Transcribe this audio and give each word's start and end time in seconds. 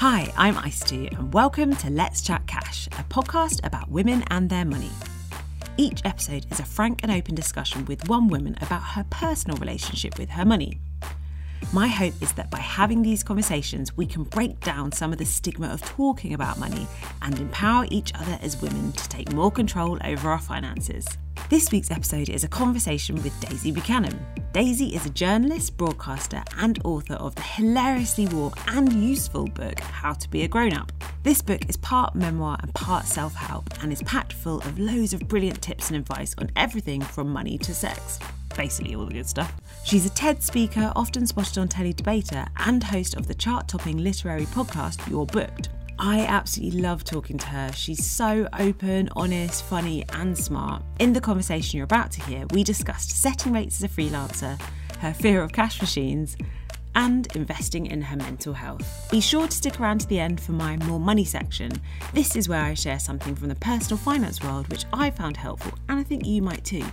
Hi, 0.00 0.32
I'm 0.38 0.54
Ice2, 0.54 1.12
and 1.12 1.34
welcome 1.34 1.76
to 1.76 1.90
Let's 1.90 2.22
Chat 2.22 2.46
Cash, 2.46 2.86
a 2.86 3.04
podcast 3.04 3.60
about 3.66 3.90
women 3.90 4.24
and 4.28 4.48
their 4.48 4.64
money. 4.64 4.88
Each 5.76 6.00
episode 6.06 6.46
is 6.50 6.58
a 6.58 6.64
frank 6.64 7.00
and 7.02 7.12
open 7.12 7.34
discussion 7.34 7.84
with 7.84 8.08
one 8.08 8.28
woman 8.28 8.56
about 8.62 8.80
her 8.80 9.04
personal 9.10 9.58
relationship 9.58 10.18
with 10.18 10.30
her 10.30 10.46
money. 10.46 10.80
My 11.72 11.86
hope 11.86 12.14
is 12.20 12.32
that 12.32 12.50
by 12.50 12.58
having 12.58 13.02
these 13.02 13.22
conversations, 13.22 13.96
we 13.96 14.04
can 14.04 14.24
break 14.24 14.58
down 14.60 14.90
some 14.90 15.12
of 15.12 15.18
the 15.18 15.24
stigma 15.24 15.68
of 15.68 15.80
talking 15.82 16.34
about 16.34 16.58
money 16.58 16.86
and 17.22 17.38
empower 17.38 17.86
each 17.90 18.12
other 18.14 18.38
as 18.42 18.60
women 18.60 18.90
to 18.92 19.08
take 19.08 19.32
more 19.32 19.52
control 19.52 19.96
over 20.04 20.30
our 20.30 20.40
finances. 20.40 21.06
This 21.48 21.70
week's 21.70 21.90
episode 21.90 22.28
is 22.28 22.44
a 22.44 22.48
conversation 22.48 23.16
with 23.22 23.38
Daisy 23.40 23.70
Buchanan. 23.70 24.24
Daisy 24.52 24.94
is 24.94 25.06
a 25.06 25.10
journalist, 25.10 25.76
broadcaster, 25.76 26.42
and 26.58 26.80
author 26.84 27.14
of 27.14 27.34
the 27.36 27.42
hilariously 27.42 28.26
warm 28.28 28.52
and 28.66 28.92
useful 28.92 29.46
book 29.46 29.78
How 29.78 30.12
to 30.12 30.28
Be 30.28 30.42
a 30.42 30.48
Grown 30.48 30.72
Up. 30.72 30.92
This 31.22 31.40
book 31.40 31.68
is 31.68 31.76
part 31.76 32.14
memoir 32.16 32.58
and 32.60 32.74
part 32.74 33.06
self 33.06 33.34
help 33.34 33.68
and 33.82 33.92
is 33.92 34.02
packed 34.02 34.32
full 34.32 34.58
of 34.58 34.78
loads 34.78 35.12
of 35.12 35.28
brilliant 35.28 35.62
tips 35.62 35.88
and 35.90 35.96
advice 35.96 36.34
on 36.38 36.50
everything 36.56 37.00
from 37.00 37.32
money 37.32 37.58
to 37.58 37.74
sex. 37.74 38.18
Basically, 38.56 38.94
all 38.94 39.06
the 39.06 39.14
good 39.14 39.28
stuff. 39.28 39.54
She's 39.82 40.06
a 40.06 40.10
TED 40.10 40.42
speaker, 40.42 40.92
often 40.94 41.26
spotted 41.26 41.58
on 41.58 41.66
Telly 41.66 41.92
Debater, 41.92 42.46
and 42.58 42.82
host 42.82 43.16
of 43.16 43.26
the 43.26 43.34
chart 43.34 43.66
topping 43.66 43.98
literary 43.98 44.46
podcast 44.46 45.08
You're 45.10 45.26
Booked. 45.26 45.70
I 45.98 46.20
absolutely 46.20 46.80
love 46.80 47.02
talking 47.02 47.38
to 47.38 47.46
her. 47.46 47.72
She's 47.72 48.08
so 48.08 48.48
open, 48.58 49.08
honest, 49.16 49.64
funny, 49.64 50.04
and 50.12 50.36
smart. 50.38 50.82
In 50.98 51.12
the 51.12 51.20
conversation 51.20 51.76
you're 51.76 51.84
about 51.84 52.12
to 52.12 52.22
hear, 52.22 52.46
we 52.52 52.62
discussed 52.62 53.20
setting 53.20 53.52
rates 53.52 53.82
as 53.82 53.90
a 53.90 53.94
freelancer, 53.94 54.60
her 55.00 55.12
fear 55.12 55.42
of 55.42 55.52
cash 55.52 55.80
machines, 55.80 56.36
and 56.94 57.34
investing 57.34 57.86
in 57.86 58.02
her 58.02 58.16
mental 58.16 58.52
health. 58.52 59.08
Be 59.10 59.20
sure 59.20 59.46
to 59.46 59.56
stick 59.56 59.80
around 59.80 60.00
to 60.02 60.06
the 60.06 60.20
end 60.20 60.40
for 60.40 60.52
my 60.52 60.76
more 60.76 61.00
money 61.00 61.24
section. 61.24 61.72
This 62.14 62.36
is 62.36 62.48
where 62.48 62.62
I 62.62 62.74
share 62.74 62.98
something 62.98 63.34
from 63.34 63.48
the 63.48 63.54
personal 63.56 63.98
finance 63.98 64.42
world 64.42 64.68
which 64.68 64.84
I 64.92 65.10
found 65.10 65.36
helpful, 65.36 65.72
and 65.88 65.98
I 65.98 66.02
think 66.02 66.26
you 66.26 66.42
might 66.42 66.64
too. 66.64 66.84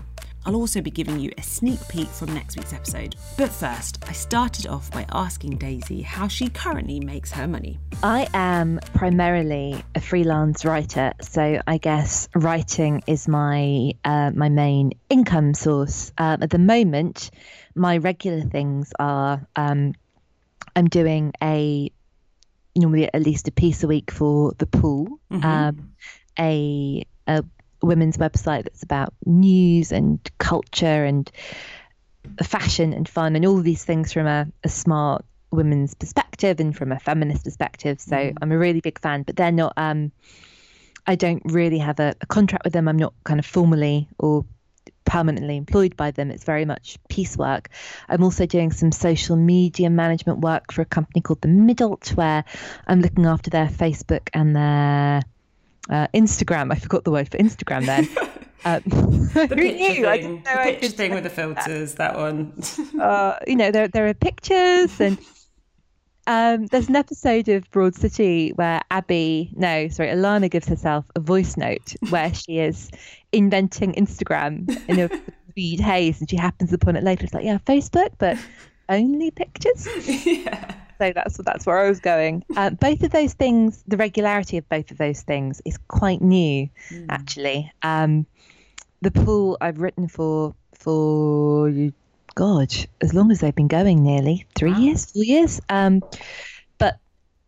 I'll 0.48 0.56
also 0.56 0.80
be 0.80 0.92
giving 0.92 1.20
you 1.20 1.30
a 1.38 1.44
sneak 1.44 1.86
peek 1.90 2.08
from 2.08 2.34
next 2.34 2.56
week's 2.56 2.72
episode. 2.72 3.18
But 3.38 3.50
first, 3.52 4.02
I 4.08 4.14
started 4.14 4.66
off 4.66 4.90
by 4.92 5.06
asking 5.12 5.58
Daisy 5.58 6.02
how 6.02 6.30
she 6.30 6.48
currently 6.48 7.02
makes 7.02 7.34
her 7.34 7.50
money. 7.50 7.80
I 8.02 8.30
am 8.34 8.80
primarily 8.94 9.84
a 9.94 10.00
freelance 10.00 10.64
writer, 10.64 11.12
so 11.20 11.62
I 11.68 11.78
guess 11.80 12.30
writing 12.34 13.04
is 13.08 13.28
my 13.28 13.92
uh, 14.06 14.32
my 14.34 14.48
main 14.48 14.94
income 15.10 15.54
source. 15.54 16.14
Um, 16.18 16.42
at 16.42 16.50
the 16.50 16.60
moment, 16.60 17.30
my 17.76 17.98
regular 17.98 18.40
things 18.40 18.94
are 18.98 19.46
um, 19.58 19.96
I'm 20.78 20.88
doing 20.88 21.34
a 21.44 21.92
normally 22.74 23.14
at 23.14 23.22
least 23.22 23.50
a 23.50 23.52
piece 23.52 23.84
a 23.84 23.88
week 23.88 24.12
for 24.12 24.54
the 24.60 24.66
pool, 24.66 25.20
mm-hmm. 25.30 25.46
um, 25.46 25.92
a, 26.40 27.04
a 27.28 27.44
women's 27.82 28.18
website 28.18 28.64
that's 28.64 28.84
about 28.84 29.14
news 29.26 29.92
and 29.92 30.20
culture 30.38 31.06
and 31.06 31.32
fashion 32.44 32.94
and 32.94 33.08
fun 33.08 33.36
and 33.36 33.46
all 33.46 33.58
these 33.58 33.86
things 33.86 34.12
from 34.12 34.28
a, 34.28 34.48
a 34.64 34.70
smart 34.70 35.24
women's 35.52 35.94
perspective 35.94 36.60
and 36.60 36.76
from 36.76 36.92
a 36.92 37.00
feminist 37.00 37.44
perspective. 37.44 38.00
So 38.02 38.16
mm. 38.16 38.34
I'm 38.42 38.52
a 38.52 38.58
really 38.58 38.82
big 38.82 39.00
fan, 39.00 39.24
but 39.24 39.36
they're 39.36 39.52
not. 39.52 39.74
Um, 39.78 40.12
I 41.06 41.16
don't 41.16 41.42
really 41.46 41.78
have 41.78 42.00
a, 42.00 42.16
a 42.20 42.26
contract 42.26 42.66
with 42.66 42.74
them. 42.74 42.88
I'm 42.88 42.98
not 42.98 43.14
kind 43.24 43.40
of 43.40 43.46
formally 43.46 44.10
or 44.20 44.46
permanently 45.06 45.56
employed 45.56 45.96
by 45.96 46.12
them. 46.12 46.30
It's 46.32 46.44
very 46.44 46.66
much 46.66 46.98
piecework. 47.08 47.70
I'm 48.10 48.24
also 48.24 48.46
doing 48.46 48.72
some 48.72 48.92
social 48.92 49.38
media 49.38 49.90
management 49.90 50.40
work 50.40 50.74
for 50.74 50.82
a 50.82 50.86
company 50.86 51.22
called 51.22 51.42
The 51.42 51.48
Midult, 51.48 52.14
where 52.16 52.44
I'm 52.88 53.02
looking 53.02 53.26
after 53.26 53.50
their 53.50 53.68
Facebook 53.68 54.28
and 54.34 54.54
their 54.54 55.22
uh, 55.90 56.08
Instagram. 56.14 56.72
I 56.72 56.76
forgot 56.76 57.04
the 57.04 57.12
word 57.12 57.30
for 57.30 57.38
Instagram 57.38 57.86
then. 57.86 58.08
Uh, 58.66 58.80
the 58.86 59.48
picture 59.56 60.04
thing, 60.18 60.44
the 60.44 60.60
picture 60.64 60.90
thing 60.90 61.14
with 61.14 61.24
the 61.24 61.30
filters, 61.42 61.94
that, 61.94 62.16
that 62.16 62.20
one. 62.20 62.52
uh, 63.00 63.38
you 63.46 63.56
know, 63.56 63.72
there 63.72 63.88
there 63.88 64.08
are 64.08 64.14
pictures, 64.16 65.00
and 65.00 65.18
um, 66.26 66.66
there's 66.66 66.90
an 66.90 66.96
episode 66.96 67.48
of 67.50 67.70
Broad 67.70 67.96
City 67.96 68.50
where 68.56 68.82
Abbi, 68.92 69.52
no, 69.56 69.88
sorry, 69.90 70.10
Ilana 70.10 70.50
gives 70.50 70.68
herself 70.68 71.06
a 71.16 71.20
voice 71.20 71.56
note 71.56 71.94
where 72.10 72.34
she 72.34 72.58
is 72.58 72.90
inventing 73.32 73.94
Instagram 73.94 74.68
in 74.90 75.00
a 75.00 75.10
speed 75.50 75.80
haze, 75.80 76.20
and 76.20 76.30
she 76.30 76.36
happens 76.36 76.74
upon 76.74 76.96
it 76.96 77.04
later. 77.04 77.26
It's 77.26 77.34
like, 77.36 77.46
yeah, 77.46 77.60
Facebook, 77.60 78.10
but 78.18 78.38
only 78.90 79.32
pictures. 79.32 79.88
yeah. 80.26 80.74
So 80.98 81.12
that's 81.14 81.38
that's 81.38 81.66
where 81.66 81.80
I 81.80 81.90
was 81.90 82.00
going. 82.00 82.44
Uh, 82.56 82.72
both 82.72 83.04
of 83.04 83.12
those 83.12 83.34
things, 83.34 83.84
the 83.88 83.98
regularity 83.98 84.58
of 84.58 84.68
both 84.68 84.92
of 84.92 84.98
those 84.98 85.22
things 85.22 85.62
is 85.66 85.78
quite 85.88 86.22
new, 86.22 86.70
mm. 86.90 87.06
actually. 87.10 87.72
Um, 87.82 88.26
the 89.02 89.12
pool 89.12 89.58
I've 89.62 89.80
written 89.80 90.08
for 90.08 90.56
for 90.74 91.72
God, 92.36 92.74
as 93.02 93.14
long 93.14 93.32
as 93.32 93.40
they've 93.40 93.56
been 93.56 93.68
going, 93.68 94.04
nearly 94.04 94.46
three 94.56 94.72
wow. 94.72 94.80
years, 94.80 95.12
four 95.12 95.24
years. 95.24 95.62
Um, 95.70 96.04
but 96.78 97.00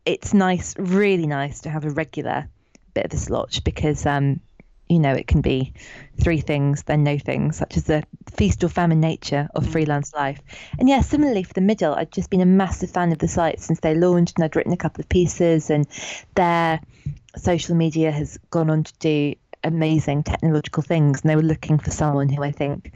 it's 0.05 0.33
nice, 0.33 0.75
really 0.77 1.27
nice 1.27 1.61
to 1.61 1.69
have 1.69 1.85
a 1.85 1.89
regular 1.89 2.49
bit 2.93 3.05
of 3.05 3.13
a 3.13 3.17
slot 3.17 3.59
because 3.63 4.05
um, 4.05 4.41
you 4.89 4.97
know, 4.99 5.13
it 5.13 5.27
can 5.27 5.41
be 5.41 5.73
three 6.19 6.41
things, 6.41 6.83
then 6.83 7.03
no 7.03 7.17
things, 7.19 7.57
such 7.57 7.77
as 7.77 7.83
the 7.83 8.03
feast 8.35 8.63
or 8.63 8.69
famine 8.69 8.99
nature 8.99 9.47
of 9.53 9.65
mm. 9.65 9.71
freelance 9.71 10.13
life. 10.13 10.41
And 10.79 10.89
yeah, 10.89 11.01
similarly 11.01 11.43
for 11.43 11.53
the 11.53 11.61
Midult, 11.61 11.97
I've 11.97 12.09
just 12.09 12.31
been 12.31 12.41
a 12.41 12.45
massive 12.45 12.89
fan 12.89 13.11
of 13.11 13.19
the 13.19 13.27
site 13.27 13.61
since 13.61 13.79
they 13.79 13.93
launched, 13.93 14.37
and 14.37 14.43
I'd 14.43 14.55
written 14.55 14.73
a 14.73 14.77
couple 14.77 15.01
of 15.01 15.07
pieces, 15.07 15.69
and 15.69 15.87
their 16.33 16.81
social 17.37 17.75
media 17.75 18.11
has 18.11 18.39
gone 18.49 18.71
on 18.71 18.83
to 18.83 18.93
do 18.97 19.35
amazing 19.63 20.23
technological 20.23 20.81
things. 20.81 21.21
And 21.21 21.29
they 21.29 21.35
were 21.35 21.43
looking 21.43 21.77
for 21.77 21.91
someone 21.91 22.27
who 22.27 22.41
I 22.41 22.51
think 22.51 22.91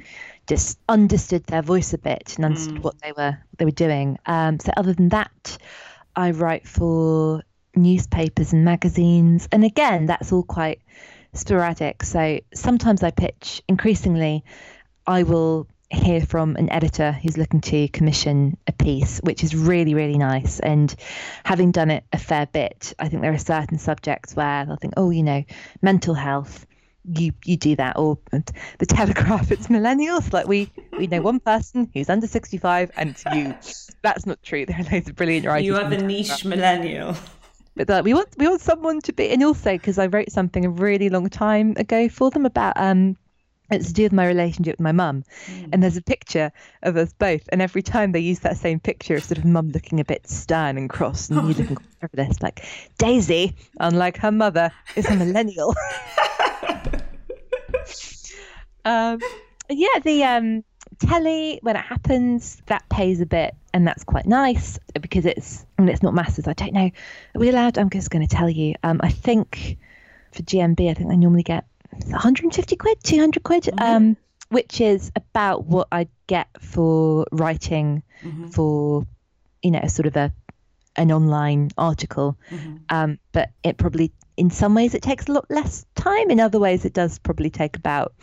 just 0.47 0.79
understood 0.89 1.43
their 1.45 1.61
voice 1.61 1.93
a 1.93 1.99
bit 1.99 2.33
and 2.35 2.45
understood 2.45 2.77
mm. 2.77 2.83
what 2.83 2.99
they 3.01 3.11
were 3.11 3.37
they 3.59 3.65
were 3.65 3.71
doing. 3.71 4.17
Um, 4.25 4.59
so 4.59 4.71
other 4.75 4.93
than 4.93 5.09
that, 5.09 5.59
I 6.15 6.31
write 6.31 6.67
for 6.67 7.43
newspapers 7.75 8.51
and 8.51 8.65
magazines, 8.65 9.47
and 9.51 9.63
again, 9.63 10.07
that's 10.07 10.31
all 10.31 10.43
quite 10.43 10.79
sporadic. 11.33 12.03
So 12.03 12.39
sometimes 12.53 13.03
I 13.03 13.11
pitch, 13.11 13.61
increasingly, 13.67 14.43
I 15.05 15.23
will 15.23 15.67
hear 15.89 16.21
from 16.21 16.55
an 16.55 16.71
editor 16.71 17.11
who's 17.11 17.37
looking 17.37 17.61
to 17.61 17.87
commission 17.89 18.57
a 18.65 18.71
piece, 18.71 19.19
which 19.19 19.43
is 19.43 19.55
really, 19.55 19.93
really 19.93 20.17
nice. 20.17 20.59
And 20.59 20.93
having 21.45 21.71
done 21.71 21.91
it 21.91 22.03
a 22.11 22.17
fair 22.17 22.47
bit, 22.47 22.93
I 22.97 23.09
think 23.09 23.21
there 23.21 23.33
are 23.33 23.37
certain 23.37 23.77
subjects 23.77 24.35
where 24.35 24.65
they'll 24.65 24.77
think, 24.77 24.95
oh, 24.97 25.11
you 25.11 25.23
know, 25.23 25.43
mental 25.81 26.15
health. 26.15 26.65
You 27.05 27.33
you 27.43 27.57
do 27.57 27.75
that, 27.75 27.97
or 27.97 28.17
the 28.31 28.85
Telegraph. 28.85 29.51
It's 29.51 29.67
millennials. 29.67 30.31
Like 30.31 30.47
we 30.47 30.71
we 30.97 31.07
know 31.07 31.21
one 31.21 31.41
person 31.41 31.91
who's 31.93 32.09
under 32.09 32.27
sixty 32.27 32.57
five, 32.57 32.91
and 32.95 33.09
it's 33.09 33.25
you. 33.25 33.53
That's 34.03 34.25
not 34.25 34.41
true. 34.41 34.65
There 34.65 34.79
are 34.79 34.83
loads 34.89 35.09
of 35.09 35.15
brilliant 35.17 35.45
writers. 35.45 35.65
You 35.65 35.75
are 35.75 35.89
the 35.89 35.97
niche 35.97 36.45
millennial. 36.45 37.17
But 37.75 37.89
like, 37.89 38.03
we 38.03 38.13
want 38.13 38.29
we 38.37 38.47
want 38.47 38.61
someone 38.61 39.01
to 39.01 39.13
be, 39.13 39.29
and 39.29 39.43
also 39.43 39.73
because 39.73 39.97
I 39.97 40.07
wrote 40.07 40.31
something 40.31 40.65
a 40.65 40.69
really 40.69 41.09
long 41.09 41.29
time 41.29 41.73
ago 41.77 42.09
for 42.09 42.29
them 42.29 42.45
about 42.45 42.73
um 42.77 43.17
it's 43.71 43.87
to 43.87 43.93
do 43.93 44.03
with 44.03 44.13
my 44.13 44.27
relationship 44.27 44.73
with 44.73 44.83
my 44.83 44.91
mum. 44.91 45.23
Mm. 45.47 45.69
And 45.71 45.83
there's 45.83 45.97
a 45.97 46.01
picture 46.01 46.51
of 46.83 46.97
us 46.97 47.13
both. 47.13 47.47
And 47.51 47.61
every 47.61 47.81
time 47.81 48.11
they 48.11 48.19
use 48.19 48.39
that 48.39 48.57
same 48.57 48.79
picture 48.79 49.15
of 49.15 49.23
sort 49.23 49.37
of 49.37 49.45
mum 49.45 49.69
looking 49.69 49.99
a 49.99 50.05
bit 50.05 50.27
stern 50.27 50.77
and 50.77 50.89
cross 50.89 51.29
and 51.29 51.41
you 51.47 51.53
looking 51.53 51.77
this, 52.13 52.41
like 52.41 52.65
Daisy, 52.97 53.55
unlike 53.79 54.17
her 54.17 54.31
mother, 54.31 54.71
is 54.95 55.09
a 55.09 55.15
millennial. 55.15 55.75
um, 58.85 59.19
yeah, 59.69 59.99
the 60.03 60.23
um, 60.23 60.63
telly 60.99 61.59
when 61.61 61.75
it 61.75 61.85
happens 61.85 62.61
that 62.67 62.87
pays 62.89 63.21
a 63.21 63.25
bit 63.25 63.55
and 63.73 63.87
that's 63.87 64.03
quite 64.03 64.25
nice 64.25 64.79
because 65.01 65.25
it's 65.25 65.65
and 65.77 65.89
it's 65.89 66.03
not 66.03 66.13
masses 66.13 66.47
i 66.47 66.53
don't 66.53 66.73
know 66.73 66.89
are 67.35 67.39
we 67.39 67.49
allowed 67.49 67.77
i'm 67.77 67.89
just 67.89 68.09
going 68.09 68.25
to 68.25 68.33
tell 68.33 68.49
you 68.49 68.75
um, 68.83 68.99
i 69.03 69.09
think 69.09 69.77
for 70.31 70.43
gmb 70.43 70.89
i 70.89 70.93
think 70.93 71.11
i 71.11 71.15
normally 71.15 71.43
get 71.43 71.65
150 71.91 72.75
quid 72.75 72.97
200 73.03 73.43
quid 73.43 73.63
mm-hmm. 73.63 73.83
um, 73.83 74.17
which 74.49 74.79
is 74.79 75.11
about 75.15 75.65
what 75.65 75.87
i 75.91 76.07
get 76.27 76.47
for 76.59 77.25
writing 77.31 78.03
mm-hmm. 78.21 78.47
for 78.47 79.05
you 79.61 79.71
know 79.71 79.79
a 79.81 79.89
sort 79.89 80.05
of 80.05 80.15
a 80.15 80.31
an 80.95 81.11
online 81.11 81.69
article 81.77 82.37
mm-hmm. 82.51 82.77
um, 82.89 83.17
but 83.31 83.49
it 83.63 83.77
probably 83.77 84.11
in 84.37 84.49
some 84.49 84.73
ways 84.73 84.93
it 84.93 85.01
takes 85.01 85.27
a 85.27 85.31
lot 85.31 85.45
less 85.49 85.85
time 85.95 86.29
in 86.29 86.39
other 86.39 86.59
ways 86.59 86.85
it 86.85 86.93
does 86.93 87.19
probably 87.19 87.49
take 87.49 87.75
about 87.75 88.13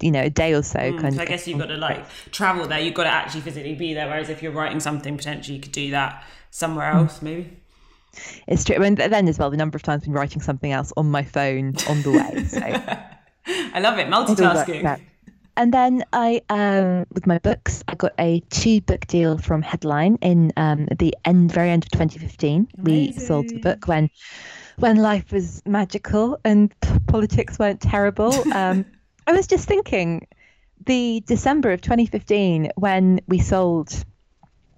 you 0.00 0.10
know 0.10 0.22
a 0.22 0.30
day 0.30 0.52
or 0.52 0.62
so 0.62 0.78
mm, 0.78 1.00
kind 1.00 1.14
so 1.14 1.22
of 1.22 1.26
i 1.26 1.30
guess 1.30 1.46
you've 1.46 1.58
got 1.58 1.66
to 1.66 1.76
like 1.76 2.04
travel 2.30 2.66
there 2.66 2.78
you've 2.78 2.94
got 2.94 3.04
to 3.04 3.10
actually 3.10 3.40
physically 3.40 3.74
be 3.74 3.94
there 3.94 4.06
whereas 4.06 4.28
if 4.28 4.42
you're 4.42 4.52
writing 4.52 4.80
something 4.80 5.16
potentially 5.16 5.56
you 5.56 5.62
could 5.62 5.72
do 5.72 5.90
that 5.90 6.24
somewhere 6.50 6.92
mm. 6.92 6.96
else 6.96 7.18
mm. 7.18 7.22
maybe 7.22 7.56
it's 8.46 8.64
true 8.64 8.76
and 8.76 8.96
then 8.96 9.28
as 9.28 9.38
well 9.38 9.50
the 9.50 9.56
number 9.56 9.76
of 9.76 9.82
times 9.82 10.02
i've 10.02 10.06
been 10.06 10.12
writing 10.12 10.40
something 10.40 10.72
else 10.72 10.92
on 10.96 11.10
my 11.10 11.22
phone 11.22 11.74
on 11.88 12.02
the 12.02 12.10
way 12.10 12.44
so 12.44 12.60
i 13.74 13.80
love 13.80 13.98
it 13.98 14.08
multitasking 14.08 15.00
And 15.56 15.74
then 15.74 16.04
I, 16.14 16.40
um, 16.48 17.04
with 17.12 17.26
my 17.26 17.38
books, 17.38 17.84
I 17.86 17.94
got 17.94 18.12
a 18.18 18.40
two 18.48 18.80
book 18.80 19.06
deal 19.08 19.36
from 19.36 19.60
Headline 19.60 20.16
in 20.22 20.52
um, 20.56 20.88
the 20.98 21.14
end, 21.26 21.52
very 21.52 21.68
end 21.68 21.84
of 21.84 21.90
2015. 21.90 22.68
We 22.78 23.12
sold 23.12 23.48
the 23.48 23.58
book 23.58 23.86
when, 23.86 24.08
when 24.80 24.96
life 24.96 25.30
was 25.30 25.62
magical 25.66 26.38
and 26.44 26.74
politics 27.06 27.58
weren't 27.58 27.80
terrible. 27.80 28.34
Um, 28.50 28.84
I 29.26 29.32
was 29.32 29.46
just 29.46 29.68
thinking, 29.68 30.26
the 30.84 31.22
December 31.26 31.70
of 31.70 31.80
2015 31.80 32.72
when 32.74 33.20
we 33.28 33.38
sold 33.38 34.04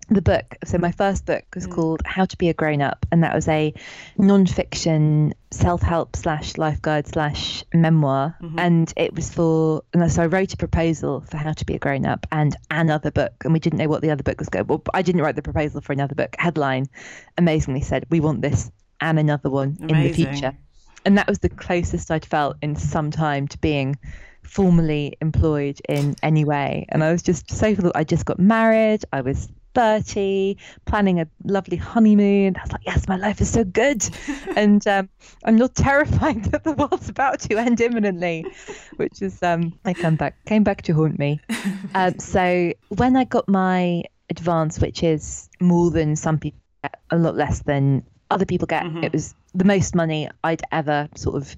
the 0.09 0.23
book. 0.23 0.57
So 0.65 0.79
my 0.79 0.93
first 0.93 1.25
book 1.25 1.45
was 1.55 1.67
mm. 1.67 1.73
called 1.73 2.03
How 2.05 2.27
to 2.27 2.37
Be 2.37 2.49
a 2.49 2.55
Grown 2.55 2.83
Up, 2.83 3.07
and 3.11 3.23
that 3.23 3.35
was 3.35 3.49
a 3.49 3.73
non-fiction 4.19 5.35
self-help 5.51 6.17
slash 6.17 6.59
life 6.59 6.83
guide 6.83 7.07
slash 7.07 7.65
memoir, 7.73 8.37
mm-hmm. 8.43 8.59
and 8.59 8.93
it 8.97 9.15
was 9.15 9.33
for. 9.33 9.83
And 9.95 10.13
so 10.13 10.23
I 10.23 10.27
wrote 10.27 10.53
a 10.53 10.57
proposal 10.57 11.23
for 11.23 11.39
How 11.39 11.53
to 11.53 11.65
Be 11.65 11.75
a 11.75 11.79
Grown 11.79 12.05
Up 12.05 12.27
and 12.31 12.55
another 12.71 13.11
book, 13.11 13.33
and 13.45 13.53
we 13.53 13.61
didn't 13.61 13.79
know 13.79 13.89
what 13.89 14.03
the 14.03 14.11
other 14.11 14.23
book 14.23 14.39
was 14.39 14.49
going. 14.49 14.67
Well, 14.67 14.83
I 14.93 15.03
didn't 15.03 15.23
write 15.23 15.37
the 15.37 15.43
proposal 15.43 15.81
for 15.81 15.93
another 15.93 16.15
book. 16.15 16.37
Headline, 16.39 16.87
amazingly 17.39 17.81
said, 17.81 18.05
"We 18.11 18.21
want 18.21 18.43
this 18.43 18.71
and 19.03 19.19
another 19.19 19.51
one 19.51 19.77
Amazing. 19.81 19.97
in 19.97 20.03
the 20.03 20.13
future," 20.15 20.57
and 21.05 21.19
that 21.19 21.29
was 21.29 21.41
the 21.41 21.51
closest 21.51 22.11
I'd 22.11 22.25
felt 22.25 22.57
in 22.63 22.77
some 22.77 23.11
time 23.11 23.49
to 23.49 23.59
being 23.59 23.99
formally 24.43 25.17
employed 25.21 25.81
in 25.89 26.15
any 26.23 26.45
way. 26.45 26.87
And 26.89 27.05
I 27.05 27.13
was 27.13 27.23
just 27.23 27.51
so 27.51 27.75
I 27.95 28.05
just 28.05 28.25
got 28.25 28.39
married. 28.39 29.05
I 29.13 29.21
was 29.21 29.49
30, 29.75 30.57
planning 30.85 31.21
a 31.21 31.27
lovely 31.45 31.77
honeymoon. 31.77 32.57
I 32.57 32.63
was 32.63 32.73
like, 32.73 32.85
yes, 32.85 33.09
my 33.09 33.17
life 33.17 33.41
is 33.41 33.51
so 33.51 33.65
good. 33.65 34.05
and 34.57 34.87
um, 34.87 35.09
I'm 35.45 35.57
not 35.57 35.75
terrified 35.75 36.45
that 36.53 36.65
the 36.65 36.73
world's 36.73 37.09
about 37.09 37.41
to 37.41 37.57
end 37.57 37.81
imminently, 37.81 38.45
which 38.97 39.23
is, 39.23 39.43
um, 39.43 39.79
I 39.85 39.95
come 39.95 40.17
back, 40.17 40.45
came 40.45 40.65
back 40.65 40.83
to 40.83 40.95
haunt 40.95 41.19
me. 41.19 41.41
Um, 41.95 42.19
so 42.19 42.73
when 42.89 43.17
I 43.17 43.25
got 43.25 43.49
my 43.49 44.05
advance, 44.31 44.79
which 44.79 45.03
is 45.03 45.51
more 45.61 45.91
than 45.91 46.17
some 46.17 46.39
people 46.39 46.59
get, 46.83 46.99
a 47.11 47.19
lot 47.19 47.37
less 47.37 47.61
than 47.61 48.03
other 48.32 48.46
people 48.46 48.67
get, 48.67 48.84
mm-hmm. 48.84 49.05
it 49.05 49.12
was 49.12 49.34
the 49.55 49.64
most 49.64 49.94
money 49.94 50.29
I'd 50.43 50.62
ever 50.73 51.08
sort 51.17 51.37
of 51.37 51.56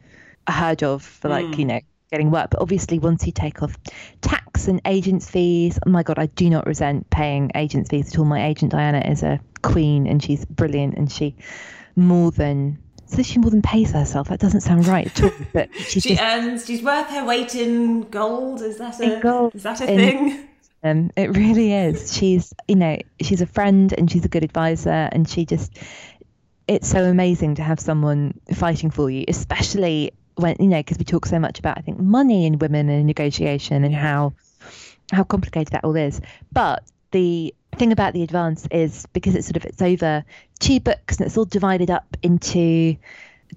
heard 0.49 0.83
of 0.83 1.03
for 1.03 1.29
like, 1.29 1.47
mm. 1.47 1.59
you 1.59 1.65
know, 1.65 1.81
getting 2.11 2.31
work. 2.31 2.51
But 2.51 2.61
obviously, 2.61 2.99
once 2.99 3.27
you 3.27 3.33
take 3.33 3.63
off 3.63 3.77
tax 4.21 4.69
and 4.69 4.81
agents' 4.85 5.29
fees, 5.29 5.79
oh 5.87 5.91
my 5.91 6.03
God, 6.03 6.19
I 6.19 6.27
do 6.27 6.49
not 6.49 6.67
resent 6.67 7.11
paying 7.11 7.51
agents' 7.55 7.91
fees 7.91 8.13
at 8.13 8.19
all. 8.19 8.25
My 8.25 8.47
agent, 8.47 8.73
Diana, 8.73 9.01
is 9.01 9.23
a 9.23 9.41
queen 9.63 10.07
and 10.07 10.23
she's 10.23 10.45
brilliant 10.45 10.95
and 10.95 11.11
she 11.11 11.35
more 11.97 12.31
than 12.31 12.79
so 13.07 13.23
she 13.23 13.39
more 13.39 13.51
than 13.51 13.63
pays 13.63 13.93
herself. 13.93 14.29
That 14.29 14.41
doesn't 14.41 14.63
sound 14.63 14.87
right 14.87 15.07
at 15.07 15.23
all. 15.23 15.47
But 15.53 15.75
she 15.89 16.01
just, 16.01 16.21
earns. 16.21 16.67
She's 16.67 16.83
worth 16.83 17.09
her 17.11 17.25
weight 17.25 17.55
in 17.55 18.03
gold. 18.03 18.63
Is 18.63 18.79
that 18.79 19.01
a 19.01 19.21
gold, 19.21 19.55
is 19.55 19.63
that 19.65 19.81
a 19.81 19.91
in, 19.91 19.99
thing? 19.99 20.49
Um, 20.83 21.11
it 21.17 21.35
really 21.37 21.73
is. 21.73 22.15
She's 22.15 22.53
you 22.69 22.77
know 22.77 22.99
she's 23.21 23.41
a 23.41 23.47
friend 23.47 23.93
and 23.97 24.11
she's 24.11 24.25
a 24.25 24.29
good 24.29 24.45
advisor 24.45 25.09
and 25.13 25.29
she 25.29 25.47
just 25.47 25.79
it's 26.67 26.89
so 26.89 27.05
amazing 27.05 27.57
to 27.57 27.63
have 27.63 27.81
someone 27.81 28.39
fighting 28.55 28.91
for 28.91 29.11
you, 29.11 29.25
especially 29.29 30.13
when 30.37 30.57
you 30.59 30.67
know 30.67 30.81
because 30.81 30.99
we 30.99 31.05
talk 31.05 31.27
so 31.27 31.39
much 31.39 31.59
about 31.59 31.79
I 31.79 31.81
think 31.83 31.99
money 31.99 32.47
and 32.47 32.61
women 32.61 32.89
and 32.89 33.07
negotiation 33.07 33.85
and 33.85 33.95
how 33.95 34.35
how 35.13 35.25
complicated 35.25 35.73
that 35.73 35.85
all 35.85 35.97
is. 35.97 36.21
But 36.53 36.83
the 37.11 37.55
thing 37.77 37.93
about 37.93 38.15
the 38.15 38.23
advance 38.23 38.67
is 38.71 39.07
because 39.13 39.35
it's 39.35 39.47
sort 39.47 39.57
of 39.57 39.65
it's 39.65 39.83
over 39.83 40.25
two 40.61 40.81
books 40.81 41.19
and 41.19 41.27
it's 41.27 41.37
all 41.37 41.45
divided 41.45 41.91
up 41.91 42.17
into 42.23 42.97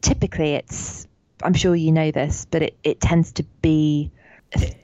typically 0.02 0.54
it's 0.54 1.08
I'm 1.44 1.54
sure 1.54 1.76
you 1.76 1.92
know 1.92 2.12
this, 2.12 2.46
but 2.50 2.64
it, 2.64 2.78
it 2.84 3.00
tends 3.00 3.32
to 3.34 3.44
be 3.62 4.12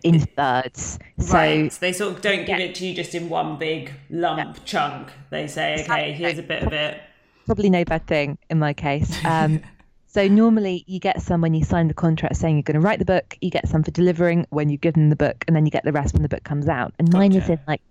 in 0.04 0.20
thirds. 0.20 1.00
Right. 1.18 1.72
So 1.72 1.80
they 1.80 1.94
sort 1.94 2.16
of 2.16 2.22
don't 2.22 2.46
give 2.46 2.60
yeah. 2.60 2.66
it 2.66 2.76
to 2.76 2.86
you 2.86 2.94
just 2.94 3.16
in 3.16 3.30
one 3.30 3.58
big 3.58 3.92
lump 4.10 4.58
yeah. 4.58 4.64
chunk. 4.66 5.12
They 5.30 5.48
say, 5.48 5.84
okay, 5.84 6.14
here's 6.14 6.38
a 6.38 6.44
bit 6.44 6.64
of 6.64 6.74
it. 6.74 7.02
Probably 7.46 7.70
no 7.70 7.84
bad 7.86 8.08
thing 8.08 8.38
in 8.50 8.60
my 8.60 8.74
case. 8.74 9.16
Um, 9.26 9.62
So 10.14 10.28
normally 10.28 10.84
you 10.86 11.00
get 11.00 11.24
some 11.24 11.42
when 11.42 11.56
you 11.56 11.66
sign 11.66 11.88
the 11.88 11.96
contract 11.96 12.36
saying 12.36 12.56
you're 12.56 12.62
going 12.62 12.80
to 12.80 12.86
write 12.86 13.00
the 13.00 13.06
book, 13.06 13.36
you 13.42 13.50
get 13.50 13.68
some 13.68 13.82
for 13.82 13.90
delivering 13.90 14.46
when 14.52 14.70
you 14.70 14.78
give 14.78 14.94
them 14.94 15.10
the 15.10 15.16
book, 15.16 15.44
and 15.48 15.56
then 15.56 15.66
you 15.66 15.72
get 15.72 15.84
the 15.84 15.92
rest 15.92 16.14
when 16.14 16.22
the 16.22 16.30
book 16.30 16.44
comes 16.44 16.68
out. 16.68 16.94
And 17.00 17.12
mine 17.12 17.34
is 17.34 17.50
in 17.50 17.60
like 17.68 17.82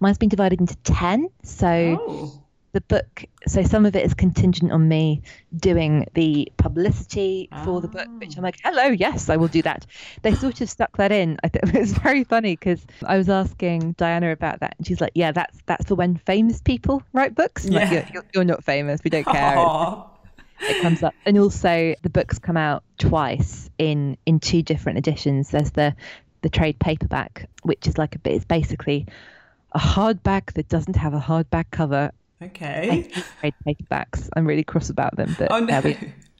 mine's 0.00 0.16
been 0.16 0.30
divided 0.30 0.58
into 0.58 0.74
ten. 0.84 1.28
So 1.42 1.98
oh. 2.00 2.42
The 2.76 2.82
book, 2.82 3.24
so 3.46 3.62
some 3.62 3.86
of 3.86 3.96
it 3.96 4.04
is 4.04 4.12
contingent 4.12 4.70
on 4.70 4.86
me 4.86 5.22
doing 5.56 6.06
the 6.12 6.52
publicity 6.58 7.48
oh. 7.50 7.64
for 7.64 7.80
the 7.80 7.88
book, 7.88 8.06
which 8.18 8.36
I'm 8.36 8.42
like, 8.42 8.58
ah. 8.66 8.70
hello, 8.70 8.88
yes, 8.88 9.30
I 9.30 9.38
will 9.38 9.48
do 9.48 9.62
that. 9.62 9.86
They 10.20 10.34
sort 10.34 10.60
of 10.60 10.68
stuck 10.68 10.94
that 10.98 11.10
in. 11.10 11.38
I 11.42 11.48
think 11.48 11.64
it 11.74 11.80
was 11.80 11.94
very 11.94 12.24
funny 12.24 12.52
because 12.52 12.84
I 13.02 13.16
was 13.16 13.30
asking 13.30 13.92
Diana 13.92 14.30
about 14.30 14.60
that, 14.60 14.74
and 14.76 14.86
she's 14.86 15.00
like, 15.00 15.12
yeah, 15.14 15.32
that's 15.32 15.58
that's 15.64 15.86
for 15.86 15.94
when 15.94 16.16
famous 16.18 16.60
people 16.60 17.02
write 17.14 17.34
books. 17.34 17.64
Yeah. 17.64 17.80
Like, 17.80 17.90
you're, 17.90 18.04
you're, 18.12 18.24
you're, 18.34 18.44
not 18.44 18.62
famous, 18.62 19.00
we 19.02 19.08
don't 19.08 19.24
care 19.24 19.56
it 20.58 20.80
comes 20.80 21.02
up 21.02 21.12
and 21.26 21.36
also 21.36 21.94
the 22.00 22.08
books 22.08 22.38
come 22.38 22.56
out 22.56 22.82
twice 22.96 23.68
in 23.76 24.16
in 24.24 24.40
two 24.40 24.62
different 24.62 24.96
editions 24.96 25.50
there's 25.50 25.70
the 25.72 25.94
the 26.40 26.48
trade 26.48 26.78
paperback 26.78 27.46
which 27.62 27.86
is 27.86 27.98
like 27.98 28.14
a 28.14 28.18
bit 28.18 28.32
it's 28.32 28.46
basically 28.46 29.06
a 29.72 29.78
hardback 29.78 30.54
that 30.54 30.66
doesn't 30.66 30.96
have 30.96 31.12
a 31.12 31.20
hardback 31.20 31.66
cover 31.70 32.10
okay 32.42 33.08
trade 33.40 33.54
paperbacks 33.66 34.28
i'm 34.36 34.46
really 34.46 34.64
cross 34.64 34.90
about 34.90 35.16
them 35.16 35.34
but 35.38 35.50
oh, 35.50 35.58
no. 35.60 35.94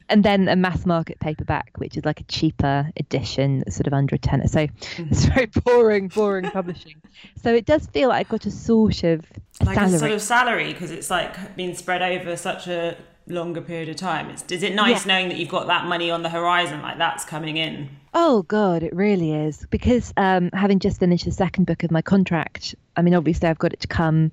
and 0.09 0.23
then 0.23 0.47
a 0.47 0.55
mass 0.55 0.85
market 0.85 1.19
paperback 1.19 1.71
which 1.77 1.97
is 1.97 2.05
like 2.05 2.19
a 2.19 2.23
cheaper 2.25 2.89
edition 2.97 3.63
sort 3.69 3.87
of 3.87 3.93
under 3.93 4.15
a 4.15 4.19
tenner 4.19 4.47
so 4.47 4.67
mm-hmm. 4.67 5.03
it's 5.09 5.25
very 5.25 5.47
boring 5.47 6.07
boring 6.09 6.49
publishing 6.51 6.95
so 7.41 7.53
it 7.53 7.65
does 7.65 7.87
feel 7.87 8.09
like 8.09 8.27
i 8.27 8.29
got 8.29 8.45
a 8.45 8.51
sort 8.51 9.03
of 9.03 9.25
like 9.65 9.75
salary. 9.75 9.95
a 9.95 9.99
sort 9.99 10.11
of 10.11 10.21
salary 10.21 10.73
because 10.73 10.91
it's 10.91 11.09
like 11.09 11.55
being 11.55 11.73
spread 11.73 12.01
over 12.01 12.35
such 12.37 12.67
a 12.67 12.95
longer 13.29 13.61
period 13.61 13.89
of 13.89 13.95
time. 13.95 14.29
It's, 14.29 14.43
is 14.51 14.63
it 14.63 14.73
nice 14.73 15.05
yeah. 15.05 15.13
knowing 15.13 15.29
that 15.29 15.37
you've 15.37 15.49
got 15.49 15.67
that 15.67 15.85
money 15.85 16.11
on 16.11 16.23
the 16.23 16.29
horizon, 16.29 16.81
like 16.81 16.97
that's 16.97 17.25
coming 17.25 17.57
in? 17.57 17.89
Oh 18.13 18.43
God, 18.43 18.83
it 18.83 18.95
really 18.95 19.33
is. 19.33 19.65
Because 19.69 20.13
um, 20.17 20.49
having 20.53 20.79
just 20.79 20.99
finished 20.99 21.25
the 21.25 21.31
second 21.31 21.65
book 21.65 21.83
of 21.83 21.91
my 21.91 22.01
contract, 22.01 22.75
I 22.95 23.01
mean, 23.01 23.13
obviously 23.13 23.49
I've 23.49 23.59
got 23.59 23.73
it 23.73 23.81
to 23.81 23.87
come 23.87 24.31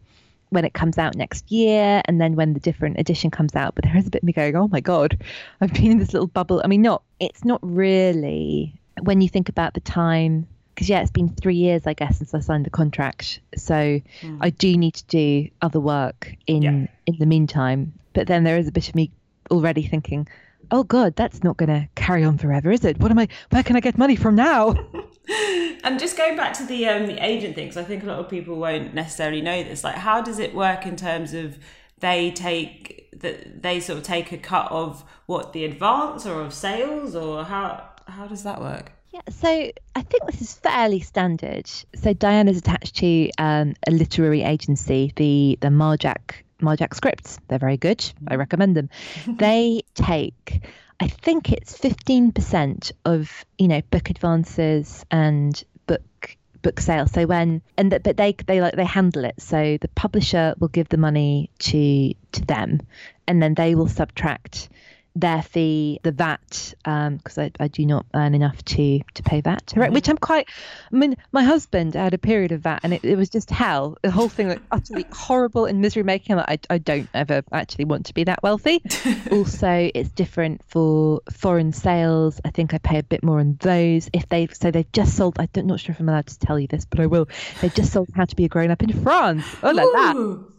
when 0.54 0.64
it 0.64 0.72
comes 0.72 0.96
out 0.96 1.14
next 1.16 1.50
year, 1.50 2.00
and 2.06 2.20
then 2.20 2.36
when 2.36 2.54
the 2.54 2.60
different 2.60 2.98
edition 2.98 3.30
comes 3.30 3.54
out. 3.54 3.74
But 3.74 3.84
there 3.84 3.96
is 3.96 4.06
a 4.06 4.10
bit 4.10 4.22
of 4.22 4.26
me 4.26 4.32
going, 4.32 4.56
oh 4.56 4.68
my 4.68 4.80
God, 4.80 5.22
I've 5.60 5.72
been 5.72 5.92
in 5.92 5.98
this 5.98 6.12
little 6.12 6.28
bubble. 6.28 6.62
I 6.64 6.68
mean, 6.68 6.82
not 6.82 7.02
it's 7.20 7.44
not 7.44 7.60
really 7.62 8.80
when 9.02 9.20
you 9.20 9.28
think 9.28 9.48
about 9.48 9.74
the 9.74 9.80
time 9.80 10.46
because 10.74 10.88
yeah, 10.88 11.00
it's 11.02 11.10
been 11.10 11.28
three 11.28 11.56
years, 11.56 11.86
I 11.86 11.94
guess, 11.94 12.18
since 12.18 12.34
I 12.34 12.40
signed 12.40 12.66
the 12.66 12.70
contract. 12.70 13.40
So 13.56 13.74
mm. 13.74 14.38
I 14.40 14.50
do 14.50 14.76
need 14.76 14.94
to 14.94 15.04
do 15.06 15.48
other 15.60 15.80
work 15.80 16.34
in 16.46 16.62
yeah. 16.62 16.86
in 17.06 17.18
the 17.18 17.26
meantime. 17.26 17.92
But 18.12 18.26
then 18.26 18.44
there 18.44 18.58
is 18.58 18.68
a 18.68 18.72
bit 18.72 18.88
of 18.88 18.94
me 18.94 19.10
already 19.50 19.82
thinking, 19.86 20.28
oh 20.70 20.84
God, 20.84 21.14
that's 21.16 21.44
not 21.44 21.56
going 21.56 21.68
to 21.68 21.88
carry 21.94 22.24
on 22.24 22.38
forever, 22.38 22.70
is 22.70 22.84
it? 22.84 22.98
What 22.98 23.10
am 23.10 23.18
I? 23.18 23.28
Where 23.50 23.62
can 23.62 23.76
I 23.76 23.80
get 23.80 23.98
money 23.98 24.16
from 24.16 24.34
now? 24.34 24.74
and 25.28 25.98
just 25.98 26.16
going 26.16 26.36
back 26.36 26.52
to 26.54 26.64
the 26.64 26.86
um, 26.88 27.06
the 27.06 27.24
agent 27.24 27.54
thing, 27.54 27.66
because 27.66 27.76
I 27.76 27.84
think 27.84 28.02
a 28.02 28.06
lot 28.06 28.18
of 28.18 28.28
people 28.28 28.56
won't 28.56 28.94
necessarily 28.94 29.40
know 29.40 29.62
this. 29.62 29.84
Like, 29.84 29.96
how 29.96 30.20
does 30.20 30.38
it 30.38 30.54
work 30.54 30.86
in 30.86 30.96
terms 30.96 31.34
of 31.34 31.58
they 32.00 32.30
take 32.30 33.10
that 33.20 33.62
they 33.62 33.80
sort 33.80 33.98
of 33.98 34.04
take 34.04 34.32
a 34.32 34.38
cut 34.38 34.70
of 34.70 35.04
what 35.26 35.52
the 35.52 35.64
advance 35.64 36.26
or 36.26 36.40
of 36.42 36.52
sales, 36.52 37.14
or 37.14 37.44
how 37.44 37.88
how 38.06 38.26
does 38.26 38.42
that 38.42 38.60
work? 38.60 38.92
Yeah, 39.10 39.20
so 39.30 39.48
I 39.94 40.02
think 40.02 40.26
this 40.26 40.40
is 40.40 40.54
fairly 40.54 41.00
standard. 41.00 41.70
So 41.94 42.12
Diana's 42.12 42.58
attached 42.58 42.96
to 42.96 43.30
um, 43.38 43.74
a 43.86 43.92
literary 43.92 44.42
agency, 44.42 45.12
the 45.16 45.56
the 45.60 45.68
Marjacq 45.68 46.34
Marjacq 46.60 46.94
Scripts. 46.94 47.38
They're 47.48 47.58
very 47.58 47.76
good. 47.76 48.04
I 48.28 48.34
recommend 48.36 48.76
them. 48.76 48.90
they 49.26 49.82
take, 49.94 50.66
I 51.04 51.08
think 51.08 51.52
it's 51.52 51.76
fifteen 51.76 52.32
percent 52.32 52.92
of 53.04 53.44
you 53.58 53.68
know 53.68 53.82
book 53.90 54.08
advances 54.08 55.04
and 55.10 55.62
book 55.86 56.34
book 56.62 56.80
sales. 56.80 57.10
So 57.10 57.26
when 57.26 57.60
and 57.76 57.92
the, 57.92 58.00
but 58.00 58.16
they 58.16 58.32
they 58.32 58.62
like 58.62 58.74
they 58.74 58.86
handle 58.86 59.26
it. 59.26 59.34
So 59.38 59.76
the 59.78 59.88
publisher 59.88 60.54
will 60.58 60.68
give 60.68 60.88
the 60.88 60.96
money 60.96 61.50
to 61.58 62.14
to 62.32 62.40
them, 62.46 62.80
and 63.26 63.42
then 63.42 63.52
they 63.52 63.74
will 63.74 63.86
subtract 63.86 64.70
their 65.16 65.42
fee, 65.42 66.00
the 66.02 66.10
VAT, 66.10 66.74
because 66.78 67.38
um, 67.38 67.44
I, 67.44 67.50
I 67.60 67.68
do 67.68 67.86
not 67.86 68.04
earn 68.14 68.34
enough 68.34 68.64
to 68.64 69.00
to 69.14 69.22
pay 69.22 69.40
VAT, 69.40 69.72
right? 69.76 69.86
Mm-hmm. 69.86 69.94
Which 69.94 70.08
I'm 70.08 70.18
quite. 70.18 70.48
I 70.92 70.96
mean, 70.96 71.16
my 71.32 71.42
husband 71.42 71.94
had 71.94 72.14
a 72.14 72.18
period 72.18 72.52
of 72.52 72.62
VAT, 72.62 72.80
and 72.82 72.92
it, 72.92 73.04
it 73.04 73.16
was 73.16 73.28
just 73.28 73.50
hell. 73.50 73.96
The 74.02 74.10
whole 74.10 74.28
thing, 74.28 74.48
like 74.48 74.62
utterly 74.70 75.06
horrible 75.12 75.66
and 75.66 75.80
misery 75.80 76.02
making. 76.02 76.36
Like, 76.36 76.66
I 76.70 76.74
I 76.74 76.78
don't 76.78 77.08
ever 77.14 77.42
actually 77.52 77.84
want 77.84 78.06
to 78.06 78.14
be 78.14 78.24
that 78.24 78.42
wealthy. 78.42 78.82
also, 79.30 79.90
it's 79.94 80.10
different 80.10 80.62
for 80.66 81.20
foreign 81.32 81.72
sales. 81.72 82.40
I 82.44 82.50
think 82.50 82.74
I 82.74 82.78
pay 82.78 82.98
a 82.98 83.02
bit 83.04 83.22
more 83.22 83.38
on 83.38 83.56
those. 83.60 84.10
If 84.12 84.28
they've 84.28 84.52
so 84.54 84.70
they've 84.70 84.90
just 84.92 85.16
sold. 85.16 85.38
I'm 85.38 85.66
not 85.66 85.80
sure 85.80 85.92
if 85.92 86.00
I'm 86.00 86.08
allowed 86.08 86.26
to 86.26 86.38
tell 86.38 86.58
you 86.58 86.66
this, 86.66 86.84
but 86.84 86.98
I 87.00 87.06
will. 87.06 87.28
They've 87.60 87.74
just 87.74 87.92
sold 87.92 88.08
How 88.14 88.24
to 88.24 88.36
Be 88.36 88.44
a 88.44 88.48
Grown 88.48 88.70
Up 88.70 88.82
in 88.82 88.92
France. 89.02 89.44
Oh 89.62 89.70
la 89.70 89.84
la! 89.84 90.12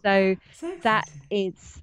So, 0.04 0.36
so 0.54 0.76
that 0.84 1.10
is 1.30 1.82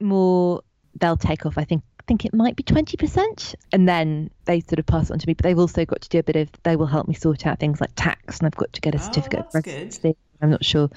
more 0.00 0.62
they'll 1.00 1.16
take 1.16 1.46
off, 1.46 1.58
I 1.58 1.64
think, 1.64 1.82
think 2.06 2.24
it 2.24 2.34
might 2.34 2.56
be 2.56 2.62
20%. 2.62 3.54
And 3.72 3.88
then 3.88 4.30
they 4.44 4.60
sort 4.60 4.78
of 4.78 4.86
pass 4.86 5.10
it 5.10 5.12
on 5.12 5.18
to 5.18 5.26
me. 5.26 5.34
But 5.34 5.44
they've 5.44 5.58
also 5.58 5.84
got 5.84 6.00
to 6.02 6.08
do 6.08 6.18
a 6.18 6.22
bit 6.22 6.36
of, 6.36 6.48
they 6.62 6.76
will 6.76 6.86
help 6.86 7.08
me 7.08 7.14
sort 7.14 7.46
out 7.46 7.58
things 7.60 7.80
like 7.80 7.90
tax. 7.96 8.38
And 8.38 8.46
I've 8.46 8.56
got 8.56 8.72
to 8.74 8.80
get 8.80 8.94
a 8.94 8.98
Oh, 8.98 9.00
certificate 9.00 9.40
of 9.40 9.46
that's 9.52 9.66
residency. 9.66 10.00
good. 10.08 10.16
I'm 10.42 10.50
not 10.50 10.64
sure 10.64 10.90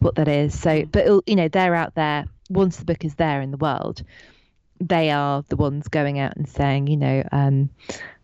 what 0.00 0.14
that 0.16 0.28
is. 0.28 0.58
So, 0.58 0.84
but, 0.86 1.04
it'll, 1.04 1.22
you 1.26 1.36
know, 1.36 1.48
they're 1.48 1.74
out 1.74 1.94
there. 1.94 2.24
Once 2.50 2.76
the 2.78 2.84
book 2.84 3.04
is 3.04 3.14
there 3.16 3.40
in 3.40 3.50
the 3.50 3.56
world, 3.56 4.02
they 4.80 5.10
are 5.10 5.42
the 5.48 5.56
ones 5.56 5.88
going 5.88 6.18
out 6.18 6.36
and 6.36 6.48
saying, 6.48 6.86
you 6.88 6.96
know, 6.96 7.22
um, 7.32 7.70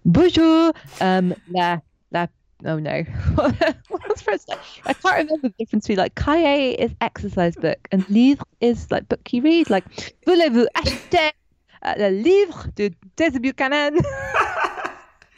bonjour, 0.04 0.72
um, 1.00 1.34
la, 1.49 1.78
la, 2.12 2.26
oh 2.64 2.79
no, 2.79 3.02
what's 3.88 4.23
first? 4.23 4.52
I 4.87 4.93
can't 4.93 5.19
remember 5.19 5.49
the 5.49 5.55
difference 5.59 5.87
between 5.87 5.99
like 5.99 6.14
cahier 6.14 6.75
is 6.79 6.93
exercise 7.00 7.57
book 7.57 7.88
and 7.90 8.09
livre 8.09 8.45
is 8.61 8.90
like 8.90 9.09
book 9.09 9.33
you 9.33 9.43
read. 9.43 9.71
Like, 9.71 9.85
voulez-vous 10.26 10.67
acheter 10.76 11.33
uh, 11.83 11.95
le 11.99 12.11
livre 12.11 12.69
de 12.75 12.90
Des 13.17 13.38
Buchanan? 13.38 13.99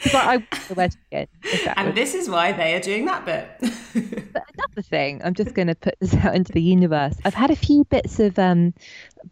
But 0.05 0.15
I 0.17 0.37
wonder 0.37 0.75
where 0.75 0.89
to 0.89 0.99
begin. 1.11 1.29
if 1.45 1.65
that 1.65 1.79
And 1.79 1.97
this 1.97 2.15
is 2.15 2.29
why 2.29 2.53
they 2.53 2.75
are 2.75 2.81
doing 2.81 3.05
that 3.05 3.25
bit. 3.25 3.47
But 4.33 4.43
another 4.55 4.83
thing, 4.83 5.21
I'm 5.23 5.35
just 5.35 5.55
going 5.55 5.69
to 5.69 5.75
put 5.75 5.95
this 6.01 6.15
out 6.15 6.35
into 6.35 6.51
the 6.51 6.63
universe. 6.63 7.15
I've 7.25 7.35
had 7.35 7.51
a 7.51 7.57
few 7.57 7.85
bits 7.85 8.19
of 8.19 8.39
um, 8.39 8.75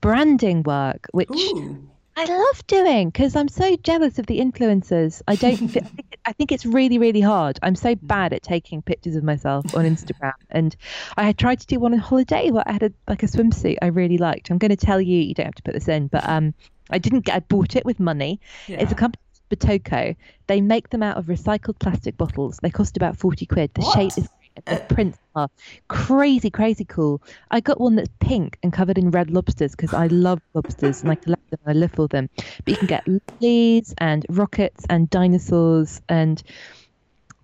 branding 0.01 0.63
work, 0.63 1.09
which 1.13 1.31
Ooh. 1.31 1.89
I 2.21 2.25
love 2.27 2.67
doing 2.67 3.09
because 3.09 3.35
I'm 3.35 3.49
so 3.49 3.77
jealous 3.77 4.19
of 4.19 4.27
the 4.27 4.41
influencers. 4.41 5.23
I 5.27 5.37
don't. 5.37 5.55
I 5.77 5.81
think, 5.81 6.19
I 6.27 6.33
think 6.33 6.53
it's 6.53 6.67
really, 6.67 6.99
really 6.99 7.23
hard. 7.23 7.59
I'm 7.63 7.75
so 7.75 7.95
bad 7.95 8.35
at 8.35 8.43
taking 8.43 8.83
pictures 8.83 9.17
of 9.17 9.25
myself 9.25 9.65
on 9.75 9.87
Instagram, 9.87 10.35
and 10.51 10.77
I 11.17 11.25
had 11.25 11.39
tried 11.39 11.61
to 11.61 11.67
do 11.67 11.81
one 11.81 11.95
on 11.95 11.99
holiday 11.99 12.51
where 12.51 12.63
I 12.67 12.73
had 12.73 12.83
a, 12.83 12.93
like 13.09 13.23
a 13.23 13.27
swimsuit 13.27 13.79
I 13.81 13.87
really 13.87 14.19
liked. 14.19 14.51
I'm 14.51 14.59
going 14.59 14.69
to 14.71 14.77
tell 14.77 15.01
you. 15.01 15.19
You 15.19 15.33
don't 15.33 15.47
have 15.47 15.55
to 15.55 15.63
put 15.63 15.73
this 15.73 15.89
in, 15.89 16.09
but 16.09 16.29
um, 16.29 16.53
I 16.91 16.99
didn't 16.99 17.21
get. 17.25 17.37
I 17.37 17.41
bought 17.41 17.75
it 17.75 17.87
with 17.87 17.99
money. 17.99 18.39
It's 18.69 18.93
a 18.93 18.95
Yeah. 18.95 18.99
company. 18.99 19.23
Batoko. 19.51 20.15
They 20.47 20.61
make 20.61 20.91
them 20.91 21.03
out 21.03 21.17
of 21.17 21.27
recycled 21.27 21.81
plastic 21.81 22.17
bottles. 22.17 22.59
They 22.63 22.71
cost 22.71 22.97
about 22.97 23.17
40 23.17 23.47
quid. 23.47 23.71
The 23.75 23.81
What? 23.83 23.95
shape 23.97 24.13
is 24.23 24.29
the 24.67 24.83
prints 24.89 25.19
are 25.35 25.49
crazy, 25.89 26.51
crazy 26.51 26.85
cool. 26.85 27.23
I 27.51 27.61
got 27.61 27.81
one 27.81 27.97
that's 27.97 28.11
pink 28.21 28.59
and 28.63 28.73
covered 28.73 28.99
in 28.99 29.11
red 29.11 29.31
lobsters 29.31 29.73
because 29.73 29.93
I 29.93 30.07
love 30.09 30.41
lobsters 30.55 31.03
and 31.03 31.11
I 31.11 31.17
collect 31.17 31.51
them 31.51 31.61
and 31.65 31.77
I 31.77 31.79
live 31.79 31.93
for 31.93 32.09
them. 32.09 32.29
But 32.37 32.69
you 32.69 32.77
can 32.77 32.87
get 32.87 33.05
lilies 33.41 33.95
and 33.99 34.27
rockets 34.29 34.85
and 34.89 35.09
dinosaurs 35.09 36.01
and 36.09 36.43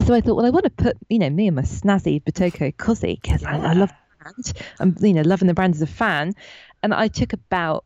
so 0.07 0.15
I 0.15 0.21
thought, 0.21 0.37
well, 0.37 0.47
I 0.47 0.51
want 0.51 0.65
to 0.65 0.71
put, 0.71 0.97
you 1.09 1.19
know, 1.19 1.31
me 1.31 1.49
and 1.49 1.57
my 1.57 1.63
snazzy 1.63 2.23
Batoko 2.23 2.77
cozy 2.77 3.19
because 3.21 3.43
I, 3.43 3.57
I 3.57 3.73
love 3.73 3.89
the 3.89 3.97
brand. 4.21 4.53
I'm, 4.79 4.95
you 5.01 5.15
know, 5.15 5.23
loving 5.23 5.49
the 5.49 5.55
brand 5.55 5.75
as 5.75 5.83
a 5.83 5.87
fan. 5.87 6.35
And 6.83 6.95
I 6.95 7.09
took 7.09 7.33
about 7.33 7.85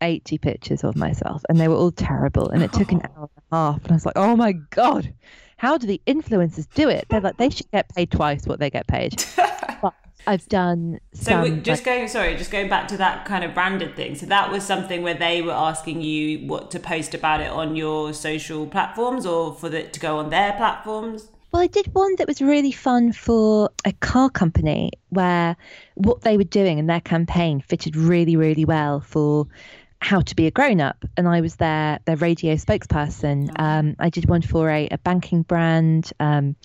80 0.00 0.38
pictures 0.38 0.84
of 0.84 0.96
myself 0.96 1.42
and 1.48 1.58
they 1.58 1.68
were 1.68 1.74
all 1.74 1.90
terrible. 1.90 2.48
And 2.48 2.62
it 2.62 2.72
took 2.72 2.92
an 2.92 3.02
hour 3.16 3.28
and 3.36 3.42
a 3.50 3.54
half. 3.54 3.82
And 3.82 3.92
I 3.92 3.94
was 3.94 4.06
like, 4.06 4.16
oh 4.16 4.36
my 4.36 4.52
God, 4.52 5.12
how 5.56 5.78
do 5.78 5.86
the 5.86 6.00
influencers 6.06 6.66
do 6.74 6.88
it? 6.88 7.06
They're 7.08 7.20
like, 7.20 7.36
they 7.38 7.50
should 7.50 7.70
get 7.70 7.94
paid 7.94 8.10
twice 8.10 8.46
what 8.46 8.60
they 8.60 8.70
get 8.70 8.86
paid. 8.86 9.24
but 9.82 9.94
I've 10.26 10.46
done 10.48 11.00
So 11.14 11.44
some. 11.46 11.62
just 11.62 11.84
going, 11.84 12.08
sorry, 12.08 12.36
just 12.36 12.50
going 12.50 12.68
back 12.68 12.88
to 12.88 12.96
that 12.98 13.24
kind 13.24 13.44
of 13.44 13.54
branded 13.54 13.96
thing. 13.96 14.14
So 14.16 14.26
that 14.26 14.50
was 14.50 14.64
something 14.64 15.02
where 15.02 15.14
they 15.14 15.40
were 15.42 15.52
asking 15.52 16.02
you 16.02 16.46
what 16.46 16.70
to 16.72 16.78
post 16.80 17.14
about 17.14 17.40
it 17.40 17.50
on 17.50 17.74
your 17.76 18.12
social 18.12 18.66
platforms, 18.66 19.24
or 19.24 19.54
for 19.54 19.74
it 19.74 19.92
to 19.94 20.00
go 20.00 20.18
on 20.18 20.30
their 20.30 20.52
platforms. 20.54 21.28
Well, 21.52 21.62
I 21.62 21.68
did 21.68 21.86
one 21.94 22.16
that 22.16 22.26
was 22.26 22.42
really 22.42 22.72
fun 22.72 23.12
for 23.12 23.70
a 23.86 23.92
car 23.92 24.28
company 24.28 24.90
where 25.08 25.56
what 25.94 26.20
they 26.20 26.36
were 26.36 26.44
doing 26.44 26.78
and 26.78 26.90
their 26.90 27.00
campaign 27.00 27.60
fitted 27.60 27.96
really, 27.96 28.36
really 28.36 28.66
well 28.66 29.00
for 29.00 29.46
how 30.00 30.20
to 30.20 30.36
be 30.36 30.46
a 30.46 30.50
grown 30.50 30.80
up. 30.80 31.04
And 31.16 31.26
I 31.28 31.40
was 31.40 31.56
their 31.56 31.98
their 32.04 32.16
radio 32.16 32.54
spokesperson. 32.54 33.50
Um, 33.58 33.96
I 33.98 34.10
did 34.10 34.28
one 34.28 34.42
for 34.42 34.70
a, 34.70 34.88
a 34.90 34.98
banking 34.98 35.42
brand 35.42 36.12
um, 36.20 36.56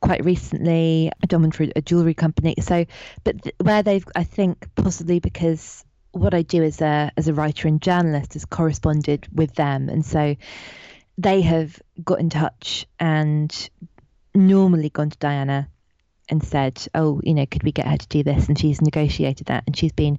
quite 0.00 0.24
recently. 0.24 1.10
I 1.22 1.26
done 1.26 1.42
one 1.42 1.50
for 1.50 1.66
a 1.74 1.82
jewelry 1.82 2.14
company. 2.14 2.54
So, 2.60 2.84
but 3.24 3.42
th- 3.42 3.54
where 3.60 3.82
they've, 3.82 4.06
I 4.14 4.24
think, 4.24 4.68
possibly 4.74 5.18
because 5.18 5.84
what 6.12 6.34
I 6.34 6.42
do 6.42 6.62
as 6.62 6.80
a 6.80 7.10
as 7.16 7.28
a 7.28 7.34
writer 7.34 7.68
and 7.68 7.80
journalist 7.80 8.34
has 8.34 8.44
corresponded 8.44 9.26
with 9.32 9.54
them, 9.54 9.88
and 9.88 10.04
so 10.04 10.36
they 11.18 11.42
have 11.42 11.80
got 12.02 12.20
in 12.20 12.30
touch 12.30 12.86
and 12.98 13.70
normally 14.34 14.90
gone 14.90 15.10
to 15.10 15.18
Diana 15.18 15.68
and 16.28 16.42
said, 16.42 16.86
"Oh, 16.94 17.20
you 17.24 17.34
know, 17.34 17.46
could 17.46 17.64
we 17.64 17.72
get 17.72 17.86
her 17.86 17.96
to 17.96 18.08
do 18.08 18.22
this?" 18.22 18.48
And 18.48 18.58
she's 18.58 18.80
negotiated 18.80 19.48
that, 19.48 19.64
and 19.66 19.76
she's 19.76 19.92
been 19.92 20.18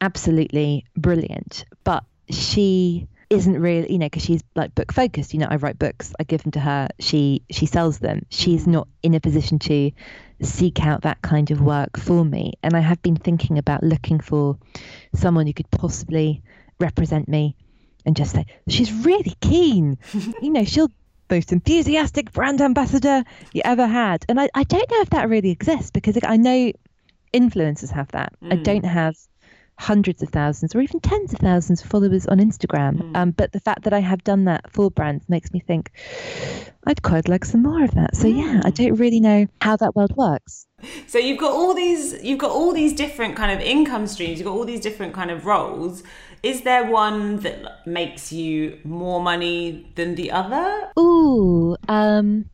absolutely 0.00 0.84
brilliant. 0.96 1.64
But 1.84 2.04
she 2.30 3.08
isn't 3.28 3.60
really, 3.60 3.92
you 3.92 3.98
know, 3.98 4.06
because 4.06 4.24
she's 4.24 4.42
like 4.54 4.74
book 4.74 4.92
focused. 4.92 5.34
You 5.34 5.40
know, 5.40 5.48
I 5.50 5.56
write 5.56 5.78
books, 5.78 6.12
I 6.18 6.24
give 6.24 6.42
them 6.42 6.52
to 6.52 6.60
her, 6.60 6.88
she 7.00 7.42
she 7.50 7.66
sells 7.66 7.98
them. 7.98 8.24
She's 8.30 8.64
mm. 8.64 8.72
not 8.72 8.88
in 9.02 9.14
a 9.14 9.20
position 9.20 9.58
to 9.60 9.90
seek 10.42 10.84
out 10.84 11.02
that 11.02 11.22
kind 11.22 11.50
of 11.50 11.60
work 11.60 11.98
for 11.98 12.24
me. 12.24 12.54
And 12.62 12.76
I 12.76 12.80
have 12.80 13.02
been 13.02 13.16
thinking 13.16 13.58
about 13.58 13.82
looking 13.82 14.20
for 14.20 14.58
someone 15.14 15.46
who 15.46 15.54
could 15.54 15.70
possibly 15.70 16.42
represent 16.78 17.28
me 17.28 17.56
and 18.04 18.14
just 18.14 18.32
say 18.32 18.46
she's 18.68 18.92
really 18.92 19.34
keen. 19.40 19.98
you 20.42 20.50
know, 20.50 20.64
she'll 20.64 20.90
most 21.28 21.52
enthusiastic 21.52 22.32
brand 22.32 22.60
ambassador 22.60 23.24
you 23.52 23.62
ever 23.64 23.86
had. 23.86 24.24
And 24.28 24.40
I, 24.40 24.48
I 24.54 24.62
don't 24.62 24.88
know 24.90 25.00
if 25.00 25.10
that 25.10 25.28
really 25.28 25.50
exists 25.50 25.90
because 25.90 26.16
I 26.22 26.36
know 26.36 26.72
influencers 27.34 27.90
have 27.90 28.08
that. 28.12 28.32
I 28.42 28.56
mm. 28.56 28.62
don't 28.62 28.84
have 28.84 29.16
hundreds 29.78 30.22
of 30.22 30.30
thousands 30.30 30.74
or 30.74 30.80
even 30.80 31.00
tens 31.00 31.32
of 31.32 31.38
thousands 31.38 31.82
of 31.82 31.90
followers 31.90 32.26
on 32.26 32.38
Instagram. 32.38 33.14
Um, 33.14 33.30
but 33.32 33.52
the 33.52 33.60
fact 33.60 33.82
that 33.84 33.92
I 33.92 34.00
have 34.00 34.24
done 34.24 34.44
that 34.46 34.70
for 34.72 34.90
brands 34.90 35.28
makes 35.28 35.52
me 35.52 35.60
think 35.60 35.90
I'd 36.86 37.02
quite 37.02 37.28
like 37.28 37.44
some 37.44 37.62
more 37.62 37.84
of 37.84 37.90
that. 37.92 38.16
So 38.16 38.26
yeah, 38.26 38.62
I 38.64 38.70
don't 38.70 38.94
really 38.94 39.20
know 39.20 39.46
how 39.60 39.76
that 39.76 39.94
world 39.94 40.16
works. 40.16 40.66
So 41.06 41.18
you've 41.18 41.38
got 41.38 41.52
all 41.52 41.74
these, 41.74 42.22
you've 42.22 42.38
got 42.38 42.52
all 42.52 42.72
these 42.72 42.92
different 42.92 43.36
kind 43.36 43.52
of 43.52 43.60
income 43.60 44.06
streams. 44.06 44.38
You've 44.38 44.46
got 44.46 44.54
all 44.54 44.64
these 44.64 44.80
different 44.80 45.12
kind 45.12 45.30
of 45.30 45.44
roles. 45.44 46.02
Is 46.42 46.62
there 46.62 46.86
one 46.86 47.38
that 47.40 47.86
makes 47.86 48.32
you 48.32 48.78
more 48.84 49.20
money 49.20 49.90
than 49.96 50.14
the 50.14 50.30
other? 50.30 50.90
Ooh, 50.98 51.76
um, 51.88 52.48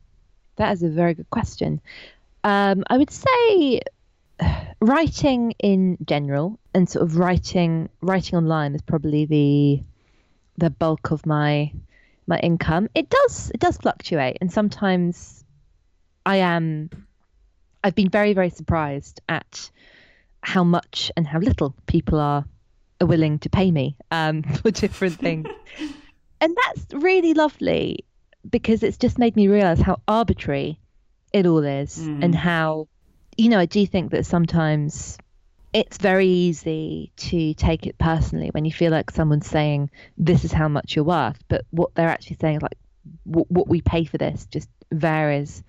that 0.57 0.73
is 0.73 0.83
a 0.83 0.89
very 0.89 1.15
good 1.15 1.31
question. 1.31 1.81
Um, 2.45 2.85
I 2.89 2.99
would 2.99 3.11
say 3.11 3.81
writing 4.81 5.53
in 5.59 5.99
general 6.05 6.59
and 6.75 6.89
sort 6.89 7.05
of 7.05 7.17
writing 7.17 7.89
writing 8.01 8.37
online 8.37 8.75
is 8.75 8.83
probably 8.83 9.25
the 9.25 9.83
the 10.59 10.71
bulk 10.71 11.11
of 11.11 11.25
my 11.27 11.73
my 12.27 12.39
income. 12.39 12.89
It 12.95 13.09
does 13.11 13.51
it 13.55 13.61
does 13.61 13.77
fluctuate, 13.77 14.39
and 14.41 14.53
sometimes 14.53 15.45
I 16.25 16.37
am. 16.37 16.91
I've 17.85 17.95
been 17.95 18.11
very 18.11 18.33
very 18.33 18.51
surprised 18.51 19.21
at 19.29 19.71
how 20.43 20.65
much 20.65 21.11
and 21.17 21.27
how 21.27 21.39
little 21.39 21.75
people 21.87 22.19
are 22.19 22.45
are 23.01 23.07
willing 23.07 23.39
to 23.41 23.51
pay 23.51 23.71
me 23.71 23.97
um, 24.11 24.43
for 24.63 24.71
different 24.71 25.19
things, 25.19 25.49
and 26.41 26.57
that's 26.65 26.87
really 26.95 27.35
lovely 27.35 28.05
because 28.49 28.83
it's 28.83 28.99
just 28.99 29.19
made 29.19 29.37
me 29.37 29.49
realize 29.49 29.81
how 29.81 30.01
arbitrary 30.09 30.79
it 31.33 31.47
all 31.47 31.65
is 31.65 31.99
and 31.99 32.35
how 32.35 32.89
you 33.37 33.49
know 33.49 33.59
I 33.59 33.67
do 33.67 33.87
think 33.87 34.11
that 34.13 34.27
sometimes 34.27 35.19
it's 35.73 35.97
very 35.97 36.27
easy 36.27 37.13
to 37.17 37.55
take 37.55 37.87
it 37.87 37.97
personally 37.99 38.51
when 38.51 38.65
you 38.65 38.73
feel 38.73 38.91
like 38.91 39.11
someone's 39.11 39.47
saying 39.47 39.91
this 40.19 40.45
is 40.45 40.53
how 40.53 40.69
much 40.69 40.95
you're 40.95 41.05
worth 41.05 41.39
but 41.49 41.65
what 41.71 41.95
they're 41.95 42.09
actually 42.09 42.37
saying 42.41 42.57
is 42.57 42.63
like 42.63 42.79
w- 43.27 43.47
what 43.49 43.69
we 43.69 43.81
pay 43.81 44.05
for 44.05 44.19
this 44.19 44.47
just 44.47 44.69
varies 44.93 45.63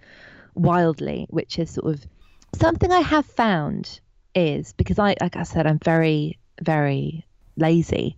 wildly 0.55 1.25
which 1.29 1.57
is 1.57 1.69
sort 1.69 1.93
of 1.93 2.05
something 2.53 2.91
i 2.91 2.99
have 2.99 3.25
found 3.25 4.01
is 4.35 4.73
because 4.73 4.99
i 4.99 5.15
like 5.21 5.37
i 5.37 5.43
said 5.43 5.65
i'm 5.65 5.79
very 5.79 6.37
very 6.61 7.25
lazy. 7.57 8.17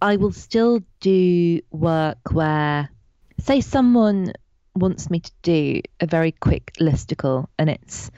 I 0.00 0.16
will 0.16 0.32
still 0.32 0.80
do 1.00 1.60
work 1.70 2.18
where 2.32 2.88
say 3.38 3.60
someone 3.60 4.32
wants 4.74 5.10
me 5.10 5.20
to 5.20 5.32
do 5.42 5.80
a 6.00 6.06
very 6.06 6.32
quick 6.32 6.72
listicle 6.80 7.46
and 7.58 7.70
it's 7.70 8.10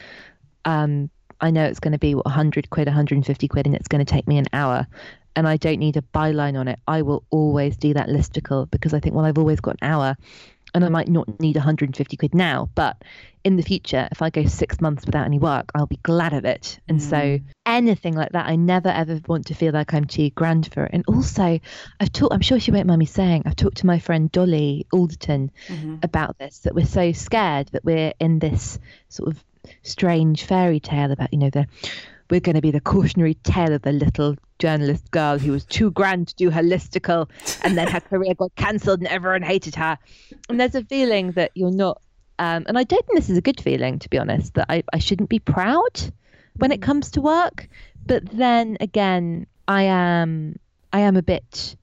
um 0.64 1.10
I 1.40 1.50
know 1.50 1.64
it's 1.64 1.80
going 1.80 1.92
to 1.92 1.98
be 1.98 2.14
what 2.14 2.24
100 2.24 2.68
quid, 2.70 2.88
150 2.88 3.48
quid, 3.48 3.66
and 3.66 3.74
it's 3.74 3.88
going 3.88 4.04
to 4.04 4.10
take 4.10 4.26
me 4.26 4.38
an 4.38 4.46
hour. 4.52 4.86
And 5.36 5.46
I 5.46 5.56
don't 5.56 5.78
need 5.78 5.96
a 5.96 6.02
byline 6.02 6.58
on 6.58 6.66
it. 6.66 6.80
I 6.88 7.02
will 7.02 7.22
always 7.30 7.76
do 7.76 7.94
that 7.94 8.08
listicle 8.08 8.68
because 8.68 8.92
I 8.92 8.98
think, 8.98 9.14
well, 9.14 9.24
I've 9.24 9.38
always 9.38 9.60
got 9.60 9.76
an 9.80 9.88
hour 9.88 10.16
and 10.74 10.84
I 10.84 10.88
might 10.88 11.08
not 11.08 11.40
need 11.40 11.56
150 11.56 12.16
quid 12.16 12.34
now. 12.34 12.68
But 12.74 13.02
in 13.44 13.56
the 13.56 13.62
future, 13.62 14.08
if 14.10 14.20
I 14.20 14.30
go 14.30 14.44
six 14.46 14.80
months 14.80 15.06
without 15.06 15.24
any 15.24 15.38
work, 15.38 15.70
I'll 15.74 15.86
be 15.86 16.00
glad 16.02 16.32
of 16.32 16.44
it. 16.44 16.80
And 16.88 17.00
so 17.02 17.38
anything 17.64 18.14
like 18.14 18.32
that, 18.32 18.46
I 18.46 18.56
never 18.56 18.88
ever 18.88 19.20
want 19.26 19.46
to 19.46 19.54
feel 19.54 19.72
like 19.72 19.94
I'm 19.94 20.04
too 20.06 20.30
grand 20.30 20.72
for 20.72 20.84
it. 20.84 20.90
And 20.92 21.04
also, 21.06 21.60
I've 22.00 22.12
talked, 22.12 22.34
I'm 22.34 22.40
sure 22.40 22.58
she 22.58 22.72
won't 22.72 22.86
mind 22.86 22.98
me 22.98 23.06
saying, 23.06 23.44
I've 23.46 23.56
talked 23.56 23.78
to 23.78 23.86
my 23.86 23.98
friend 24.00 24.30
Dolly 24.30 24.86
Alderton 24.92 25.50
about 26.02 26.36
this, 26.38 26.60
that 26.60 26.74
we're 26.74 26.84
so 26.84 27.12
scared 27.12 27.68
that 27.68 27.84
we're 27.84 28.12
in 28.18 28.38
this 28.40 28.78
sort 29.08 29.30
of 29.30 29.44
strange 29.82 30.44
fairy 30.44 30.80
tale 30.80 31.10
about 31.10 31.32
you 31.32 31.38
know 31.38 31.50
the 31.50 31.66
we're 32.30 32.40
going 32.40 32.56
to 32.56 32.62
be 32.62 32.70
the 32.70 32.80
cautionary 32.80 33.34
tale 33.34 33.72
of 33.72 33.82
the 33.82 33.92
little 33.92 34.36
journalist 34.58 35.10
girl 35.10 35.38
who 35.38 35.52
was 35.52 35.64
too 35.64 35.90
grand 35.90 36.28
to 36.28 36.34
do 36.34 36.50
her 36.50 36.62
listicle 36.62 37.28
and 37.62 37.76
then 37.76 37.88
her 37.88 38.00
career 38.10 38.34
got 38.34 38.54
cancelled 38.54 38.98
and 39.00 39.08
everyone 39.08 39.42
hated 39.42 39.74
her. 39.76 39.98
And 40.48 40.60
there's 40.60 40.74
a 40.74 40.84
feeling 40.84 41.32
that 41.32 41.52
you're 41.54 41.70
not, 41.70 42.02
um, 42.38 42.64
and 42.68 42.78
I 42.78 42.84
don't 42.84 43.04
think 43.06 43.18
this 43.18 43.30
is 43.30 43.38
a 43.38 43.42
good 43.42 43.60
feeling, 43.60 43.98
to 44.00 44.10
be 44.10 44.18
honest, 44.18 44.54
that 44.54 44.66
I, 44.68 44.82
I 44.92 44.98
shouldn't 44.98 45.30
be 45.30 45.38
proud 45.38 46.00
when 46.56 46.72
it 46.72 46.82
comes 46.82 47.12
to 47.12 47.20
work. 47.20 47.68
But 48.04 48.28
then 48.30 48.76
again, 48.80 49.46
I 49.66 49.82
am 49.84 50.56
I 50.92 51.00
am 51.00 51.16
a 51.16 51.22
bit 51.22 51.76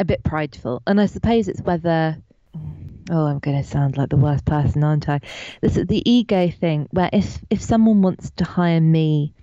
a 0.00 0.04
bit 0.04 0.22
prideful, 0.22 0.82
and 0.86 1.00
I 1.00 1.06
suppose 1.06 1.48
it's 1.48 1.62
whether. 1.62 2.18
Oh, 3.10 3.26
I'm 3.26 3.38
going 3.38 3.56
to 3.56 3.68
sound 3.68 3.96
like 3.96 4.10
the 4.10 4.16
worst 4.16 4.44
person, 4.44 4.84
aren't 4.84 5.08
I? 5.08 5.20
This 5.62 5.76
is 5.76 5.86
the 5.86 6.08
ego 6.10 6.50
thing, 6.50 6.88
where 6.90 7.08
if 7.12 7.38
if 7.50 7.62
someone 7.62 8.02
wants 8.02 8.30
to 8.36 8.44
hire 8.44 8.80
me, 8.80 9.34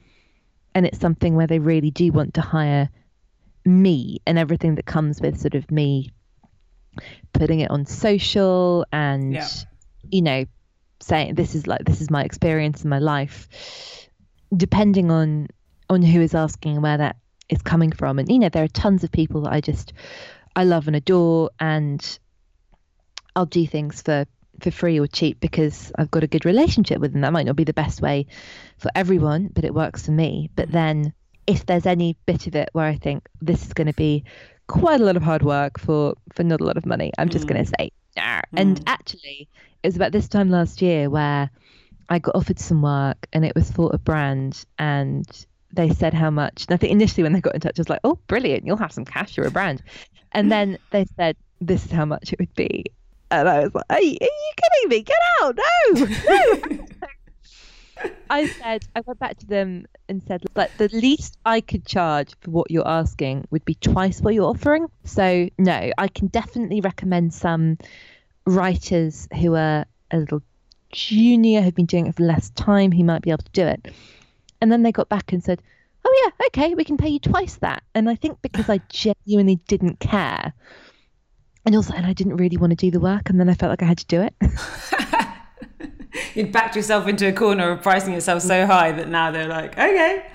and 0.75 0.85
it's 0.85 0.99
something 0.99 1.35
where 1.35 1.47
they 1.47 1.59
really 1.59 1.89
do 1.91 2.11
want 2.11 2.35
to 2.35 2.41
hire 2.41 2.89
me 3.65 4.19
and 4.27 4.37
everything 4.37 4.75
that 4.75 4.85
comes 4.85 5.19
with 5.19 5.39
sort 5.39 5.55
of 5.55 5.71
me 5.71 6.11
putting 7.33 7.61
it 7.61 7.71
on 7.71 7.85
social 7.85 8.85
and 8.91 9.33
Yeah. 9.33 9.47
you 10.11 10.21
know 10.21 10.45
saying 11.01 11.35
this 11.35 11.55
is 11.55 11.65
like 11.65 11.83
this 11.83 11.99
is 11.99 12.09
my 12.11 12.23
experience 12.23 12.83
in 12.83 12.89
my 12.89 12.99
life 12.99 14.07
depending 14.55 15.11
on 15.11 15.47
on 15.89 16.01
who 16.01 16.21
is 16.21 16.35
asking 16.35 16.75
and 16.75 16.83
where 16.83 16.97
that 16.97 17.17
is 17.49 17.61
coming 17.61 17.91
from 17.91 18.19
and 18.19 18.29
you 18.29 18.37
know 18.39 18.49
there 18.49 18.63
are 18.63 18.67
tons 18.69 19.03
of 19.03 19.11
people 19.11 19.41
that 19.41 19.51
I 19.53 19.61
just 19.61 19.93
I 20.55 20.63
love 20.63 20.87
and 20.87 20.95
adore 20.95 21.49
and 21.59 22.19
I'll 23.35 23.45
do 23.45 23.65
things 23.67 24.01
for 24.01 24.25
for 24.61 24.71
free 24.71 24.99
or 24.99 25.07
cheap 25.07 25.39
because 25.41 25.91
I've 25.97 26.11
got 26.11 26.23
a 26.23 26.27
good 26.27 26.45
relationship 26.45 26.99
with 26.99 27.11
them 27.11 27.21
that 27.21 27.33
might 27.33 27.45
not 27.45 27.57
be 27.57 27.65
the 27.65 27.73
best 27.73 28.01
way 28.01 28.27
for 28.77 28.89
everyone 28.95 29.49
but 29.53 29.65
it 29.65 29.73
works 29.73 30.05
for 30.05 30.11
me 30.11 30.49
but 30.55 30.71
then 30.71 31.13
if 31.45 31.65
there's 31.65 31.85
any 31.85 32.15
bit 32.25 32.47
of 32.47 32.55
it 32.55 32.69
where 32.71 32.85
I 32.85 32.95
think 32.95 33.27
this 33.41 33.65
is 33.65 33.73
going 33.73 33.87
to 33.87 33.93
be 33.93 34.23
quite 34.67 35.01
a 35.01 35.03
lot 35.03 35.17
of 35.17 35.23
hard 35.23 35.43
work 35.43 35.77
for 35.77 36.15
for 36.33 36.43
not 36.43 36.61
a 36.61 36.63
lot 36.63 36.77
of 36.77 36.85
money 36.85 37.11
I'm 37.17 37.29
just 37.29 37.47
going 37.47 37.65
to 37.65 37.69
mm. 37.69 37.75
say 37.77 37.91
nah. 38.15 38.37
Mm. 38.37 38.43
and 38.53 38.83
actually 38.87 39.49
it 39.83 39.87
was 39.87 39.97
about 39.97 40.13
this 40.13 40.29
time 40.29 40.49
last 40.49 40.81
year 40.81 41.09
where 41.09 41.49
I 42.07 42.19
got 42.19 42.35
offered 42.35 42.59
some 42.59 42.81
work 42.81 43.27
and 43.33 43.45
it 43.45 43.55
was 43.55 43.71
for 43.71 43.91
a 43.93 43.97
brand 43.97 44.63
and 44.79 45.27
they 45.75 45.89
said 45.89 46.13
how 46.13 46.29
much. 46.29 46.65
And 46.67 46.73
I 46.73 46.77
think 46.77 46.91
initially 46.91 47.23
when 47.23 47.33
they 47.33 47.41
got 47.41 47.55
in 47.55 47.61
touch, 47.61 47.77
I 47.77 47.81
was 47.81 47.89
like, 47.89 47.99
oh, 48.03 48.17
brilliant, 48.27 48.65
you'll 48.65 48.77
have 48.77 48.91
some 48.91 49.05
cash, 49.05 49.37
you're 49.37 49.47
a 49.47 49.51
brand. 49.51 49.83
And 50.31 50.51
then 50.51 50.77
they 50.91 51.05
said, 51.15 51.35
this 51.61 51.85
is 51.85 51.91
how 51.91 52.05
much 52.05 52.33
it 52.33 52.39
would 52.39 52.53
be. 52.55 52.85
And 53.31 53.49
I 53.49 53.63
was 53.63 53.73
like, 53.73 53.85
are 53.89 54.01
you, 54.01 54.17
are 54.21 54.25
you 54.25 54.53
kidding 54.57 54.89
me? 54.89 55.01
Get 55.01 55.17
out. 55.41 55.57
No, 55.57 56.05
no. 56.05 56.85
I 58.29 58.47
said, 58.47 58.85
I 58.95 59.01
went 59.01 59.19
back 59.19 59.37
to 59.39 59.45
them 59.45 59.85
and 60.09 60.21
said, 60.23 60.43
like, 60.55 60.75
the 60.77 60.89
least 60.89 61.37
I 61.45 61.61
could 61.61 61.85
charge 61.85 62.35
for 62.41 62.51
what 62.51 62.69
you're 62.69 62.87
asking 62.87 63.47
would 63.51 63.65
be 63.65 63.75
twice 63.75 64.21
what 64.21 64.33
you're 64.33 64.49
offering. 64.49 64.87
So, 65.05 65.49
no, 65.57 65.91
I 65.97 66.07
can 66.07 66.27
definitely 66.27 66.81
recommend 66.81 67.33
some 67.33 67.77
writers 68.45 69.27
who 69.39 69.55
are 69.55 69.85
a 70.11 70.17
little 70.17 70.41
junior, 70.91 71.61
who've 71.61 71.75
been 71.75 71.85
doing 71.85 72.07
it 72.07 72.15
for 72.15 72.23
less 72.23 72.49
time, 72.51 72.91
who 72.91 73.03
might 73.03 73.21
be 73.21 73.31
able 73.31 73.43
to 73.43 73.51
do 73.51 73.65
it. 73.65 73.93
And 74.61 74.71
then 74.71 74.83
they 74.83 74.91
got 74.91 75.09
back 75.09 75.31
and 75.31 75.43
said, 75.43 75.61
oh, 76.03 76.23
yeah, 76.25 76.45
okay, 76.47 76.75
we 76.75 76.83
can 76.83 76.97
pay 76.97 77.09
you 77.09 77.19
twice 77.19 77.55
that. 77.57 77.83
And 77.93 78.09
I 78.09 78.15
think 78.15 78.41
because 78.41 78.69
I 78.69 78.79
genuinely 78.89 79.59
didn't 79.67 79.99
care. 79.99 80.53
And 81.65 81.75
also, 81.75 81.93
and 81.93 82.05
I 82.05 82.13
didn't 82.13 82.37
really 82.37 82.57
want 82.57 82.71
to 82.71 82.75
do 82.75 82.91
the 82.91 82.99
work, 82.99 83.29
and 83.29 83.39
then 83.39 83.49
I 83.49 83.55
felt 83.55 83.71
like 83.71 83.81
I 83.81 83.85
had 83.85 83.97
to 83.97 84.05
do 84.05 84.21
it. 84.21 84.33
You'd 86.35 86.51
backed 86.51 86.75
yourself 86.75 87.07
into 87.07 87.27
a 87.27 87.33
corner 87.33 87.71
of 87.71 87.81
pricing 87.81 88.13
yourself 88.13 88.41
so 88.41 88.65
high 88.65 88.91
that 88.91 89.09
now 89.09 89.31
they're 89.31 89.47
like, 89.47 89.77
okay. 89.77 90.25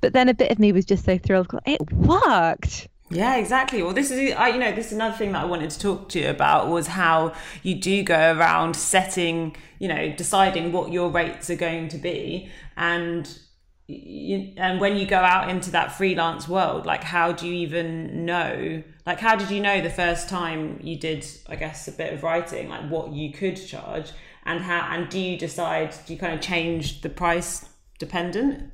But 0.00 0.12
then 0.12 0.28
a 0.28 0.34
bit 0.34 0.50
of 0.50 0.58
me 0.58 0.72
was 0.72 0.84
just 0.84 1.04
so 1.04 1.18
thrilled. 1.18 1.48
It 1.66 1.80
worked. 1.92 2.88
Yeah, 3.08 3.36
exactly. 3.36 3.82
Well, 3.82 3.92
this 3.92 4.10
is, 4.10 4.34
I, 4.34 4.48
you 4.48 4.58
know, 4.58 4.72
this 4.72 4.86
is 4.86 4.92
another 4.94 5.16
thing 5.16 5.32
that 5.32 5.42
I 5.42 5.44
wanted 5.44 5.70
to 5.70 5.78
talk 5.78 6.08
to 6.10 6.20
you 6.20 6.28
about 6.28 6.68
was 6.68 6.88
how 6.88 7.34
you 7.62 7.76
do 7.76 8.02
go 8.02 8.32
around 8.32 8.74
setting, 8.74 9.56
you 9.78 9.86
know, 9.86 10.12
deciding 10.12 10.72
what 10.72 10.92
your 10.92 11.08
rates 11.08 11.48
are 11.48 11.56
going 11.56 11.88
to 11.88 11.98
be, 11.98 12.50
and 12.76 13.38
you, 13.88 14.52
and 14.56 14.80
when 14.80 14.96
you 14.96 15.06
go 15.06 15.18
out 15.18 15.48
into 15.48 15.70
that 15.70 15.92
freelance 15.92 16.48
world, 16.48 16.86
like 16.86 17.04
how 17.04 17.32
do 17.32 17.46
you 17.46 17.54
even 17.54 18.24
know? 18.24 18.82
Like, 19.06 19.20
how 19.20 19.36
did 19.36 19.50
you 19.50 19.60
know 19.60 19.80
the 19.80 19.90
first 19.90 20.28
time 20.28 20.80
you 20.82 20.96
did, 20.96 21.24
I 21.48 21.54
guess, 21.54 21.86
a 21.86 21.92
bit 21.92 22.12
of 22.12 22.24
writing, 22.24 22.68
like 22.68 22.88
what 22.90 23.12
you 23.12 23.32
could 23.32 23.54
charge, 23.54 24.10
and 24.44 24.60
how, 24.60 24.88
and 24.92 25.08
do 25.08 25.18
you 25.18 25.38
decide? 25.38 25.94
Do 26.06 26.12
you 26.12 26.18
kind 26.18 26.34
of 26.34 26.40
change 26.40 27.02
the 27.02 27.08
price 27.08 27.68
dependent 27.98 28.72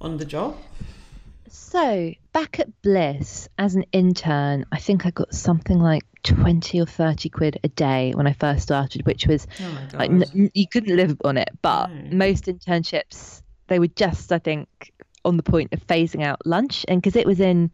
on 0.00 0.18
the 0.18 0.24
job? 0.24 0.56
So 1.48 2.14
back 2.32 2.60
at 2.60 2.82
Bliss 2.82 3.48
as 3.58 3.74
an 3.74 3.84
intern, 3.90 4.64
I 4.70 4.78
think 4.78 5.04
I 5.04 5.10
got 5.10 5.34
something 5.34 5.80
like 5.80 6.02
twenty 6.22 6.80
or 6.80 6.86
thirty 6.86 7.28
quid 7.28 7.58
a 7.64 7.68
day 7.68 8.12
when 8.14 8.28
I 8.28 8.32
first 8.34 8.62
started, 8.62 9.04
which 9.04 9.26
was 9.26 9.48
Oh 9.60 9.78
like 9.94 10.10
n- 10.10 10.50
you 10.54 10.68
couldn't 10.68 10.94
live 10.94 11.16
on 11.24 11.36
it. 11.36 11.50
But 11.60 11.88
No. 11.90 12.16
most 12.16 12.44
internships 12.44 13.42
they 13.70 13.78
were 13.78 13.86
just, 13.86 14.30
I 14.32 14.38
think, 14.38 14.92
on 15.24 15.38
the 15.38 15.42
point 15.42 15.72
of 15.72 15.86
phasing 15.86 16.22
out 16.22 16.44
lunch, 16.46 16.84
and 16.88 17.00
because 17.00 17.16
it 17.16 17.26
was 17.26 17.40
in 17.40 17.70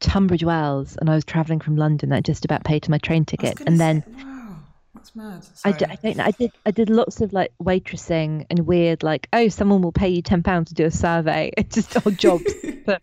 Tunbridge 0.00 0.42
Wells, 0.42 0.96
and 0.96 1.08
I 1.08 1.14
was 1.14 1.24
traveling 1.24 1.60
from 1.60 1.76
London, 1.76 2.08
that 2.08 2.24
just 2.24 2.44
about 2.44 2.64
paid 2.64 2.84
for 2.84 2.90
my 2.90 2.98
train 2.98 3.24
ticket, 3.24 3.60
and 3.66 3.78
then. 3.78 4.02
say- 4.02 4.24
wow, 4.24 4.56
that's 4.94 5.14
mad. 5.14 5.46
I, 5.64 5.72
d- 5.72 5.84
I 5.88 5.96
don't 6.02 6.16
know. 6.16 6.24
I 6.24 6.30
did 6.32 6.52
I 6.64 6.70
did 6.72 6.90
lots 6.90 7.20
of 7.20 7.32
like 7.32 7.52
waitressing 7.62 8.46
and 8.50 8.66
weird 8.66 9.02
like 9.02 9.28
oh 9.32 9.48
someone 9.48 9.82
will 9.82 9.92
pay 9.92 10.08
you 10.08 10.22
ten 10.22 10.42
pounds 10.42 10.68
to 10.70 10.74
do 10.74 10.84
a 10.84 10.90
survey. 10.90 11.52
It's 11.56 11.74
just 11.74 11.96
odd 12.06 12.18
jobs, 12.18 12.52
but 12.86 13.02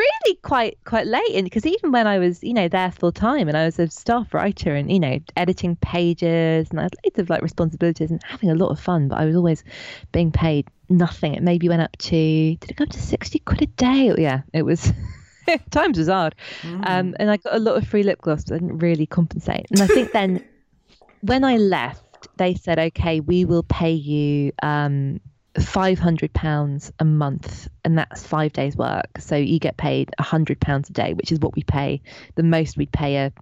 really 0.00 0.36
quite 0.42 0.78
quite 0.84 1.06
late 1.06 1.30
in 1.30 1.44
because 1.44 1.66
even 1.66 1.92
when 1.92 2.06
I 2.06 2.18
was 2.18 2.42
you 2.42 2.54
know 2.54 2.68
there 2.68 2.90
full 2.90 3.12
time 3.12 3.48
and 3.48 3.56
I 3.56 3.64
was 3.64 3.78
a 3.78 3.88
staff 3.88 4.32
writer 4.34 4.74
and 4.74 4.90
you 4.90 5.00
know 5.00 5.18
editing 5.36 5.76
pages 5.76 6.70
and 6.70 6.80
I 6.80 6.84
had 6.84 6.94
loads 7.04 7.18
of 7.18 7.30
like 7.30 7.42
responsibilities 7.42 8.10
and 8.10 8.22
having 8.24 8.50
a 8.50 8.54
lot 8.54 8.70
of 8.70 8.80
fun, 8.80 9.08
but 9.08 9.18
I 9.18 9.24
was 9.24 9.36
always 9.36 9.64
being 10.12 10.32
paid 10.32 10.68
nothing. 10.88 11.34
It 11.34 11.42
maybe 11.42 11.68
went 11.68 11.82
up 11.82 11.96
to 11.98 12.56
did 12.56 12.70
it 12.70 12.76
go 12.76 12.84
up 12.84 12.90
to 12.90 13.00
sixty 13.00 13.38
quid 13.40 13.62
a 13.62 13.66
day? 13.66 14.14
Yeah, 14.16 14.42
it 14.52 14.62
was. 14.62 14.92
Times 15.70 15.98
was 15.98 16.06
hard, 16.06 16.36
um, 16.84 17.16
and 17.18 17.28
I 17.28 17.36
got 17.38 17.56
a 17.56 17.58
lot 17.58 17.76
of 17.76 17.88
free 17.88 18.04
lip 18.04 18.20
gloss, 18.20 18.44
but 18.44 18.54
I 18.54 18.58
didn't 18.58 18.78
really 18.78 19.06
compensate. 19.06 19.66
And 19.70 19.80
I 19.80 19.88
think 19.88 20.12
then 20.12 20.44
when 21.22 21.42
I 21.42 21.56
left, 21.56 22.04
they 22.36 22.54
said, 22.54 22.78
okay, 22.78 23.20
we 23.20 23.44
will 23.44 23.62
pay 23.64 23.92
you 23.92 24.52
um, 24.62 25.20
£500 25.60 26.92
a 26.98 27.04
month, 27.04 27.68
and 27.84 27.98
that's 27.98 28.26
five 28.26 28.52
days' 28.52 28.76
work. 28.76 29.18
So 29.18 29.36
you 29.36 29.58
get 29.58 29.76
paid 29.76 30.10
£100 30.18 30.90
a 30.90 30.92
day, 30.92 31.14
which 31.14 31.32
is 31.32 31.40
what 31.40 31.54
we 31.54 31.62
pay, 31.62 32.02
the 32.34 32.42
most 32.42 32.76
we'd 32.76 32.92
pay 32.92 33.16
a, 33.16 33.32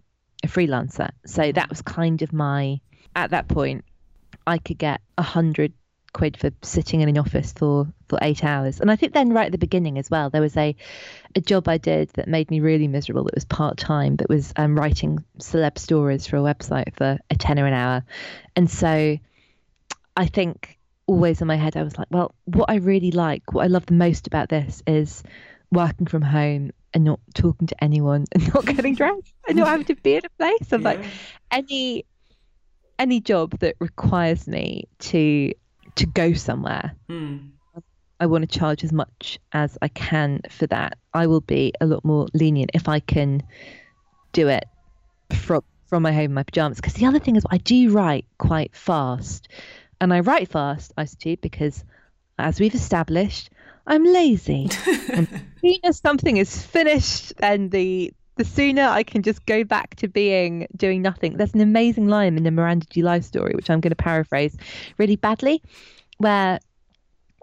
a 0.42 0.48
freelancer. 0.48 1.10
So 1.26 1.52
that 1.52 1.68
was 1.68 1.82
kind 1.82 2.22
of 2.22 2.32
my, 2.32 2.80
at 3.16 3.30
that 3.30 3.48
point, 3.48 3.84
I 4.46 4.58
could 4.58 4.78
get 4.78 5.00
a 5.16 5.22
100 5.22 5.72
quid 6.12 6.36
for 6.36 6.50
sitting 6.62 7.00
in 7.00 7.08
an 7.08 7.18
office 7.18 7.52
for 7.52 7.86
for 8.08 8.18
eight 8.22 8.42
hours 8.42 8.80
and 8.80 8.90
i 8.90 8.96
think 8.96 9.12
then 9.12 9.30
right 9.32 9.46
at 9.46 9.52
the 9.52 9.58
beginning 9.58 9.98
as 9.98 10.10
well 10.10 10.30
there 10.30 10.40
was 10.40 10.56
a 10.56 10.74
a 11.34 11.40
job 11.40 11.68
i 11.68 11.76
did 11.76 12.08
that 12.14 12.26
made 12.26 12.50
me 12.50 12.60
really 12.60 12.88
miserable 12.88 13.24
that 13.24 13.34
was 13.34 13.44
part-time 13.44 14.16
that 14.16 14.28
was 14.28 14.52
um, 14.56 14.74
writing 14.74 15.22
celeb 15.38 15.78
stories 15.78 16.26
for 16.26 16.38
a 16.38 16.40
website 16.40 16.94
for 16.96 17.18
a 17.28 17.36
tenner 17.36 17.66
an 17.66 17.74
hour 17.74 18.02
and 18.56 18.70
so 18.70 19.18
i 20.16 20.26
think 20.26 20.77
always 21.08 21.40
in 21.40 21.46
my 21.48 21.56
head 21.56 21.76
i 21.76 21.82
was 21.82 21.98
like 21.98 22.06
well 22.10 22.34
what 22.44 22.68
i 22.70 22.76
really 22.76 23.10
like 23.10 23.52
what 23.52 23.64
i 23.64 23.66
love 23.66 23.86
the 23.86 23.94
most 23.94 24.26
about 24.26 24.48
this 24.48 24.82
is 24.86 25.22
working 25.72 26.06
from 26.06 26.22
home 26.22 26.70
and 26.94 27.04
not 27.04 27.18
talking 27.34 27.66
to 27.66 27.84
anyone 27.84 28.24
and 28.32 28.54
not 28.54 28.64
getting 28.64 28.94
dressed 29.00 29.34
and 29.48 29.56
not 29.58 29.68
having 29.68 29.84
to 29.86 29.94
be 29.96 30.14
in 30.14 30.22
a 30.24 30.30
place. 30.38 30.72
I'm 30.72 30.82
like 30.82 31.04
any 31.50 32.04
any 32.98 33.20
job 33.20 33.58
that 33.58 33.74
requires 33.78 34.46
me 34.46 34.84
to 35.00 35.52
to 35.96 36.06
go 36.06 36.32
somewhere 36.32 36.94
Mm. 37.08 37.50
i 38.20 38.26
want 38.26 38.50
to 38.50 38.58
charge 38.58 38.84
as 38.84 38.92
much 38.92 39.38
as 39.52 39.76
i 39.82 39.88
can 39.88 40.40
for 40.50 40.66
that. 40.68 40.96
I 41.12 41.26
will 41.26 41.40
be 41.42 41.72
a 41.80 41.86
lot 41.86 42.04
more 42.04 42.26
lenient 42.34 42.70
if 42.74 42.88
i 42.88 43.00
can 43.00 43.42
do 44.32 44.48
it 44.48 44.64
from 45.34 45.62
from 45.88 46.02
my 46.02 46.12
home 46.12 46.24
in 46.26 46.34
my 46.34 46.42
pajamas. 46.42 46.76
Because 46.76 46.94
the 46.94 47.06
other 47.06 47.18
thing 47.18 47.36
is 47.36 47.44
i 47.50 47.58
do 47.58 47.90
write 47.92 48.24
quite 48.38 48.74
fast 48.74 49.48
and 50.00 50.12
i 50.12 50.20
write 50.20 50.48
fast 50.48 50.92
i 50.96 51.06
do 51.18 51.36
because 51.38 51.84
as 52.38 52.60
we've 52.60 52.74
established 52.74 53.50
i'm 53.86 54.04
lazy 54.04 54.68
and 55.12 55.28
as 55.84 55.98
something 55.98 56.36
is 56.36 56.62
finished 56.64 57.32
and 57.40 57.70
the 57.70 58.12
the 58.38 58.44
sooner 58.44 58.82
I 58.82 59.02
can 59.02 59.22
just 59.22 59.44
go 59.44 59.64
back 59.64 59.96
to 59.96 60.08
being 60.08 60.68
doing 60.74 61.02
nothing. 61.02 61.36
There's 61.36 61.54
an 61.54 61.60
amazing 61.60 62.06
line 62.06 62.36
in 62.36 62.44
the 62.44 62.52
Miranda 62.52 62.86
July 62.88 63.20
story, 63.20 63.52
which 63.54 63.68
I'm 63.68 63.80
going 63.80 63.90
to 63.90 63.96
paraphrase 63.96 64.56
really 64.96 65.16
badly, 65.16 65.60
where 66.18 66.60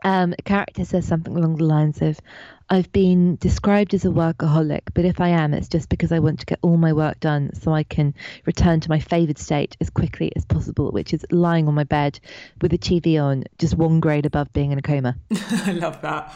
um, 0.04 0.34
a 0.39 0.41
character 0.41 0.86
says 0.86 1.06
something 1.06 1.36
along 1.36 1.58
the 1.58 1.65
lines 1.65 2.02
of, 2.02 2.20
I've 2.69 2.91
been 2.91 3.36
described 3.36 3.93
as 3.93 4.06
a 4.06 4.10
workaholic, 4.10 4.82
but 4.95 5.06
if 5.06 5.21
I 5.21 5.30
am, 5.30 5.54
it's 5.54 5.67
just 5.67 5.88
because 5.88 6.12
I 6.12 6.17
want 6.19 6.39
to 6.39 6.45
get 6.47 6.58
all 6.63 6.78
my 6.78 6.93
work 6.93 7.19
done 7.19 7.51
so 7.54 7.73
I 7.73 7.84
can 7.84 8.13
return 8.45 8.80
to 8.80 8.89
my 8.89 8.99
favoured 8.99 9.38
state 9.38 9.78
as 9.80 9.91
quickly 9.91 10.32
as 10.36 10.45
possible, 10.45 10.91
which 10.91 11.13
is 11.13 11.23
lying 11.30 11.67
on 11.67 11.75
my 11.75 11.84
bed 11.84 12.19
with 12.62 12.71
the 12.71 12.78
TV 12.80 13.21
on, 13.21 13.43
just 13.60 13.75
one 13.75 13.99
grade 13.99 14.25
above 14.25 14.51
being 14.51 14.71
in 14.71 14.80
a 14.80 14.82
coma. 14.82 15.15
I 15.32 15.73
love 15.73 16.01
that. 16.01 16.34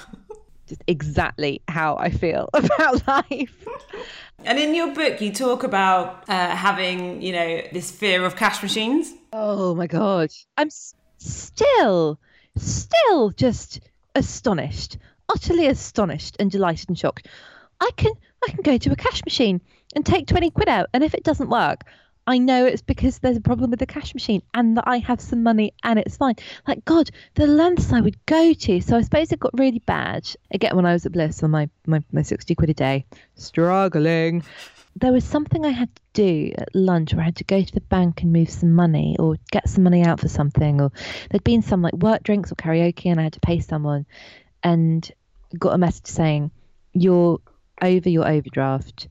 Just 0.67 0.83
exactly 0.85 1.63
how 1.67 1.97
I 1.97 2.11
feel 2.11 2.47
about 2.53 3.07
life. 3.07 3.67
And 4.45 4.59
in 4.59 4.75
your 4.75 4.93
book, 4.93 5.19
you 5.21 5.33
talk 5.33 5.63
about 5.63 6.29
uh, 6.29 6.55
having, 6.55 7.23
you 7.23 7.33
know, 7.33 7.61
this 7.73 7.89
fear 7.89 8.23
of 8.23 8.35
cash 8.35 8.61
machines. 8.61 9.13
Oh 9.33 9.73
my 9.73 9.87
God. 9.87 10.29
I'm 10.57 10.67
s- 10.67 10.93
still, 11.17 12.19
still 12.55 13.31
just 13.31 13.79
astonished 14.13 14.97
utterly 15.29 15.67
astonished 15.67 16.35
and 16.39 16.51
delighted 16.51 16.89
and 16.89 16.97
shocked. 16.97 17.27
I 17.79 17.91
can 17.95 18.11
I 18.47 18.51
can 18.51 18.61
go 18.63 18.77
to 18.77 18.91
a 18.91 18.95
cash 18.95 19.23
machine 19.25 19.61
and 19.95 20.05
take 20.05 20.27
20 20.27 20.51
quid 20.51 20.69
out 20.69 20.87
and 20.93 21.03
if 21.03 21.13
it 21.13 21.23
doesn't 21.23 21.49
work, 21.49 21.85
I 22.27 22.37
know 22.37 22.65
it's 22.65 22.81
because 22.81 23.19
there's 23.19 23.37
a 23.37 23.41
problem 23.41 23.71
with 23.71 23.79
the 23.79 23.87
cash 23.87 24.13
machine 24.13 24.43
and 24.53 24.77
that 24.77 24.83
I 24.85 24.99
have 24.99 25.19
some 25.19 25.41
money 25.41 25.73
and 25.83 25.97
it's 25.97 26.17
fine. 26.17 26.35
Like 26.67 26.85
God, 26.85 27.09
the 27.33 27.47
lengths 27.47 27.91
I 27.91 28.01
would 28.01 28.23
go 28.27 28.53
to. 28.53 28.81
So 28.81 28.97
I 28.97 29.01
suppose 29.01 29.31
it 29.31 29.39
got 29.39 29.57
really 29.57 29.79
bad. 29.79 30.29
Again, 30.51 30.75
when 30.75 30.85
I 30.85 30.93
was 30.93 31.05
at 31.07 31.11
Bliss 31.11 31.41
on 31.41 31.51
my, 31.51 31.69
my, 31.87 32.03
my 32.11 32.21
60 32.21 32.53
quid 32.53 32.69
a 32.69 32.73
day, 32.75 33.05
struggling. 33.35 34.43
There 34.95 35.11
was 35.11 35.23
something 35.23 35.65
I 35.65 35.69
had 35.69 35.89
to 35.95 36.01
do 36.13 36.51
at 36.57 36.75
lunch 36.75 37.13
where 37.13 37.21
I 37.21 37.25
had 37.25 37.37
to 37.37 37.43
go 37.45 37.63
to 37.63 37.73
the 37.73 37.81
bank 37.81 38.21
and 38.21 38.31
move 38.31 38.49
some 38.49 38.73
money 38.73 39.15
or 39.17 39.37
get 39.51 39.67
some 39.67 39.83
money 39.83 40.03
out 40.03 40.19
for 40.19 40.27
something 40.27 40.81
or 40.81 40.91
there'd 41.31 41.43
been 41.43 41.61
some 41.61 41.81
like 41.81 41.93
work 41.93 42.21
drinks 42.23 42.51
or 42.51 42.55
karaoke 42.55 43.05
and 43.05 43.19
I 43.19 43.23
had 43.23 43.33
to 43.33 43.39
pay 43.39 43.59
someone 43.59 44.05
and 44.61 45.09
got 45.57 45.73
a 45.73 45.77
message 45.77 46.07
saying 46.07 46.51
you're 46.93 47.39
over 47.81 48.09
your 48.09 48.27
overdraft. 48.27 49.07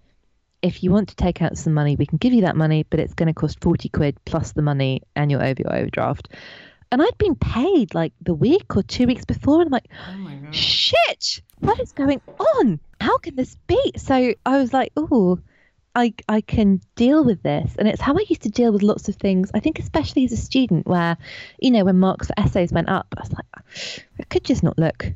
If 0.61 0.83
you 0.83 0.91
want 0.91 1.11
to 1.11 1.17
take 1.17 1.41
out 1.41 1.57
some 1.57 1.75
money, 1.75 1.97
we 1.97 2.07
can 2.07 2.19
give 2.19 2.33
you 2.33 2.43
that 2.43 2.57
money, 2.57 2.85
but 2.89 3.01
it's 3.01 3.15
going 3.15 3.29
to 3.29 3.35
cost 3.35 3.61
40 3.61 3.89
quid 3.91 4.17
plus 4.25 4.53
the 4.53 4.63
money 4.63 5.03
and 5.15 5.31
you're 5.31 5.45
over 5.45 5.63
your 5.63 5.75
overdraft. 5.75 6.29
And 6.91 7.03
I'd 7.03 7.19
been 7.19 7.37
paid 7.37 7.95
like 7.95 8.13
the 8.23 8.35
week 8.35 8.77
or 8.77 8.83
two 8.83 9.07
weeks 9.07 9.25
before. 9.25 9.61
And 9.61 9.67
I'm 9.67 9.73
like, 9.73 9.89
oh 10.09 10.53
shit, 10.53 11.43
what 11.59 11.79
is 11.81 11.93
going 11.93 12.21
on? 12.39 12.81
How 13.01 13.19
can 13.19 13.37
this 13.37 13.57
be? 13.67 13.93
So 13.97 14.35
I 14.47 14.59
was 14.59 14.73
like, 14.73 14.93
oh, 14.97 15.39
I, 15.95 16.15
I 16.29 16.41
can 16.41 16.81
deal 16.97 17.25
with 17.25 17.43
this. 17.43 17.75
And 17.79 17.87
it's 17.89 18.01
how 18.01 18.15
I 18.15 18.25
used 18.29 18.43
to 18.43 18.49
deal 18.49 18.73
with 18.73 18.83
lots 18.83 19.09
of 19.09 19.17
things. 19.17 19.51
I 19.53 19.61
think, 19.61 19.79
especially 19.79 20.25
as 20.25 20.33
a 20.33 20.37
student, 20.37 20.87
where, 20.87 21.17
you 21.59 21.71
know, 21.71 21.85
when 21.85 21.99
marks 21.99 22.29
for 22.29 22.35
essays 22.39 22.73
went 22.73 22.89
up, 22.89 23.07
I 23.17 23.21
was 23.21 23.33
like, 23.33 24.05
I 24.19 24.25
could 24.25 24.45
just 24.45 24.63
not 24.63 24.79
look. 24.79 25.13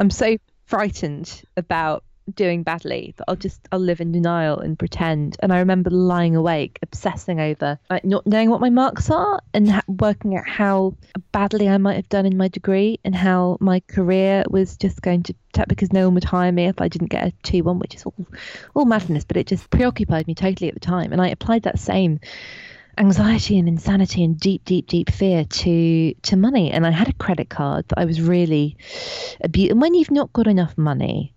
I'm 0.00 0.10
so 0.10 0.36
frightened 0.74 1.44
about 1.56 2.02
doing 2.34 2.64
badly 2.64 3.14
but 3.16 3.26
i'll 3.28 3.36
just 3.36 3.60
i'll 3.70 3.78
live 3.78 4.00
in 4.00 4.10
denial 4.10 4.58
and 4.58 4.76
pretend. 4.76 5.36
And 5.40 5.52
i 5.52 5.58
remember 5.58 5.88
lying 5.90 6.34
awake 6.34 6.80
obsessing 6.82 7.38
over 7.38 7.78
like, 7.90 8.04
not 8.04 8.26
knowing 8.26 8.50
what 8.50 8.60
my 8.60 8.70
marks 8.70 9.08
are 9.08 9.40
and 9.52 9.70
ha- 9.70 9.82
working 9.86 10.36
out 10.36 10.48
how 10.48 10.96
badly 11.30 11.68
i 11.68 11.78
might 11.78 11.94
have 11.94 12.08
done 12.08 12.26
in 12.26 12.36
my 12.36 12.48
degree 12.48 12.98
and 13.04 13.14
how 13.14 13.56
my 13.60 13.80
career 13.86 14.42
was 14.50 14.76
just 14.76 15.00
going 15.00 15.22
to 15.22 15.34
tap 15.52 15.68
because 15.68 15.92
no 15.92 16.06
one 16.06 16.14
would 16.14 16.24
hire 16.24 16.50
me 16.50 16.66
if 16.66 16.80
i 16.80 16.88
didn't 16.88 17.10
get 17.10 17.28
a 17.28 17.32
2-1 17.44 17.78
which 17.78 17.94
is 17.94 18.02
all, 18.04 18.26
all 18.74 18.84
madness 18.84 19.24
but 19.24 19.36
it 19.36 19.46
just 19.46 19.70
preoccupied 19.70 20.26
me 20.26 20.34
totally 20.34 20.66
at 20.66 20.74
the 20.74 20.80
time. 20.80 21.12
And 21.12 21.22
i 21.22 21.28
applied 21.28 21.62
that 21.62 21.78
same 21.78 22.18
anxiety 22.98 23.58
and 23.58 23.68
insanity 23.68 24.24
and 24.24 24.38
deep, 24.38 24.64
deep, 24.64 24.86
deep 24.86 25.10
fear 25.10 25.44
to 25.44 26.14
to 26.14 26.36
money. 26.36 26.70
And 26.70 26.86
I 26.86 26.90
had 26.90 27.08
a 27.08 27.14
credit 27.14 27.50
card 27.50 27.86
that 27.88 27.98
I 27.98 28.04
was 28.04 28.20
really 28.20 28.76
abused. 29.42 29.72
And 29.72 29.80
when 29.80 29.94
you've 29.94 30.10
not 30.10 30.32
got 30.32 30.46
enough 30.46 30.76
money, 30.76 31.34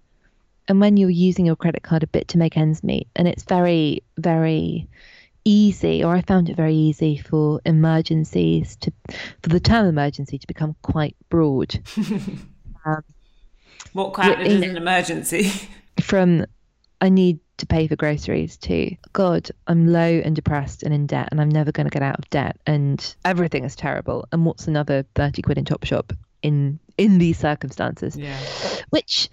and 0.68 0.80
when 0.80 0.98
you're 0.98 1.10
using 1.10 1.46
your 1.46 1.56
credit 1.56 1.84
card 1.84 2.04
a 2.04 2.08
bit 2.08 2.28
to 2.30 2.38
make 2.38 2.58
ends 2.58 2.84
meet, 2.84 3.08
and 3.16 3.28
it's 3.28 3.44
very, 3.44 4.04
very 4.18 4.88
easy, 5.46 6.04
or 6.04 6.14
I 6.14 6.22
found 6.22 6.50
it 6.50 6.58
very 6.58 6.76
easy 6.76 7.18
for 7.18 7.62
emergencies 7.66 8.76
to, 8.78 8.92
for 9.42 9.50
the 9.50 9.62
term 9.62 9.86
emergency 9.86 10.38
to 10.38 10.48
become 10.48 10.76
quite 10.82 11.16
broad. 11.30 11.80
um, 12.86 13.04
what 13.94 14.14
counted 14.14 14.48
as 14.48 14.62
an 14.62 14.78
emergency? 14.78 15.52
From 16.02 16.46
I 17.02 17.10
need 17.10 17.40
to 17.58 17.66
pay 17.66 17.88
for 17.88 17.96
groceries 17.96 18.58
to 18.58 18.96
God, 19.14 19.50
I'm 19.68 19.88
low 19.88 20.00
and 20.24 20.36
depressed 20.36 20.84
and 20.84 20.94
in 20.94 21.08
debt 21.08 21.30
and 21.32 21.42
I'm 21.42 21.50
never 21.50 21.72
going 21.72 21.88
to 21.88 21.92
get 21.92 22.04
out 22.04 22.20
of 22.20 22.30
debt 22.30 22.58
and 22.66 23.16
everything 23.26 23.64
is 23.64 23.76
terrible. 23.76 24.28
And 24.32 24.46
what's 24.46 24.68
another 24.68 25.06
30 25.16 25.42
quid 25.42 25.58
in 25.58 25.66
Topshop 25.66 26.16
in 26.42 26.80
in 26.98 27.18
these 27.18 27.38
circumstances? 27.38 28.16
Yeah. 28.16 28.40
Which 28.90 29.30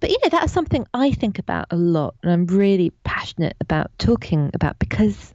but 0.00 0.10
you 0.10 0.18
know 0.22 0.30
that's 0.30 0.52
something 0.52 0.86
I 0.92 1.12
think 1.12 1.38
about 1.38 1.66
a 1.70 1.76
lot 1.76 2.14
and 2.22 2.32
I'm 2.32 2.46
really 2.46 2.90
passionate 3.04 3.56
about 3.60 3.90
talking 3.98 4.50
about 4.54 4.78
because 4.78 5.34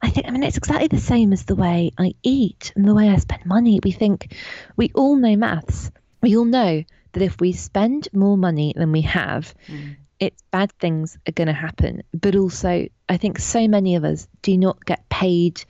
I 0.00 0.10
think 0.10 0.26
I 0.26 0.30
mean 0.30 0.42
it's 0.42 0.56
exactly 0.56 0.88
the 0.88 0.98
same 0.98 1.32
as 1.32 1.44
the 1.44 1.56
way 1.56 1.92
I 1.98 2.14
eat 2.22 2.72
and 2.76 2.86
the 2.86 2.94
way 2.94 3.08
I 3.08 3.16
spend 3.16 3.46
money. 3.46 3.80
We 3.82 3.92
think 3.92 4.34
we 4.76 4.90
all 4.94 5.16
know 5.16 5.36
maths. 5.36 5.90
We 6.20 6.36
all 6.36 6.44
know 6.44 6.84
that 7.12 7.22
if 7.22 7.40
we 7.40 7.52
spend 7.52 8.08
more 8.12 8.38
money 8.38 8.72
than 8.76 8.92
we 8.92 9.02
have, 9.02 9.54
mm 9.66 9.96
it's 10.22 10.40
bad 10.52 10.70
things 10.78 11.18
are 11.26 11.32
going 11.32 11.48
to 11.48 11.52
happen. 11.52 12.04
But 12.14 12.36
also, 12.36 12.86
I 13.08 13.16
think 13.16 13.40
so 13.40 13.66
many 13.66 13.96
of 13.96 14.04
us 14.04 14.28
do 14.40 14.56
not 14.56 14.84
get 14.84 15.08
paid 15.08 15.64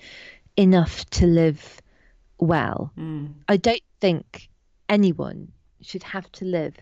enough 0.59 1.07
to 1.07 1.27
live 1.27 1.81
well. 2.39 2.93
Mm. 2.99 3.33
I 3.49 3.57
don't 3.57 3.81
think 3.99 4.51
anyone 4.91 5.53
should 5.81 6.03
have 6.03 6.31
to 6.33 6.45
live 6.45 6.75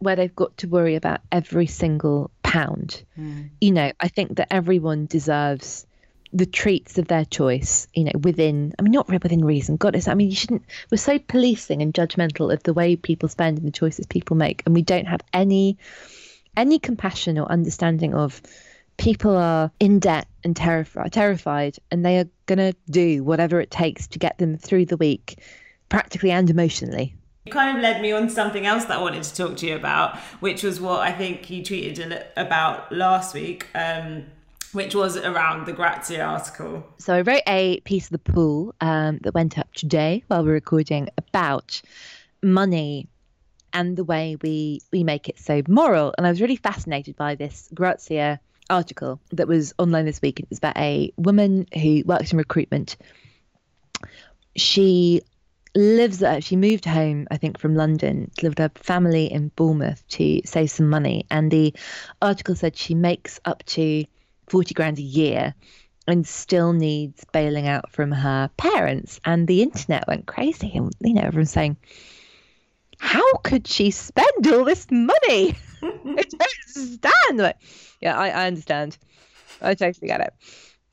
where 0.00 0.16
they've 0.16 0.34
got 0.34 0.56
to 0.56 0.66
worry 0.66 0.96
about 0.96 1.20
every 1.30 1.66
single 1.66 2.32
pound. 2.42 3.04
Mm. 3.16 3.50
You 3.60 3.70
know, 3.70 3.92
I 4.00 4.08
think 4.08 4.38
that 4.38 4.52
everyone 4.52 5.06
deserves 5.06 5.86
the 6.32 6.46
treats 6.46 6.98
of 6.98 7.06
their 7.06 7.24
choice, 7.24 7.86
you 7.94 8.04
know, 8.04 8.12
within, 8.24 8.74
I 8.76 8.82
mean, 8.82 8.90
not 8.90 9.08
within 9.08 9.44
reason. 9.44 9.76
God, 9.76 9.96
I 10.08 10.14
mean, 10.14 10.30
you 10.30 10.36
shouldn't, 10.36 10.64
we're 10.90 10.98
so 10.98 11.20
policing 11.20 11.80
and 11.80 11.94
judgmental 11.94 12.52
of 12.52 12.64
the 12.64 12.74
way 12.74 12.96
people 12.96 13.28
spend 13.28 13.58
and 13.58 13.66
the 13.68 13.72
choices 13.72 14.04
people 14.06 14.34
make, 14.36 14.64
and 14.66 14.74
we 14.74 14.82
don't 14.82 15.06
have 15.06 15.20
any 15.32 15.78
any 16.58 16.78
compassion 16.78 17.38
or 17.38 17.50
understanding 17.50 18.14
of 18.14 18.42
people 18.98 19.34
are 19.34 19.70
in 19.80 20.00
debt 20.00 20.26
and 20.44 20.54
terrified, 20.54 21.12
terrified, 21.12 21.76
and 21.90 22.04
they 22.04 22.18
are 22.18 22.28
going 22.46 22.58
to 22.58 22.74
do 22.90 23.24
whatever 23.24 23.60
it 23.60 23.70
takes 23.70 24.06
to 24.08 24.18
get 24.18 24.36
them 24.38 24.58
through 24.58 24.84
the 24.84 24.96
week, 24.96 25.40
practically 25.88 26.30
and 26.30 26.50
emotionally. 26.50 27.14
You 27.46 27.52
kind 27.52 27.76
of 27.76 27.82
led 27.82 28.02
me 28.02 28.12
on 28.12 28.28
something 28.28 28.66
else 28.66 28.84
that 28.86 28.98
I 28.98 29.00
wanted 29.00 29.22
to 29.22 29.34
talk 29.34 29.56
to 29.58 29.66
you 29.66 29.76
about, 29.76 30.18
which 30.40 30.62
was 30.62 30.80
what 30.80 31.00
I 31.00 31.12
think 31.12 31.48
you 31.48 31.62
tweeted 31.62 32.26
about 32.36 32.92
last 32.92 33.32
week. 33.32 33.68
Um, 33.74 34.26
which 34.72 34.94
was 34.94 35.16
around 35.16 35.64
the 35.64 35.72
Grazia 35.72 36.22
article. 36.22 36.86
So 36.98 37.14
I 37.14 37.22
wrote 37.22 37.42
a 37.46 37.80
piece 37.80 38.04
of 38.04 38.10
the 38.10 38.32
pool 38.32 38.74
um, 38.82 39.18
that 39.22 39.32
went 39.32 39.58
up 39.58 39.72
today 39.72 40.22
while 40.28 40.44
we're 40.44 40.52
recording 40.52 41.08
about 41.16 41.80
money 42.42 43.08
and 43.72 43.96
the 43.96 44.04
way 44.04 44.36
we 44.42 44.80
we 44.92 45.04
make 45.04 45.28
it 45.28 45.38
so 45.38 45.62
moral. 45.68 46.14
And 46.16 46.26
I 46.26 46.30
was 46.30 46.40
really 46.40 46.56
fascinated 46.56 47.16
by 47.16 47.34
this 47.34 47.68
Grazia 47.74 48.40
article 48.70 49.20
that 49.32 49.48
was 49.48 49.74
online 49.78 50.04
this 50.04 50.20
week. 50.20 50.40
It 50.40 50.48
was 50.48 50.58
about 50.58 50.76
a 50.76 51.12
woman 51.16 51.66
who 51.74 52.02
works 52.04 52.32
in 52.32 52.38
recruitment. 52.38 52.96
She 54.56 55.22
lives 55.74 56.22
uh, 56.22 56.40
she 56.40 56.56
moved 56.56 56.84
home 56.84 57.26
i 57.30 57.36
think 57.36 57.58
from 57.58 57.74
london 57.74 58.30
to 58.36 58.46
live 58.46 58.52
with 58.52 58.58
her 58.58 58.70
family 58.82 59.26
in 59.30 59.48
bournemouth 59.54 60.02
to 60.08 60.40
save 60.44 60.70
some 60.70 60.88
money 60.88 61.24
and 61.30 61.50
the 61.50 61.74
article 62.22 62.56
said 62.56 62.76
she 62.76 62.94
makes 62.94 63.38
up 63.44 63.62
to 63.64 64.04
40 64.48 64.74
grand 64.74 64.98
a 64.98 65.02
year 65.02 65.54
and 66.06 66.26
still 66.26 66.72
needs 66.72 67.24
bailing 67.32 67.68
out 67.68 67.92
from 67.92 68.10
her 68.10 68.50
parents 68.56 69.20
and 69.24 69.46
the 69.46 69.62
internet 69.62 70.08
went 70.08 70.26
crazy 70.26 70.72
and 70.74 70.92
you 71.00 71.14
know 71.14 71.22
everyone's 71.22 71.50
saying 71.50 71.76
how 72.98 73.36
could 73.38 73.66
she 73.66 73.90
spend 73.90 74.46
all 74.46 74.64
this 74.64 74.86
money? 74.90 75.56
I 75.82 76.24
don't 76.28 76.42
understand. 76.76 77.38
Like, 77.38 77.56
yeah, 78.00 78.18
I, 78.18 78.28
I 78.28 78.46
understand. 78.46 78.98
I 79.60 79.74
totally 79.74 80.08
get 80.08 80.20
it. 80.20 80.32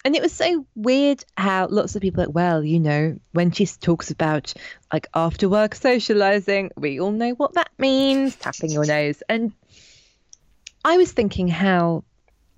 And 0.05 0.15
it 0.15 0.21
was 0.21 0.33
so 0.33 0.67
weird 0.75 1.25
how 1.35 1.67
lots 1.67 1.95
of 1.95 2.01
people 2.03 2.23
like, 2.23 2.35
well, 2.35 2.63
you 2.63 2.79
know, 2.79 3.17
when 3.31 3.51
she 3.51 3.65
talks 3.65 4.11
about 4.11 4.53
like 4.93 5.07
after 5.15 5.49
work 5.49 5.73
socializing, 5.73 6.69
we 6.77 6.99
all 6.99 7.11
know 7.11 7.31
what 7.31 7.53
that 7.53 7.71
means, 7.79 8.35
tapping 8.35 8.69
your 8.69 8.85
nose. 8.85 9.23
And 9.27 9.51
I 10.83 10.97
was 10.97 11.11
thinking 11.11 11.47
how 11.47 12.03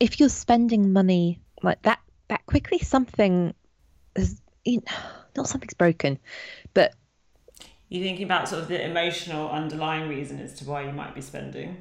if 0.02 0.20
you're 0.20 0.28
spending 0.28 0.92
money 0.92 1.40
like 1.64 1.82
that 1.84 2.00
that 2.28 2.46
quickly, 2.48 2.80
something 2.80 3.54
is 4.18 4.42
you 4.66 4.78
know, 4.78 4.98
not 5.38 5.48
something's 5.48 5.74
broken, 5.74 6.20
but 6.74 6.94
you 7.90 8.04
thinking 8.04 8.26
about 8.26 8.50
sort 8.50 8.62
of 8.62 8.68
the 8.68 8.84
emotional 8.84 9.50
underlying 9.50 10.10
reason 10.10 10.40
as 10.40 10.54
to 10.56 10.66
why 10.66 10.84
you 10.84 10.92
might 10.92 11.16
be 11.16 11.22
spending? 11.22 11.78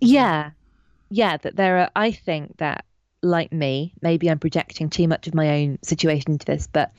Yeah. 0.00 0.50
Yeah, 1.10 1.36
that 1.36 1.56
there 1.56 1.78
are, 1.78 1.90
I 1.94 2.10
think 2.10 2.56
that, 2.58 2.84
like 3.22 3.52
me, 3.52 3.92
maybe 4.02 4.28
I'm 4.30 4.38
projecting 4.38 4.90
too 4.90 5.08
much 5.08 5.26
of 5.26 5.34
my 5.34 5.60
own 5.60 5.78
situation 5.82 6.32
into 6.32 6.46
this, 6.46 6.66
but 6.66 6.92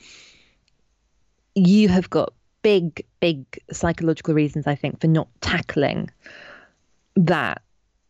you 1.54 1.88
have 1.88 2.08
got 2.10 2.32
big, 2.62 3.04
big 3.20 3.44
psychological 3.72 4.34
reasons, 4.34 4.66
I 4.66 4.74
think, 4.74 5.00
for 5.00 5.06
not 5.06 5.28
tackling 5.40 6.10
that 7.16 7.62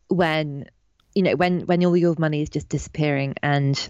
when 0.09 0.67
you 1.15 1.23
know 1.23 1.35
when 1.37 1.61
when 1.63 1.85
all 1.85 1.97
your 1.97 2.15
money 2.19 2.43
is 2.43 2.51
just 2.51 2.69
disappearing 2.69 3.35
and 3.43 3.89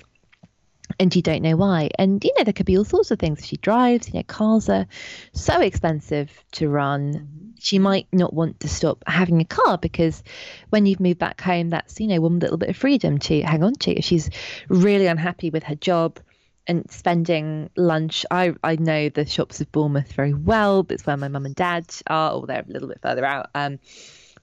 and 0.99 1.15
you 1.15 1.23
don't 1.23 1.43
know 1.43 1.57
why. 1.57 1.91
And 1.99 2.23
you 2.23 2.33
know, 2.37 2.45
there 2.45 2.53
could 2.53 2.67
be 2.67 2.79
all 2.79 2.85
sorts 2.85 3.11
of 3.11 3.19
things. 3.19 3.47
She 3.47 3.57
drives, 3.57 4.09
you 4.09 4.15
know, 4.15 4.23
cars 4.25 4.69
are 4.69 4.87
so 5.33 5.61
expensive 5.61 6.31
to 6.53 6.69
run. 6.69 7.13
Mm-hmm. 7.15 7.49
She 7.61 7.79
might 7.79 8.07
not 8.13 8.33
want 8.33 8.61
to 8.61 8.69
stop 8.69 9.03
having 9.07 9.41
a 9.41 9.45
car 9.45 9.79
because 9.79 10.23
when 10.71 10.87
you've 10.87 11.01
moved 11.01 11.19
back 11.19 11.41
home, 11.41 11.71
that's, 11.71 11.99
you 11.99 12.07
know, 12.07 12.21
one 12.21 12.39
little 12.39 12.57
bit 12.57 12.69
of 12.69 12.77
freedom 12.77 13.19
to 13.19 13.43
hang 13.43 13.63
on 13.65 13.75
to. 13.75 13.93
If 13.93 14.05
she's 14.05 14.31
really 14.69 15.07
unhappy 15.07 15.51
with 15.51 15.65
her 15.65 15.75
job 15.75 16.21
and 16.69 16.89
spending 16.91 17.71
lunch, 17.77 18.25
I, 18.31 18.55
I 18.63 18.77
know 18.77 19.09
the 19.09 19.27
shops 19.27 19.61
of 19.61 19.73
Bournemouth 19.73 20.13
very 20.13 20.35
well. 20.35 20.87
It's 20.89 21.05
where 21.05 21.17
my 21.17 21.29
mum 21.29 21.47
and 21.47 21.55
dad 21.55 21.87
are, 22.07 22.33
or 22.33 22.47
they're 22.47 22.65
a 22.69 22.73
little 22.73 22.89
bit 22.89 23.01
further 23.03 23.25
out. 23.25 23.51
Um, 23.55 23.81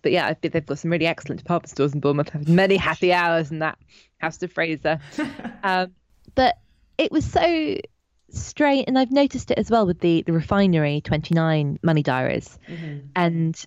but 0.02 0.12
yeah, 0.12 0.28
I've 0.28 0.42
been, 0.42 0.52
they've 0.52 0.66
got 0.66 0.78
some 0.78 0.92
really 0.92 1.08
excellent 1.08 1.40
department 1.40 1.72
stores 1.72 1.94
in 1.94 2.02
Bournemouth. 2.02 2.30
Have 2.30 2.50
many 2.50 2.76
happy 2.76 3.14
hours 3.14 3.50
in 3.50 3.60
that 3.60 3.78
House 4.20 4.42
of 4.44 4.52
Fraser. 4.52 5.00
um, 5.64 5.94
but 6.34 6.58
it 6.98 7.12
was 7.12 7.26
so 7.26 7.78
straight, 8.30 8.86
and 8.88 8.98
I've 8.98 9.12
noticed 9.12 9.52
it 9.52 9.58
as 9.58 9.70
well 9.70 9.86
with 9.86 10.00
the 10.00 10.24
the 10.24 10.34
refinery 10.34 11.02
29 11.02 11.80
money 11.84 12.04
diaries, 12.04 12.58
mm-hmm. 12.68 13.08
and 13.16 13.66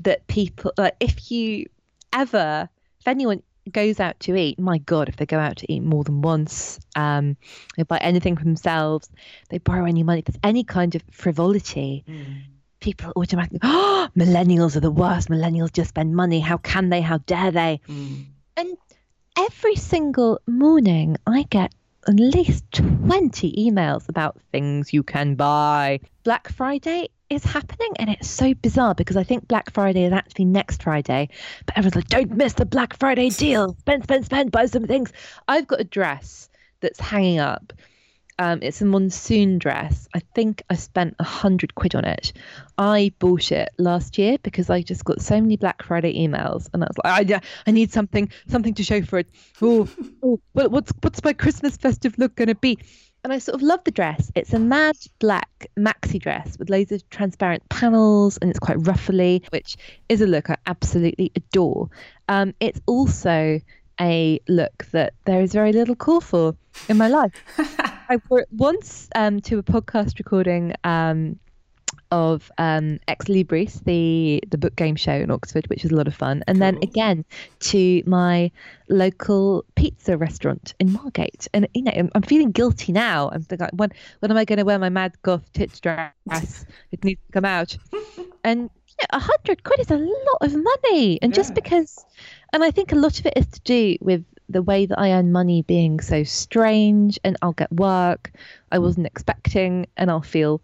that 0.00 0.26
people 0.26 0.72
like 0.76 0.96
if 1.00 1.30
you 1.30 1.66
ever 2.12 2.68
if 3.00 3.08
anyone 3.08 3.42
goes 3.70 4.00
out 4.00 4.18
to 4.20 4.36
eat, 4.36 4.58
my 4.58 4.78
God, 4.78 5.08
if 5.08 5.16
they 5.16 5.26
go 5.26 5.38
out 5.38 5.58
to 5.58 5.72
eat 5.72 5.80
more 5.80 6.04
than 6.04 6.22
once, 6.22 6.78
um, 6.94 7.36
they 7.76 7.82
buy 7.82 7.98
anything 7.98 8.36
for 8.36 8.44
themselves, 8.44 9.08
they 9.48 9.58
borrow 9.58 9.84
any 9.86 10.02
money, 10.02 10.20
if 10.20 10.26
there's 10.26 10.40
any 10.42 10.64
kind 10.64 10.94
of 10.94 11.02
frivolity, 11.10 12.04
mm. 12.08 12.42
people 12.80 13.12
automatically, 13.16 13.60
oh, 13.62 14.08
millennials 14.16 14.76
are 14.76 14.80
the 14.80 14.90
worst. 14.90 15.28
Millennials 15.28 15.72
just 15.72 15.90
spend 15.90 16.14
money. 16.14 16.40
How 16.40 16.58
can 16.58 16.90
they? 16.90 17.00
How 17.00 17.18
dare 17.18 17.50
they? 17.50 17.80
Mm. 17.88 18.26
And 18.56 18.76
every 19.36 19.76
single 19.76 20.40
morning, 20.46 21.16
I 21.26 21.42
get 21.42 21.72
at 22.08 22.20
least 22.20 22.64
20 22.72 23.52
emails 23.52 24.08
about 24.08 24.40
things 24.52 24.92
you 24.92 25.02
can 25.02 25.34
buy. 25.34 26.00
Black 26.24 26.48
Friday 26.52 27.08
is 27.30 27.42
happening 27.42 27.92
and 27.98 28.08
it's 28.10 28.28
so 28.28 28.54
bizarre 28.54 28.94
because 28.94 29.16
I 29.16 29.24
think 29.24 29.48
Black 29.48 29.72
Friday 29.72 30.04
is 30.04 30.12
actually 30.12 30.44
next 30.44 30.82
Friday. 30.82 31.28
But 31.66 31.76
everyone's 31.76 31.96
like, 31.96 32.08
don't 32.08 32.30
miss 32.36 32.52
the 32.54 32.66
Black 32.66 32.96
Friday 32.96 33.30
deal. 33.30 33.74
Spend, 33.80 34.04
spend, 34.04 34.24
spend, 34.24 34.52
buy 34.52 34.66
some 34.66 34.86
things. 34.86 35.12
I've 35.48 35.66
got 35.66 35.80
a 35.80 35.84
dress 35.84 36.48
that's 36.80 37.00
hanging 37.00 37.40
up 37.40 37.72
um, 38.38 38.58
it's 38.62 38.82
a 38.82 38.84
monsoon 38.84 39.58
dress. 39.58 40.08
I 40.14 40.20
think 40.34 40.62
I 40.68 40.74
spent 40.76 41.16
a 41.18 41.24
hundred 41.24 41.74
quid 41.74 41.94
on 41.94 42.04
it. 42.04 42.32
I 42.76 43.12
bought 43.18 43.50
it 43.50 43.70
last 43.78 44.18
year 44.18 44.36
because 44.42 44.68
I 44.68 44.82
just 44.82 45.04
got 45.04 45.22
so 45.22 45.40
many 45.40 45.56
Black 45.56 45.82
Friday 45.82 46.26
emails, 46.26 46.68
and 46.72 46.84
I 46.84 46.86
was 46.86 46.98
like, 47.02 47.30
I, 47.30 47.40
I 47.66 47.70
need 47.70 47.92
something, 47.92 48.30
something 48.48 48.74
to 48.74 48.84
show 48.84 49.02
for 49.02 49.18
it. 49.18 49.28
Oh, 49.62 49.88
oh, 50.22 50.40
what's 50.52 50.92
what's 51.00 51.24
my 51.24 51.32
Christmas 51.32 51.76
festive 51.76 52.18
look 52.18 52.34
going 52.34 52.48
to 52.48 52.54
be? 52.54 52.78
And 53.24 53.32
I 53.32 53.38
sort 53.38 53.56
of 53.56 53.62
love 53.62 53.82
the 53.82 53.90
dress. 53.90 54.30
It's 54.36 54.52
a 54.52 54.58
mad 54.58 54.96
black 55.18 55.66
maxi 55.76 56.20
dress 56.20 56.56
with 56.58 56.70
loads 56.70 56.92
of 56.92 57.08
transparent 57.10 57.66
panels, 57.70 58.36
and 58.36 58.50
it's 58.50 58.58
quite 58.58 58.86
ruffly, 58.86 59.42
which 59.50 59.76
is 60.08 60.20
a 60.20 60.26
look 60.26 60.50
I 60.50 60.56
absolutely 60.66 61.32
adore. 61.34 61.88
Um, 62.28 62.54
it's 62.60 62.80
also 62.86 63.60
a 63.98 64.40
look 64.46 64.86
that 64.92 65.14
there 65.24 65.40
is 65.40 65.54
very 65.54 65.72
little 65.72 65.96
call 65.96 66.20
for 66.20 66.54
in 66.88 66.98
my 66.98 67.08
life. 67.08 67.32
I 68.08 68.18
once 68.52 69.08
um, 69.14 69.40
to 69.42 69.58
a 69.58 69.62
podcast 69.62 70.18
recording 70.18 70.74
um, 70.84 71.38
of 72.12 72.52
um, 72.56 73.00
Ex 73.08 73.26
Libris, 73.26 73.82
the 73.84 74.42
the 74.48 74.58
book 74.58 74.76
game 74.76 74.94
show 74.94 75.12
in 75.12 75.30
Oxford, 75.30 75.66
which 75.66 75.82
was 75.82 75.90
a 75.90 75.96
lot 75.96 76.06
of 76.06 76.14
fun, 76.14 76.44
and 76.46 76.56
cool. 76.56 76.60
then 76.60 76.78
again 76.82 77.24
to 77.60 78.02
my 78.06 78.50
local 78.88 79.64
pizza 79.74 80.16
restaurant 80.16 80.74
in 80.78 80.92
Margate. 80.92 81.48
And 81.52 81.66
you 81.74 81.82
know, 81.82 81.92
I'm, 81.92 82.10
I'm 82.14 82.22
feeling 82.22 82.52
guilty 82.52 82.92
now. 82.92 83.28
I'm 83.32 83.42
thinking, 83.42 83.68
when 83.72 83.90
when 84.20 84.30
am 84.30 84.36
I 84.36 84.44
going 84.44 84.58
to 84.58 84.64
wear 84.64 84.78
my 84.78 84.88
mad 84.88 85.14
goth 85.22 85.52
tits 85.52 85.80
dress? 85.80 86.64
it 86.92 87.02
needs 87.02 87.20
to 87.26 87.32
come 87.32 87.44
out. 87.44 87.76
And 88.44 88.70
a 89.10 89.18
hundred 89.18 89.64
quid 89.64 89.80
is 89.80 89.90
a 89.90 89.96
lot 89.96 90.38
of 90.42 90.54
money, 90.54 91.18
and 91.22 91.32
yeah. 91.32 91.36
just 91.36 91.54
because, 91.54 92.04
and 92.52 92.62
I 92.62 92.70
think 92.70 92.92
a 92.92 92.96
lot 92.96 93.18
of 93.18 93.26
it 93.26 93.32
is 93.36 93.46
to 93.48 93.60
do 93.62 93.96
with 94.00 94.24
the 94.48 94.62
way 94.62 94.86
that 94.86 94.98
I 94.98 95.12
earn 95.12 95.32
money 95.32 95.62
being 95.62 96.00
so 96.00 96.24
strange, 96.24 97.18
and 97.24 97.36
I'll 97.42 97.52
get 97.52 97.72
work 97.72 98.32
I 98.70 98.78
wasn't 98.78 99.06
expecting, 99.06 99.86
and 99.96 100.10
I'll 100.10 100.22
feel 100.22 100.60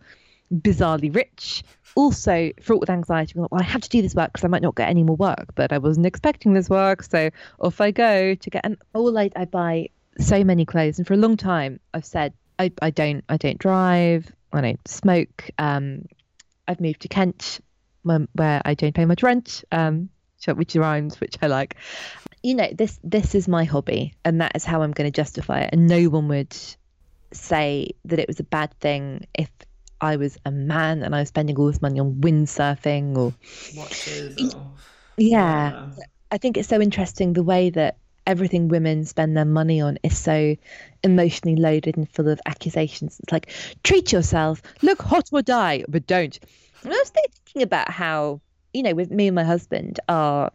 bizarrely 0.52 1.14
rich. 1.14 1.62
Also, 1.94 2.50
fraught 2.60 2.80
with 2.80 2.90
anxiety. 2.90 3.34
Well, 3.36 3.48
I 3.52 3.62
have 3.62 3.82
to 3.82 3.88
do 3.88 4.00
this 4.00 4.14
work 4.14 4.32
because 4.32 4.44
I 4.44 4.48
might 4.48 4.62
not 4.62 4.76
get 4.76 4.88
any 4.88 5.02
more 5.02 5.16
work, 5.16 5.54
but 5.54 5.72
I 5.72 5.78
wasn't 5.78 6.06
expecting 6.06 6.54
this 6.54 6.70
work, 6.70 7.02
so 7.02 7.30
off 7.60 7.80
I 7.80 7.90
go 7.90 8.34
to 8.34 8.50
get. 8.50 8.64
And 8.64 8.76
all 8.94 9.16
I, 9.18 9.30
I 9.36 9.44
buy 9.44 9.90
so 10.18 10.42
many 10.44 10.64
clothes, 10.64 10.98
and 10.98 11.06
for 11.06 11.14
a 11.14 11.18
long 11.18 11.36
time 11.36 11.80
I've 11.92 12.06
said 12.06 12.32
I, 12.58 12.72
I 12.80 12.90
don't 12.90 13.24
I 13.28 13.36
don't 13.36 13.58
drive, 13.58 14.32
I 14.52 14.60
don't 14.60 14.88
smoke. 14.88 15.50
Um, 15.58 16.06
I've 16.68 16.80
moved 16.80 17.02
to 17.02 17.08
Kent 17.08 17.60
where 18.04 18.62
I 18.64 18.74
don't 18.74 18.94
pay 18.94 19.04
much 19.04 19.22
rent, 19.22 19.64
um, 19.70 20.08
which 20.46 20.74
rhymes, 20.74 21.20
which 21.20 21.36
I 21.40 21.46
like. 21.46 21.76
You 22.42 22.54
know, 22.54 22.68
this 22.72 22.98
this 23.04 23.34
is 23.34 23.46
my 23.46 23.64
hobby, 23.64 24.14
and 24.24 24.40
that 24.40 24.52
is 24.54 24.64
how 24.64 24.82
I'm 24.82 24.92
going 24.92 25.10
to 25.10 25.14
justify 25.14 25.62
it. 25.62 25.70
And 25.72 25.86
no 25.86 26.06
one 26.06 26.28
would 26.28 26.56
say 27.32 27.90
that 28.04 28.18
it 28.18 28.28
was 28.28 28.40
a 28.40 28.44
bad 28.44 28.72
thing 28.80 29.26
if 29.34 29.50
I 30.00 30.16
was 30.16 30.36
a 30.44 30.50
man 30.50 31.02
and 31.02 31.14
I 31.14 31.20
was 31.20 31.28
spending 31.28 31.56
all 31.56 31.66
this 31.66 31.80
money 31.80 32.00
on 32.00 32.14
windsurfing 32.16 33.16
or 33.16 33.32
watches. 33.76 34.54
Or... 34.54 34.72
Yeah. 35.16 35.72
yeah, 35.72 36.04
I 36.30 36.38
think 36.38 36.56
it's 36.56 36.68
so 36.68 36.80
interesting 36.80 37.32
the 37.32 37.42
way 37.42 37.70
that 37.70 37.98
everything 38.26 38.68
women 38.68 39.04
spend 39.04 39.36
their 39.36 39.44
money 39.44 39.80
on 39.80 39.98
is 40.02 40.16
so 40.18 40.56
emotionally 41.02 41.60
loaded 41.60 41.96
and 41.96 42.08
full 42.10 42.28
of 42.28 42.40
accusations. 42.46 43.20
It's 43.20 43.32
like 43.32 43.50
treat 43.84 44.12
yourself, 44.12 44.62
look 44.82 45.02
hot 45.02 45.28
or 45.32 45.42
die, 45.42 45.84
but 45.88 46.06
don't. 46.06 46.38
And 46.82 46.92
I 46.92 46.96
was 46.96 47.10
thinking 47.10 47.62
about 47.62 47.90
how, 47.90 48.40
you 48.74 48.82
know, 48.82 48.94
with 48.94 49.10
me 49.10 49.28
and 49.28 49.36
my 49.36 49.44
husband 49.44 50.00
are 50.08 50.50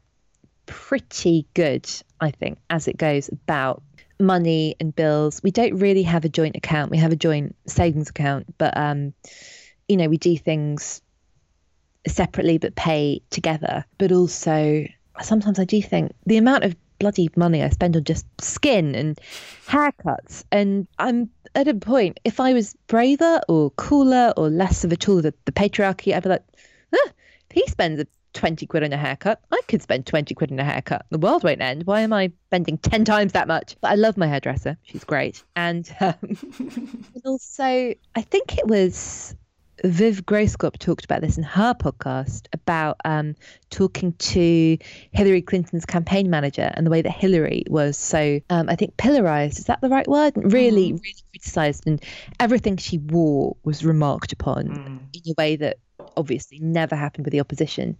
pretty 0.67 1.47
good, 1.56 1.89
I 2.21 2.32
think, 2.32 2.60
as 2.69 2.88
it 2.88 2.97
goes 2.97 3.30
about 3.30 3.82
money 4.19 4.75
and 4.80 4.95
bills. 4.95 5.41
We 5.43 5.51
don't 5.51 5.77
really 5.77 6.03
have 6.03 6.25
a 6.25 6.30
joint 6.30 6.56
account. 6.56 6.91
We 6.91 6.97
have 6.97 7.12
a 7.12 7.15
joint 7.15 7.56
savings 7.65 8.10
account, 8.10 8.53
but 8.58 8.77
um, 8.77 9.13
you 9.88 9.97
know, 9.97 10.08
we 10.08 10.17
do 10.17 10.38
things 10.38 11.01
separately 12.08 12.58
but 12.58 12.75
pay 12.75 13.21
together. 13.32 13.84
But 13.97 14.12
also 14.12 14.86
sometimes 15.21 15.60
I 15.60 15.65
do 15.65 15.82
think 15.82 16.13
the 16.25 16.38
amount 16.38 16.63
of 16.63 16.75
bloody 16.99 17.30
money 17.36 17.63
I 17.63 17.69
spend 17.69 17.95
on 17.95 18.03
just 18.03 18.25
skin 18.41 18.95
and 18.95 19.19
haircuts. 19.67 20.43
And 20.51 20.88
I'm 20.99 21.30
at 21.56 21.67
a 21.67 21.73
point, 21.73 22.19
if 22.23 22.39
I 22.39 22.53
was 22.53 22.75
braver 22.88 23.41
or 23.47 23.71
cooler 23.71 24.34
or 24.38 24.49
less 24.49 24.84
of 24.84 24.91
a 24.91 24.97
tool 24.97 25.17
of 25.17 25.23
the, 25.23 25.34
the 25.45 25.51
patriarchy, 25.51 26.13
I'd 26.15 26.23
be 26.23 26.30
like, 26.30 26.43
ah, 26.93 27.12
he 27.51 27.65
spends 27.67 27.99
a 27.99 28.08
20 28.38 28.65
quid 28.67 28.84
on 28.84 28.93
a 28.93 28.97
haircut, 28.97 29.41
I 29.52 29.60
could 29.67 29.82
spend 29.82 30.06
20 30.06 30.34
quid 30.36 30.52
on 30.52 30.60
a 30.60 30.63
haircut. 30.63 31.06
The 31.10 31.17
world 31.17 31.43
won't 31.43 31.62
end. 31.62 31.86
Why 31.86 32.02
am 32.02 32.13
I 32.13 32.32
spending 32.45 32.78
10 32.78 33.04
times 33.04 33.34
that 33.34 33.47
much? 33.47 33.76
But 33.82 33.91
I 33.91 33.95
love 33.95 34.15
my 34.15 34.28
hairdresser. 34.28 34.78
She's 34.84 35.04
great. 35.04 35.43
And, 35.56 35.89
um, 36.00 36.15
and 36.60 37.21
also, 37.26 37.63
I 38.15 38.21
think 38.21 38.58
it 38.58 38.67
was 38.67 39.36
Viv 39.84 40.26
Groskop 40.26 40.78
talked 40.78 41.06
about 41.06 41.22
this 41.22 41.38
in 41.38 41.44
her 41.44 41.74
podcast 41.74 42.48
about 42.54 42.98
um, 43.06 43.36
talking 43.70 44.13
to 44.13 44.78
Hillary 45.12 45.42
Clinton's 45.42 45.86
campaign 45.86 46.30
manager 46.30 46.72
and 46.74 46.86
the 46.86 46.90
way 46.92 47.02
that 47.02 47.12
Hillary 47.12 47.63
was 47.70 47.98
so, 47.98 48.40
um, 48.50 48.70
I 48.70 48.76
think, 48.76 48.98
pillarized. 48.98 49.60
Is 49.60 49.66
that 49.66 49.82
the 49.82 49.90
right 49.90 50.08
word? 50.08 50.34
Really, 50.36 50.94
mm. 50.94 51.02
really 51.02 51.24
criticized, 51.32 51.86
and 51.88 52.04
everything 52.40 52.78
she 52.78 52.98
wore 52.98 53.56
was 53.63 53.86
remarked 53.86 54.34
upon 54.34 54.68
mm. 54.68 55.00
in 55.13 55.32
a 55.32 55.36
way 55.38 55.56
that 55.58 55.78
obviously 56.16 56.60
never 56.60 56.96
happened 56.96 57.26
with 57.26 57.32
the 57.32 57.40
opposition. 57.40 57.98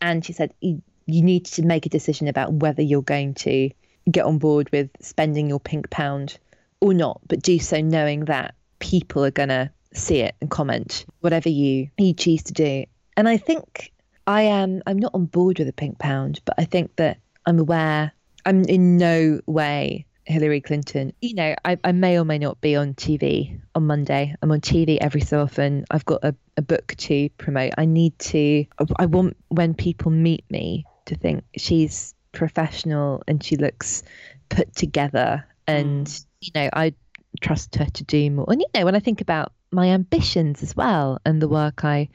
And 0.00 0.24
she 0.24 0.32
said, 0.32 0.52
you, 0.60 0.82
you 1.06 1.22
need 1.22 1.44
to 1.46 1.62
make 1.62 1.86
a 1.86 1.90
decision 1.90 2.28
about 2.28 2.52
whether 2.52 2.82
you're 2.82 3.02
going 3.02 3.34
to 3.34 3.70
get 4.10 4.24
on 4.24 4.38
board 4.38 4.70
with 4.72 4.90
spending 5.00 5.48
your 5.48 5.60
pink 5.60 5.90
pound 5.90 6.38
or 6.80 6.94
not, 6.94 7.20
but 7.28 7.42
do 7.42 7.58
so 7.58 7.80
knowing 7.80 8.24
that 8.24 8.54
people 8.78 9.24
are 9.24 9.30
going 9.30 9.48
to 9.48 9.70
see 9.94 10.20
it 10.20 10.34
and 10.40 10.50
comment 10.50 11.04
whatever 11.20 11.48
you 11.48 11.88
you 11.98 12.14
choose 12.14 12.42
to 12.44 12.52
do. 12.52 12.84
And 13.16 13.28
I 13.28 13.36
think 13.36 13.92
I 14.26 14.42
am 14.42 14.82
I'm 14.86 14.98
not 14.98 15.14
on 15.14 15.26
board 15.26 15.58
with 15.58 15.66
the 15.66 15.72
pink 15.72 15.98
pound, 15.98 16.40
but 16.44 16.54
I 16.58 16.64
think 16.64 16.96
that 16.96 17.18
I'm 17.46 17.58
aware 17.58 18.12
I'm 18.44 18.64
in 18.64 18.96
no 18.96 19.40
way 19.46 20.06
Hillary 20.24 20.60
Clinton. 20.60 21.12
You 21.20 21.34
know, 21.34 21.54
I, 21.64 21.78
I 21.82 21.92
may 21.92 22.18
or 22.18 22.24
may 22.24 22.38
not 22.38 22.60
be 22.60 22.76
on 22.76 22.94
TV 22.94 23.60
on 23.74 23.86
Monday. 23.86 24.34
I'm 24.40 24.52
on 24.52 24.60
TV 24.60 24.98
every 25.00 25.20
so 25.20 25.40
often. 25.40 25.84
I've 25.90 26.04
got 26.04 26.22
a, 26.24 26.34
a 26.56 26.62
book 26.62 26.94
to 26.98 27.28
promote. 27.38 27.72
I 27.78 27.84
need 27.84 28.18
to 28.20 28.64
I 28.96 29.06
want 29.06 29.36
when 29.48 29.74
people 29.74 30.10
meet 30.10 30.44
me 30.50 30.84
to 31.06 31.16
think 31.16 31.44
she's 31.56 32.14
professional 32.32 33.22
and 33.26 33.42
she 33.42 33.56
looks 33.56 34.02
put 34.48 34.74
together 34.74 35.44
and 35.66 36.06
mm. 36.06 36.26
you 36.40 36.50
know, 36.54 36.68
I 36.72 36.94
trust 37.40 37.74
her 37.76 37.86
to 37.86 38.04
do 38.04 38.30
more. 38.30 38.46
And 38.48 38.60
you 38.60 38.66
know, 38.74 38.84
when 38.84 38.94
I 38.94 39.00
think 39.00 39.20
about 39.20 39.52
my 39.72 39.88
ambitions 39.88 40.62
as 40.62 40.76
well 40.76 41.18
and 41.24 41.40
the 41.40 41.48
work 41.48 41.84
I 41.84 42.08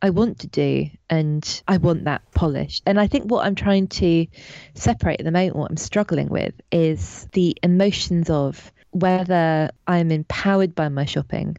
I 0.00 0.10
want 0.10 0.40
to 0.40 0.46
do 0.46 0.90
and 1.10 1.62
I 1.66 1.78
want 1.78 2.04
that 2.04 2.22
polished. 2.32 2.84
And 2.86 3.00
I 3.00 3.08
think 3.08 3.24
what 3.24 3.44
I'm 3.44 3.56
trying 3.56 3.88
to 3.88 4.26
separate 4.74 5.20
at 5.20 5.24
the 5.24 5.32
moment, 5.32 5.56
what 5.56 5.70
I'm 5.70 5.76
struggling 5.76 6.28
with 6.28 6.54
is 6.70 7.26
the 7.32 7.56
emotions 7.62 8.30
of 8.30 8.72
whether 8.90 9.70
I'm 9.88 10.12
empowered 10.12 10.74
by 10.74 10.88
my 10.88 11.04
shopping, 11.04 11.56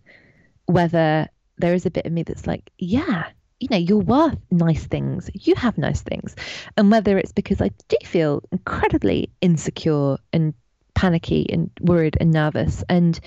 whether 0.68 1.28
there 1.58 1.74
is 1.74 1.86
a 1.86 1.92
bit 1.92 2.06
of 2.06 2.14
me 2.14 2.24
that's 2.24 2.48
like, 2.48 2.72
yeah, 2.78 3.26
you 3.60 3.68
know, 3.70 3.78
you're 3.78 3.98
worth 3.98 4.38
nice 4.50 4.86
things. 4.86 5.30
You 5.34 5.56
have 5.56 5.78
nice 5.78 6.02
things. 6.02 6.36
And 6.78 6.90
whether 6.90 7.18
it's 7.18 7.34
because 7.34 7.62
I 7.62 7.72
do 7.90 7.98
feel 8.06 8.42
incredibly 8.54 9.32
insecure 9.42 10.18
and 10.32 10.54
panicky 10.96 11.46
and 11.52 11.70
worried 11.82 12.18
and 12.20 12.32
nervous. 12.32 12.84
And 12.88 13.20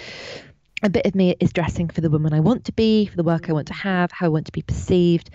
a 0.83 0.91
bit 0.91 1.07
of 1.07 1.15
me 1.15 1.35
is 1.41 1.53
dressing 1.53 1.89
for 1.89 2.01
the 2.01 2.11
woman 2.11 2.33
I 2.33 2.41
want 2.41 2.65
to 2.67 2.73
be, 2.73 3.07
for 3.07 3.17
the 3.17 3.23
work 3.23 3.49
I 3.49 3.53
want 3.53 3.69
to 3.69 3.75
have, 3.75 4.11
how 4.13 4.27
I 4.27 4.29
want 4.29 4.47
to 4.47 4.53
be 4.53 4.63
perceived. 4.63 5.31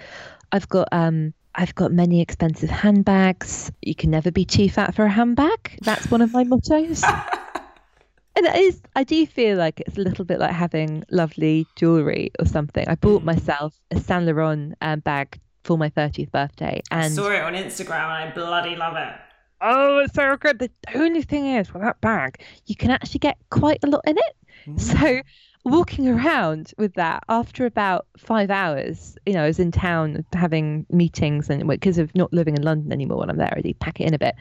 I've 0.51 0.69
got 0.69 0.89
um 0.91 1.33
I've 1.55 1.73
got 1.73 1.91
many 1.91 2.21
expensive 2.21 2.69
handbags. 2.69 3.71
You 3.81 3.95
can 3.95 4.11
never 4.11 4.31
be 4.31 4.45
too 4.45 4.69
fat 4.69 4.93
for 4.93 5.05
a 5.05 5.09
handbag. 5.09 5.79
That's 5.81 6.11
one 6.11 6.21
of 6.21 6.31
my 6.31 6.43
mottos. 6.45 7.03
and 7.03 8.45
it 8.45 8.55
is 8.55 8.81
I 8.95 9.03
do 9.03 9.25
feel 9.25 9.57
like 9.57 9.81
it's 9.81 9.97
a 9.97 10.01
little 10.01 10.25
bit 10.25 10.39
like 10.39 10.51
having 10.51 11.03
lovely 11.09 11.65
jewelry 11.75 12.31
or 12.39 12.45
something. 12.45 12.87
I 12.87 12.95
bought 12.95 13.21
mm. 13.21 13.25
myself 13.25 13.79
a 13.91 13.99
Saint 13.99 14.25
Laurent 14.25 14.75
um, 14.81 14.99
bag 14.99 15.39
for 15.63 15.77
my 15.77 15.89
30th 15.89 16.31
birthday 16.31 16.81
and 16.91 17.05
I 17.05 17.09
saw 17.09 17.29
it 17.29 17.41
on 17.41 17.53
Instagram 17.53 18.21
and 18.21 18.31
I 18.31 18.31
bloody 18.33 18.75
love 18.75 18.95
it. 18.95 19.13
Oh, 19.59 19.99
it's 19.99 20.13
so 20.13 20.37
good. 20.37 20.59
The 20.59 20.69
only 20.93 21.23
thing 21.23 21.47
is 21.47 21.73
with 21.73 21.81
that 21.81 21.99
bag, 21.99 22.41
you 22.67 22.75
can 22.75 22.91
actually 22.91 23.19
get 23.19 23.37
quite 23.49 23.79
a 23.83 23.87
lot 23.87 24.01
in 24.05 24.17
it. 24.17 24.35
Mm. 24.67 24.79
So 24.79 25.21
walking 25.63 26.07
around 26.07 26.73
with 26.77 26.93
that 26.95 27.23
after 27.29 27.65
about 27.65 28.07
five 28.17 28.49
hours, 28.49 29.17
you 29.25 29.33
know, 29.33 29.43
I 29.43 29.47
was 29.47 29.59
in 29.59 29.71
town 29.71 30.25
having 30.33 30.85
meetings 30.89 31.49
and 31.49 31.67
because 31.67 31.97
of 31.97 32.13
not 32.15 32.31
living 32.33 32.55
in 32.55 32.63
London 32.63 32.91
anymore 32.91 33.19
when 33.19 33.29
I'm 33.29 33.37
there, 33.37 33.53
I 33.55 33.61
do 33.61 33.73
pack 33.73 33.99
it 33.99 34.05
in 34.05 34.13
a 34.13 34.19
bit. 34.19 34.35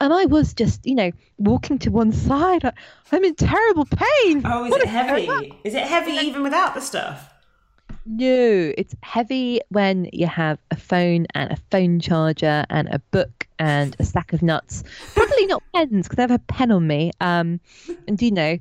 And 0.00 0.12
I 0.12 0.26
was 0.26 0.52
just, 0.54 0.84
you 0.84 0.94
know, 0.94 1.10
walking 1.38 1.78
to 1.80 1.90
one 1.90 2.12
side. 2.12 2.62
I'm 3.12 3.24
in 3.24 3.34
terrible 3.34 3.86
pain. 3.86 4.42
Oh, 4.44 4.64
is 4.64 4.70
what 4.70 4.82
it 4.82 4.88
heavy? 4.88 5.54
Is 5.64 5.74
it 5.74 5.84
heavy 5.84 6.12
even 6.12 6.42
without 6.42 6.74
the 6.74 6.80
stuff? 6.80 7.30
No, 8.06 8.72
it's 8.76 8.94
heavy 9.02 9.60
when 9.70 10.10
you 10.12 10.26
have 10.26 10.58
a 10.70 10.76
phone 10.76 11.26
and 11.34 11.52
a 11.52 11.56
phone 11.70 12.00
charger 12.00 12.66
and 12.68 12.88
a 12.88 12.98
book 12.98 13.46
and 13.58 13.96
a 13.98 14.04
stack 14.04 14.34
of 14.34 14.42
nuts. 14.42 14.84
Probably 15.14 15.46
not 15.46 15.62
pens 15.74 16.06
because 16.06 16.18
I 16.18 16.22
have 16.22 16.30
a 16.30 16.38
pen 16.40 16.70
on 16.70 16.86
me. 16.86 17.12
Um, 17.20 17.60
and 18.06 18.20
you 18.20 18.30
know, 18.30 18.58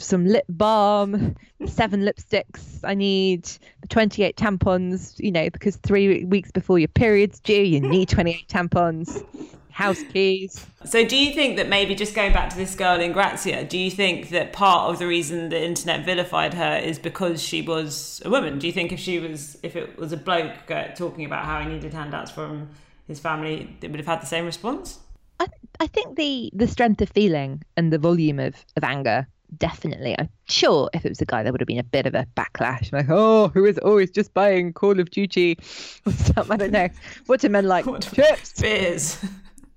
some 0.00 0.26
lip 0.26 0.44
balm, 0.48 1.36
seven 1.66 2.02
lipsticks. 2.02 2.80
I 2.84 2.94
need 2.94 3.50
28 3.88 4.36
tampons, 4.36 5.14
you 5.18 5.30
know, 5.30 5.50
because 5.50 5.76
three 5.76 6.24
weeks 6.24 6.50
before 6.50 6.78
your 6.78 6.88
period's 6.88 7.40
due, 7.40 7.62
you 7.62 7.80
need 7.80 8.08
28 8.08 8.48
tampons, 8.48 9.24
house 9.70 10.02
keys. 10.12 10.66
So, 10.84 11.04
do 11.04 11.16
you 11.16 11.32
think 11.34 11.56
that 11.56 11.68
maybe 11.68 11.94
just 11.94 12.14
going 12.14 12.32
back 12.32 12.50
to 12.50 12.56
this 12.56 12.74
girl 12.74 13.00
in 13.00 13.12
Grazia, 13.12 13.64
do 13.64 13.78
you 13.78 13.90
think 13.90 14.30
that 14.30 14.52
part 14.52 14.90
of 14.90 14.98
the 14.98 15.06
reason 15.06 15.48
the 15.48 15.62
internet 15.62 16.04
vilified 16.04 16.54
her 16.54 16.76
is 16.76 16.98
because 16.98 17.42
she 17.42 17.62
was 17.62 18.22
a 18.24 18.30
woman? 18.30 18.58
Do 18.58 18.66
you 18.66 18.72
think 18.72 18.92
if 18.92 19.00
she 19.00 19.18
was, 19.18 19.58
if 19.62 19.76
it 19.76 19.98
was 19.98 20.12
a 20.12 20.16
bloke 20.16 20.66
talking 20.94 21.24
about 21.24 21.44
how 21.44 21.60
he 21.60 21.68
needed 21.68 21.92
handouts 21.92 22.30
from 22.30 22.68
his 23.06 23.20
family, 23.20 23.76
it 23.80 23.90
would 23.90 24.00
have 24.00 24.06
had 24.06 24.22
the 24.22 24.26
same 24.26 24.44
response? 24.44 25.00
I, 25.40 25.48
I 25.80 25.86
think 25.88 26.16
the 26.16 26.50
the 26.54 26.68
strength 26.68 27.00
of 27.00 27.08
feeling 27.08 27.62
and 27.76 27.92
the 27.92 27.98
volume 27.98 28.38
of, 28.38 28.54
of 28.76 28.84
anger 28.84 29.26
definitely. 29.58 30.14
I'm 30.18 30.28
sure 30.48 30.90
if 30.92 31.04
it 31.04 31.08
was 31.08 31.20
a 31.20 31.24
guy, 31.24 31.42
there 31.42 31.52
would 31.52 31.60
have 31.60 31.66
been 31.66 31.78
a 31.78 31.82
bit 31.84 32.06
of 32.06 32.14
a 32.14 32.26
backlash. 32.36 32.92
Like, 32.92 33.06
oh, 33.08 33.48
who 33.48 33.64
is 33.64 33.78
always 33.78 34.10
just 34.10 34.34
buying 34.34 34.72
Call 34.72 35.00
of 35.00 35.10
Duty? 35.10 35.58
I 36.36 36.56
don't 36.56 36.72
know. 36.72 36.88
What 37.26 37.40
do 37.40 37.48
men 37.48 37.66
like? 37.66 37.84
Chips, 38.14 38.60
beers, 38.60 39.24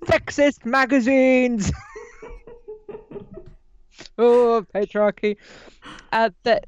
sexist 0.05 0.65
magazines. 0.65 1.71
oh, 4.17 4.65
patriarchy. 4.73 5.37
Uh, 6.11 6.29
but 6.43 6.65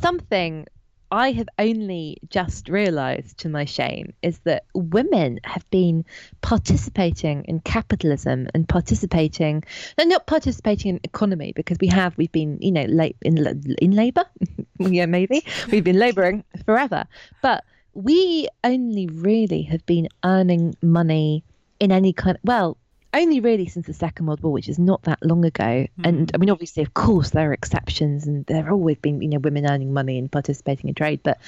something 0.00 0.66
I 1.10 1.32
have 1.32 1.48
only 1.58 2.18
just 2.28 2.68
realized 2.68 3.38
to 3.38 3.48
my 3.48 3.64
shame 3.64 4.12
is 4.22 4.38
that 4.40 4.64
women 4.74 5.40
have 5.44 5.68
been 5.70 6.04
participating 6.42 7.44
in 7.44 7.60
capitalism 7.60 8.48
and 8.54 8.68
participating, 8.68 9.64
no, 9.96 10.04
not 10.04 10.26
participating 10.26 10.90
in 10.90 11.00
economy 11.04 11.52
because 11.56 11.78
we 11.80 11.86
have, 11.88 12.16
we've 12.18 12.32
been, 12.32 12.58
you 12.60 12.72
know, 12.72 12.84
late 12.84 13.16
in, 13.22 13.38
in 13.80 13.92
labor. 13.92 14.24
yeah, 14.78 15.06
maybe 15.06 15.44
we've 15.70 15.84
been 15.84 15.98
laboring 15.98 16.44
forever, 16.66 17.06
but 17.42 17.64
we 17.94 18.48
only 18.62 19.06
really 19.06 19.62
have 19.62 19.84
been 19.86 20.08
earning 20.24 20.74
money 20.82 21.42
in 21.80 21.90
any 21.90 22.12
kind 22.12 22.38
well, 22.44 22.76
only 23.14 23.40
really 23.40 23.66
since 23.66 23.86
the 23.86 23.94
Second 23.94 24.26
World 24.26 24.42
War, 24.42 24.52
which 24.52 24.68
is 24.68 24.78
not 24.78 25.02
that 25.02 25.24
long 25.24 25.44
ago. 25.44 25.64
Mm-hmm. 25.64 26.02
And 26.04 26.30
I 26.34 26.38
mean, 26.38 26.50
obviously, 26.50 26.82
of 26.82 26.94
course, 26.94 27.30
there 27.30 27.50
are 27.50 27.52
exceptions, 27.52 28.26
and 28.26 28.44
there 28.46 28.62
have 28.62 28.72
always 28.72 28.98
been, 28.98 29.20
you 29.22 29.28
know, 29.28 29.38
women 29.38 29.70
earning 29.70 29.92
money 29.92 30.18
and 30.18 30.30
participating 30.30 30.88
in 30.88 30.94
trade. 30.94 31.20
But 31.22 31.38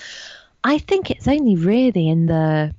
I 0.64 0.78
think 0.78 1.10
it's 1.10 1.28
only 1.28 1.56
really 1.56 2.08
in 2.08 2.26
the 2.26 2.74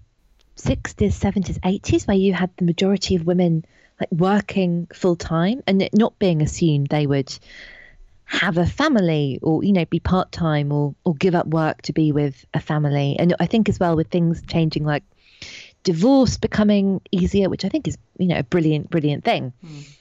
60s, 0.58 1.14
70s, 1.14 1.60
80s 1.60 2.08
where 2.08 2.18
you 2.18 2.34
had 2.34 2.52
the 2.58 2.66
majority 2.66 3.16
of 3.16 3.26
women 3.26 3.66
like 4.00 4.12
working 4.12 4.88
full 4.94 5.16
time 5.16 5.62
and 5.68 5.82
it 5.82 5.94
not 5.94 6.18
being 6.18 6.42
assumed 6.42 6.88
they 6.88 7.06
would 7.06 7.38
have 8.26 8.58
a 8.58 8.66
family 8.66 9.38
or 9.42 9.64
you 9.64 9.74
know 9.74 9.86
be 9.86 10.00
part 10.00 10.32
time 10.32 10.72
or 10.72 10.96
or 11.04 11.14
give 11.16 11.36
up 11.36 11.48
work 11.48 11.82
to 11.84 11.94
be 11.94 12.12
with 12.12 12.46
a 12.54 12.60
family. 12.60 13.16
And 13.20 13.36
I 13.40 13.46
think 13.46 13.70
as 13.70 13.80
well 13.80 13.96
with 13.96 14.08
things 14.08 14.42
changing 14.48 14.86
like 14.86 15.04
divorce 15.84 16.38
becoming 16.38 17.02
easier, 17.12 17.50
which 17.50 17.66
I 17.66 17.70
think 17.70 17.88
is, 17.88 17.98
you 18.18 18.28
know, 18.28 18.40
a 18.40 18.44
brilliant, 18.44 18.90
brilliant 18.90 19.24
thing. 19.24 19.54
Mm. 19.66 19.98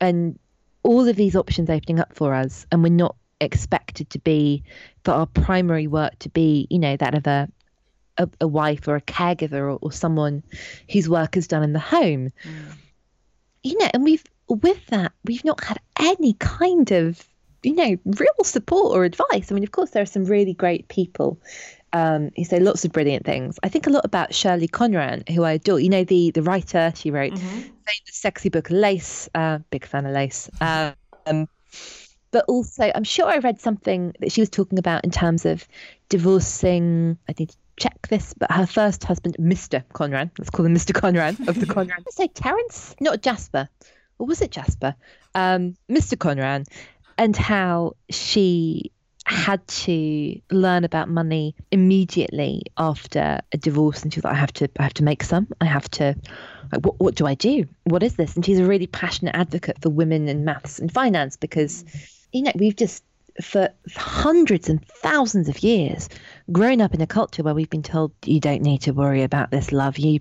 And 0.00 0.38
all 0.82 1.08
of 1.08 1.16
these 1.16 1.34
options 1.34 1.70
opening 1.70 2.00
up 2.00 2.14
for 2.14 2.34
us, 2.34 2.66
and 2.70 2.82
we're 2.82 2.90
not 2.90 3.16
expected 3.40 4.08
to 4.10 4.18
be 4.18 4.62
for 5.04 5.12
our 5.12 5.26
primary 5.26 5.86
work 5.86 6.18
to 6.20 6.28
be, 6.28 6.66
you 6.70 6.78
know, 6.78 6.96
that 6.96 7.14
of 7.14 7.26
a 7.26 7.48
a, 8.18 8.28
a 8.40 8.48
wife 8.48 8.88
or 8.88 8.96
a 8.96 9.02
caregiver 9.02 9.60
or, 9.60 9.78
or, 9.82 9.92
someone 9.92 10.42
whose 10.90 11.06
work 11.06 11.36
is 11.36 11.46
done 11.46 11.62
in 11.62 11.74
the 11.74 11.78
home. 11.78 12.32
Mm. 12.44 12.72
You 13.62 13.78
know, 13.78 13.90
and 13.92 14.04
we've 14.04 14.24
with 14.48 14.86
that, 14.86 15.12
we've 15.24 15.44
not 15.44 15.62
had 15.62 15.78
any 16.00 16.32
kind 16.34 16.92
of 16.92 17.28
you 17.66 17.74
know, 17.74 17.96
real 18.04 18.44
support 18.44 18.96
or 18.96 19.04
advice. 19.04 19.50
I 19.50 19.54
mean, 19.54 19.64
of 19.64 19.72
course, 19.72 19.90
there 19.90 20.02
are 20.02 20.06
some 20.06 20.24
really 20.24 20.54
great 20.54 20.86
people 20.88 21.40
um, 21.96 22.30
he 22.34 22.44
said 22.44 22.62
lots 22.62 22.84
of 22.84 22.92
brilliant 22.92 23.24
things. 23.24 23.58
I 23.62 23.70
think 23.70 23.86
a 23.86 23.90
lot 23.90 24.04
about 24.04 24.34
Shirley 24.34 24.68
Conran, 24.68 25.26
who 25.30 25.44
I 25.44 25.52
adore. 25.52 25.80
You 25.80 25.88
know, 25.88 26.04
the 26.04 26.30
the 26.30 26.42
writer. 26.42 26.92
She 26.94 27.10
wrote 27.10 27.32
mm-hmm. 27.32 27.60
the 27.60 28.12
sexy 28.12 28.50
book 28.50 28.68
Lace. 28.68 29.30
Uh, 29.34 29.60
big 29.70 29.86
fan 29.86 30.04
of 30.04 30.12
Lace. 30.12 30.50
Um, 30.60 31.48
but 32.32 32.44
also, 32.48 32.92
I'm 32.94 33.04
sure 33.04 33.26
I 33.26 33.38
read 33.38 33.60
something 33.60 34.12
that 34.20 34.30
she 34.30 34.42
was 34.42 34.50
talking 34.50 34.78
about 34.78 35.04
in 35.04 35.10
terms 35.10 35.46
of 35.46 35.66
divorcing. 36.10 37.16
I 37.30 37.34
need 37.38 37.48
to 37.48 37.56
check 37.78 38.08
this, 38.08 38.34
but 38.34 38.52
her 38.52 38.66
first 38.66 39.02
husband, 39.04 39.36
Mr. 39.40 39.82
Conran. 39.94 40.30
Let's 40.38 40.50
call 40.50 40.66
him 40.66 40.74
Mr. 40.74 40.92
Conran 40.92 41.48
of 41.48 41.58
the 41.58 41.66
Conran. 41.74 41.92
I 42.06 42.10
say 42.10 42.28
Terence, 42.28 42.94
not 43.00 43.22
Jasper, 43.22 43.70
or 44.18 44.26
was 44.26 44.42
it 44.42 44.50
Jasper? 44.50 44.94
Um, 45.34 45.76
Mr. 45.88 46.18
Conran, 46.18 46.66
and 47.16 47.34
how 47.34 47.94
she 48.10 48.92
had 49.34 49.66
to 49.66 50.40
learn 50.50 50.84
about 50.84 51.08
money 51.08 51.54
immediately 51.72 52.62
after 52.78 53.40
a 53.52 53.56
divorce 53.56 54.02
and 54.02 54.12
she 54.12 54.18
was 54.18 54.24
like, 54.24 54.34
I 54.34 54.38
have 54.38 54.52
to 54.54 54.68
I 54.78 54.84
have 54.84 54.94
to 54.94 55.04
make 55.04 55.24
some. 55.24 55.48
I 55.60 55.64
have 55.64 55.90
to 55.92 56.14
like 56.72 56.84
what 56.86 57.00
what 57.00 57.14
do 57.16 57.26
I 57.26 57.34
do? 57.34 57.66
What 57.84 58.02
is 58.02 58.14
this? 58.14 58.36
And 58.36 58.44
she's 58.44 58.60
a 58.60 58.64
really 58.64 58.86
passionate 58.86 59.34
advocate 59.34 59.82
for 59.82 59.90
women 59.90 60.28
in 60.28 60.44
maths 60.44 60.78
and 60.78 60.92
finance 60.92 61.36
because 61.36 61.84
you 62.32 62.42
know, 62.42 62.52
we've 62.54 62.76
just 62.76 63.02
for 63.42 63.68
hundreds 63.96 64.68
and 64.68 64.86
thousands 64.86 65.48
of 65.48 65.58
years 65.58 66.08
grown 66.52 66.80
up 66.80 66.94
in 66.94 67.00
a 67.00 67.06
culture 67.06 67.42
where 67.42 67.54
we've 67.54 67.68
been 67.68 67.82
told 67.82 68.12
you 68.24 68.40
don't 68.40 68.62
need 68.62 68.82
to 68.82 68.92
worry 68.92 69.24
about 69.24 69.50
this 69.50 69.72
love. 69.72 69.98
You 69.98 70.20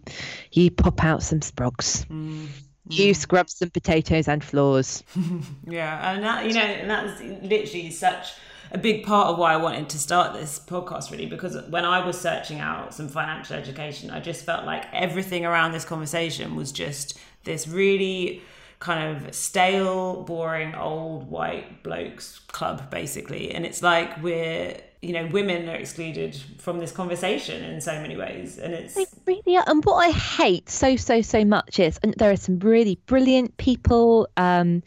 you 0.51 0.71
pop 0.71 1.03
out 1.03 1.21
some 1.21 1.41
sprogs. 1.41 2.07
Mm. 2.07 2.47
You 2.87 3.15
scrub 3.15 3.49
some 3.49 3.71
potatoes 3.71 4.27
and 4.27 4.43
floors. 4.43 5.03
yeah, 5.67 6.11
and 6.11 6.23
that 6.23 6.45
you 6.45 6.53
know, 6.53 6.61
and 6.61 6.89
that's 6.89 7.21
literally 7.43 7.89
such 7.89 8.33
a 8.75 8.77
big 8.77 9.05
part 9.05 9.27
of 9.27 9.37
why 9.37 9.53
I 9.53 9.57
wanted 9.57 9.87
to 9.87 9.97
start 9.97 10.33
this 10.33 10.59
podcast, 10.59 11.09
really, 11.09 11.27
because 11.27 11.57
when 11.69 11.85
I 11.85 12.05
was 12.05 12.19
searching 12.19 12.59
out 12.59 12.93
some 12.93 13.07
financial 13.07 13.55
education, 13.55 14.11
I 14.11 14.19
just 14.19 14.45
felt 14.45 14.65
like 14.65 14.85
everything 14.91 15.45
around 15.45 15.71
this 15.71 15.85
conversation 15.85 16.57
was 16.57 16.73
just 16.73 17.17
this 17.45 17.69
really 17.69 18.41
kind 18.79 19.15
of 19.15 19.33
stale, 19.33 20.23
boring, 20.23 20.75
old 20.75 21.31
white 21.31 21.83
blokes 21.83 22.39
club, 22.47 22.91
basically. 22.91 23.51
And 23.55 23.65
it's 23.65 23.81
like 23.81 24.21
we're, 24.21 24.75
you 25.01 25.13
know, 25.13 25.25
women 25.27 25.69
are 25.69 25.75
excluded 25.75 26.35
from 26.57 26.79
this 26.79 26.91
conversation 26.91 27.63
in 27.63 27.79
so 27.79 27.93
many 28.01 28.17
ways. 28.17 28.57
And 28.57 28.73
it's. 28.73 28.97
Really. 29.25 29.55
And 29.55 29.85
what 29.85 29.95
I 29.95 30.11
hate 30.11 30.69
so, 30.69 30.97
so, 30.97 31.21
so 31.21 31.45
much 31.45 31.79
is, 31.79 31.97
and 32.03 32.13
there 32.17 32.29
are 32.29 32.35
some 32.35 32.59
really 32.59 32.99
brilliant 33.05 33.55
people 33.55 34.27
um, 34.35 34.83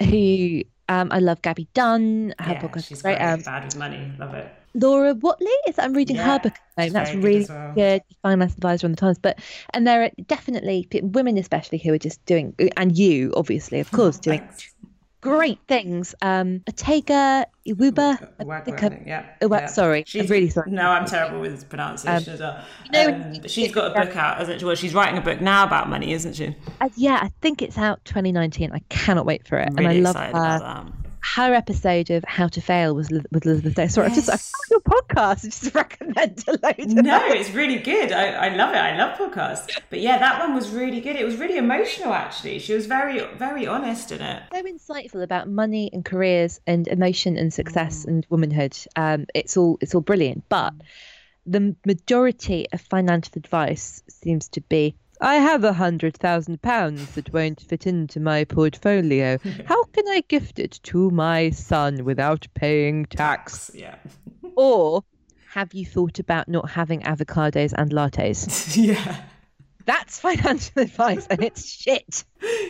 who 0.00 0.62
Um, 0.88 1.08
I 1.10 1.18
love 1.18 1.42
Gabby 1.42 1.68
Dunn. 1.74 2.34
Her 2.38 2.52
yeah, 2.52 2.60
podcast 2.62 2.90
is 2.92 3.02
great. 3.02 3.18
great. 3.18 3.26
Um, 3.26 3.40
Bad 3.40 3.64
with 3.64 3.76
money. 3.76 4.12
Love 4.18 4.34
it. 4.34 4.54
Laura 4.74 5.14
Whateley 5.14 5.46
is 5.66 5.76
that 5.76 5.84
I'm 5.86 5.92
reading 5.94 6.16
Yeah, 6.16 6.24
her 6.34 6.38
book. 6.38 6.52
at 6.54 6.60
the 6.76 6.82
she's 6.84 6.92
moment. 6.92 6.94
That's 6.94 7.10
very 7.10 7.22
good 7.22 7.26
really 7.28 7.46
well. 7.48 7.74
good. 7.74 8.02
Finance 8.22 8.54
advisor 8.54 8.86
on 8.86 8.90
the 8.92 8.96
Times, 8.96 9.18
but 9.18 9.38
and 9.74 9.86
there 9.86 10.02
are 10.04 10.10
definitely 10.26 10.86
women, 11.02 11.36
especially 11.38 11.78
who 11.78 11.92
are 11.94 11.98
just 11.98 12.24
doing, 12.26 12.54
and 12.76 12.96
you 12.96 13.32
obviously, 13.36 13.80
of 13.80 13.90
course, 13.90 14.18
doing 14.18 14.40
Thanks. 14.40 14.74
Great 15.20 15.58
things. 15.66 16.14
Um, 16.22 16.60
Otegha 16.70 17.44
Uwagba. 17.66 18.28
I 18.40 18.44
Wag- 18.44 18.64
think 18.64 18.80
wag- 18.80 18.92
I'm- 18.92 19.02
yeah, 19.06 19.24
yeah. 19.42 19.66
sorry, 19.66 20.04
I'm 20.14 20.26
really 20.26 20.48
sorry. 20.48 20.70
No, 20.70 20.88
I'm 20.90 21.06
terrible 21.06 21.40
with 21.40 21.68
pronunciation 21.68 22.34
as 22.34 22.40
well. 22.40 22.64
know, 22.92 23.08
Um, 23.14 23.48
she's 23.48 23.72
got 23.72 23.90
a 23.96 24.04
book 24.06 24.14
out, 24.16 24.40
isn't 24.42 24.60
she? 24.60 24.64
Well, 24.64 24.76
she's 24.76 24.94
writing 24.94 25.18
a 25.18 25.20
book 25.20 25.40
now 25.40 25.64
about 25.64 25.88
money, 25.88 26.12
isn't 26.12 26.34
she? 26.34 26.54
Uh, 26.80 26.88
yeah, 26.96 27.18
I 27.20 27.30
think 27.40 27.62
it's 27.62 27.76
out 27.76 28.04
2019. 28.04 28.70
I 28.72 28.78
cannot 28.90 29.26
wait 29.26 29.46
for 29.46 29.58
it, 29.58 29.68
I'm 29.70 29.78
and 29.78 29.86
I 29.88 29.90
really 29.90 30.02
love 30.02 30.14
her. 30.16 30.86
That. 31.20 31.40
her 31.48 31.54
episode 31.54 32.10
of 32.10 32.24
How 32.26 32.48
to 32.48 32.60
Fail 32.60 32.94
was 32.94 33.10
with 33.10 33.44
Elizabeth 33.46 33.74
Day. 33.74 33.88
Sorry, 33.88 34.08
just 34.10 34.28
I 34.28 34.32
Yes. 34.34 34.50
found 34.50 34.70
your 34.70 34.80
podcast. 34.80 35.44
I 35.44 35.48
just 35.48 35.74
recommend 35.74 36.44
a 36.48 36.52
load. 36.52 36.78
of 36.80 37.04
No, 37.04 37.26
it. 37.26 37.40
it's 37.40 37.50
really 37.50 37.78
good. 37.78 38.12
I, 38.12 38.48
I 38.48 38.54
love 38.56 38.74
it. 38.74 38.78
I 38.78 38.96
love 38.96 39.18
podcasts. 39.18 39.78
But 39.90 40.00
yeah, 40.00 40.18
that 40.18 40.40
one 40.40 40.54
was 40.54 40.70
really 40.70 41.00
good. 41.00 41.16
It 41.16 41.24
was 41.24 41.36
really 41.36 41.56
emotional, 41.58 42.12
actually. 42.12 42.58
She 42.58 42.74
was 42.74 42.86
very, 42.86 43.20
very 43.36 43.66
honest 43.66 44.12
in 44.12 44.20
it. 44.20 44.42
so 44.52 44.62
insightful 44.62 45.22
about 45.22 45.48
money 45.48 45.90
and 45.92 46.04
careers 46.04 46.60
and 46.66 46.86
emotion 46.88 47.36
and 47.36 47.52
success 47.52 48.04
Mm. 48.04 48.08
and 48.08 48.26
womanhood. 48.30 48.76
Um, 48.96 49.26
it's 49.34 49.56
all 49.56 49.78
it's 49.80 49.94
all 49.94 50.00
brilliant, 50.00 50.44
but 50.48 50.74
the 51.46 51.74
majority 51.86 52.66
of 52.72 52.80
financial 52.80 53.32
advice 53.36 54.02
seems 54.08 54.48
to 54.50 54.60
be. 54.60 54.94
I 55.20 55.36
have 55.36 55.64
a 55.64 55.72
hundred 55.72 56.16
thousand 56.16 56.62
pounds 56.62 57.12
that 57.12 57.32
won't 57.32 57.60
fit 57.60 57.86
into 57.86 58.20
my 58.20 58.44
portfolio. 58.44 59.38
How 59.66 59.84
can 59.84 60.06
I 60.08 60.22
gift 60.28 60.58
it 60.58 60.78
to 60.84 61.10
my 61.10 61.50
son 61.50 62.04
without 62.04 62.46
paying 62.54 63.06
tax? 63.06 63.70
Yeah. 63.74 63.96
Or 64.56 65.04
have 65.52 65.72
you 65.72 65.86
thought 65.86 66.18
about 66.18 66.48
not 66.48 66.68
having 66.68 67.02
avocados 67.02 67.72
and 67.76 67.92
lattes? 67.92 68.76
yeah. 68.76 69.22
That's 69.84 70.18
financial 70.18 70.82
advice 70.82 71.28
and 71.30 71.44
it's 71.44 71.70
shit. 71.70 72.24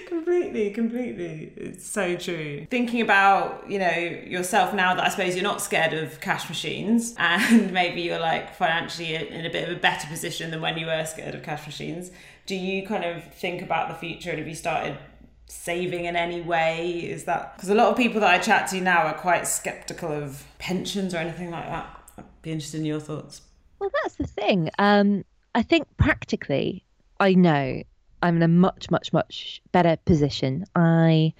completely 0.06 0.70
completely 0.70 1.52
it's 1.56 1.86
so 1.86 2.16
true 2.16 2.66
thinking 2.70 3.00
about 3.00 3.68
you 3.68 3.78
know 3.78 3.90
yourself 3.90 4.72
now 4.72 4.94
that 4.94 5.04
i 5.04 5.08
suppose 5.08 5.34
you're 5.34 5.42
not 5.42 5.60
scared 5.60 5.92
of 5.92 6.20
cash 6.20 6.48
machines 6.48 7.14
and 7.18 7.72
maybe 7.72 8.00
you're 8.00 8.20
like 8.20 8.54
financially 8.54 9.14
in 9.14 9.44
a 9.44 9.50
bit 9.50 9.68
of 9.68 9.76
a 9.76 9.80
better 9.80 10.06
position 10.08 10.50
than 10.50 10.60
when 10.60 10.78
you 10.78 10.86
were 10.86 11.04
scared 11.04 11.34
of 11.34 11.42
cash 11.42 11.66
machines 11.66 12.10
do 12.48 12.56
you 12.56 12.84
kind 12.84 13.04
of 13.04 13.22
think 13.34 13.62
about 13.62 13.88
the 13.88 13.94
future 13.94 14.30
and 14.30 14.38
have 14.38 14.48
you 14.48 14.54
started 14.54 14.98
saving 15.46 16.06
in 16.06 16.16
any 16.16 16.40
way 16.40 16.98
is 16.98 17.24
that 17.24 17.54
because 17.54 17.68
a 17.68 17.74
lot 17.74 17.88
of 17.88 17.96
people 17.96 18.20
that 18.20 18.30
i 18.34 18.38
chat 18.38 18.66
to 18.68 18.80
now 18.80 19.02
are 19.06 19.14
quite 19.14 19.46
skeptical 19.46 20.10
of 20.10 20.44
pensions 20.58 21.14
or 21.14 21.18
anything 21.18 21.50
like 21.50 21.66
that 21.66 21.86
i'd 22.18 22.24
be 22.42 22.50
interested 22.50 22.80
in 22.80 22.86
your 22.86 23.00
thoughts 23.00 23.42
Well, 23.78 23.90
that's 24.02 24.16
the 24.16 24.26
thing. 24.26 24.70
Um, 24.78 25.24
I 25.54 25.62
think 25.62 25.86
practically, 25.98 26.84
I 27.20 27.34
know 27.34 27.82
I'm 28.22 28.36
in 28.36 28.42
a 28.42 28.48
much, 28.48 28.90
much, 28.90 29.12
much 29.12 29.62
better 29.72 29.96
position. 30.04 30.64
I 30.74 31.32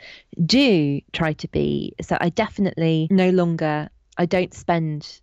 do 0.47 1.01
try 1.13 1.33
to 1.33 1.49
be, 1.49 1.95
so 2.01 2.17
I 2.21 2.29
definitely 2.31 3.09
no 3.11 3.31
longer, 3.31 3.89
I 4.17 4.27
don't 4.27 4.55
spend 4.55 5.21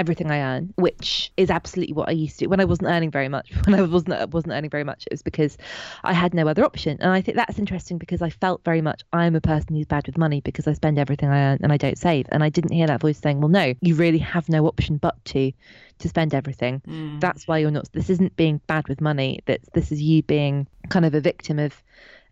everything 0.00 0.30
I 0.30 0.40
earn, 0.40 0.72
which 0.76 1.30
is 1.36 1.50
absolutely 1.50 1.92
what 1.92 2.08
I 2.08 2.12
used 2.12 2.38
to. 2.38 2.46
When 2.46 2.58
I 2.58 2.64
wasn't 2.64 2.88
earning 2.88 3.10
very 3.10 3.28
much, 3.28 3.52
when 3.64 3.78
I 3.78 3.82
wasn't 3.82 4.30
wasn't 4.32 4.54
earning 4.54 4.70
very 4.70 4.82
much, 4.82 5.04
it 5.06 5.12
was 5.12 5.22
because 5.22 5.58
I 6.02 6.14
had 6.14 6.32
no 6.32 6.48
other 6.48 6.64
option. 6.64 6.96
And 7.00 7.12
I 7.12 7.20
think 7.20 7.36
that's 7.36 7.58
interesting 7.58 7.98
because 7.98 8.22
I 8.22 8.30
felt 8.30 8.64
very 8.64 8.80
much 8.80 9.02
I'm 9.12 9.36
a 9.36 9.40
person 9.40 9.76
who's 9.76 9.86
bad 9.86 10.06
with 10.06 10.16
money 10.16 10.40
because 10.40 10.66
I 10.66 10.72
spend 10.72 10.98
everything 10.98 11.28
I 11.28 11.52
earn 11.52 11.58
and 11.62 11.72
I 11.72 11.76
don't 11.76 11.98
save. 11.98 12.26
And 12.32 12.42
I 12.42 12.48
didn't 12.48 12.72
hear 12.72 12.86
that 12.86 13.00
voice 13.02 13.18
saying, 13.18 13.40
"Well, 13.40 13.50
no, 13.50 13.74
you 13.80 13.94
really 13.94 14.18
have 14.18 14.48
no 14.48 14.66
option 14.66 14.96
but 14.96 15.22
to 15.26 15.52
to 15.98 16.08
spend 16.08 16.34
everything." 16.34 16.80
Mm. 16.88 17.20
That's 17.20 17.46
why 17.46 17.58
you're 17.58 17.70
not. 17.70 17.92
This 17.92 18.10
isn't 18.10 18.34
being 18.36 18.60
bad 18.66 18.88
with 18.88 19.00
money. 19.00 19.40
That 19.44 19.60
this 19.74 19.92
is 19.92 20.00
you 20.00 20.22
being 20.22 20.66
kind 20.88 21.04
of 21.04 21.14
a 21.14 21.20
victim 21.20 21.58
of 21.58 21.80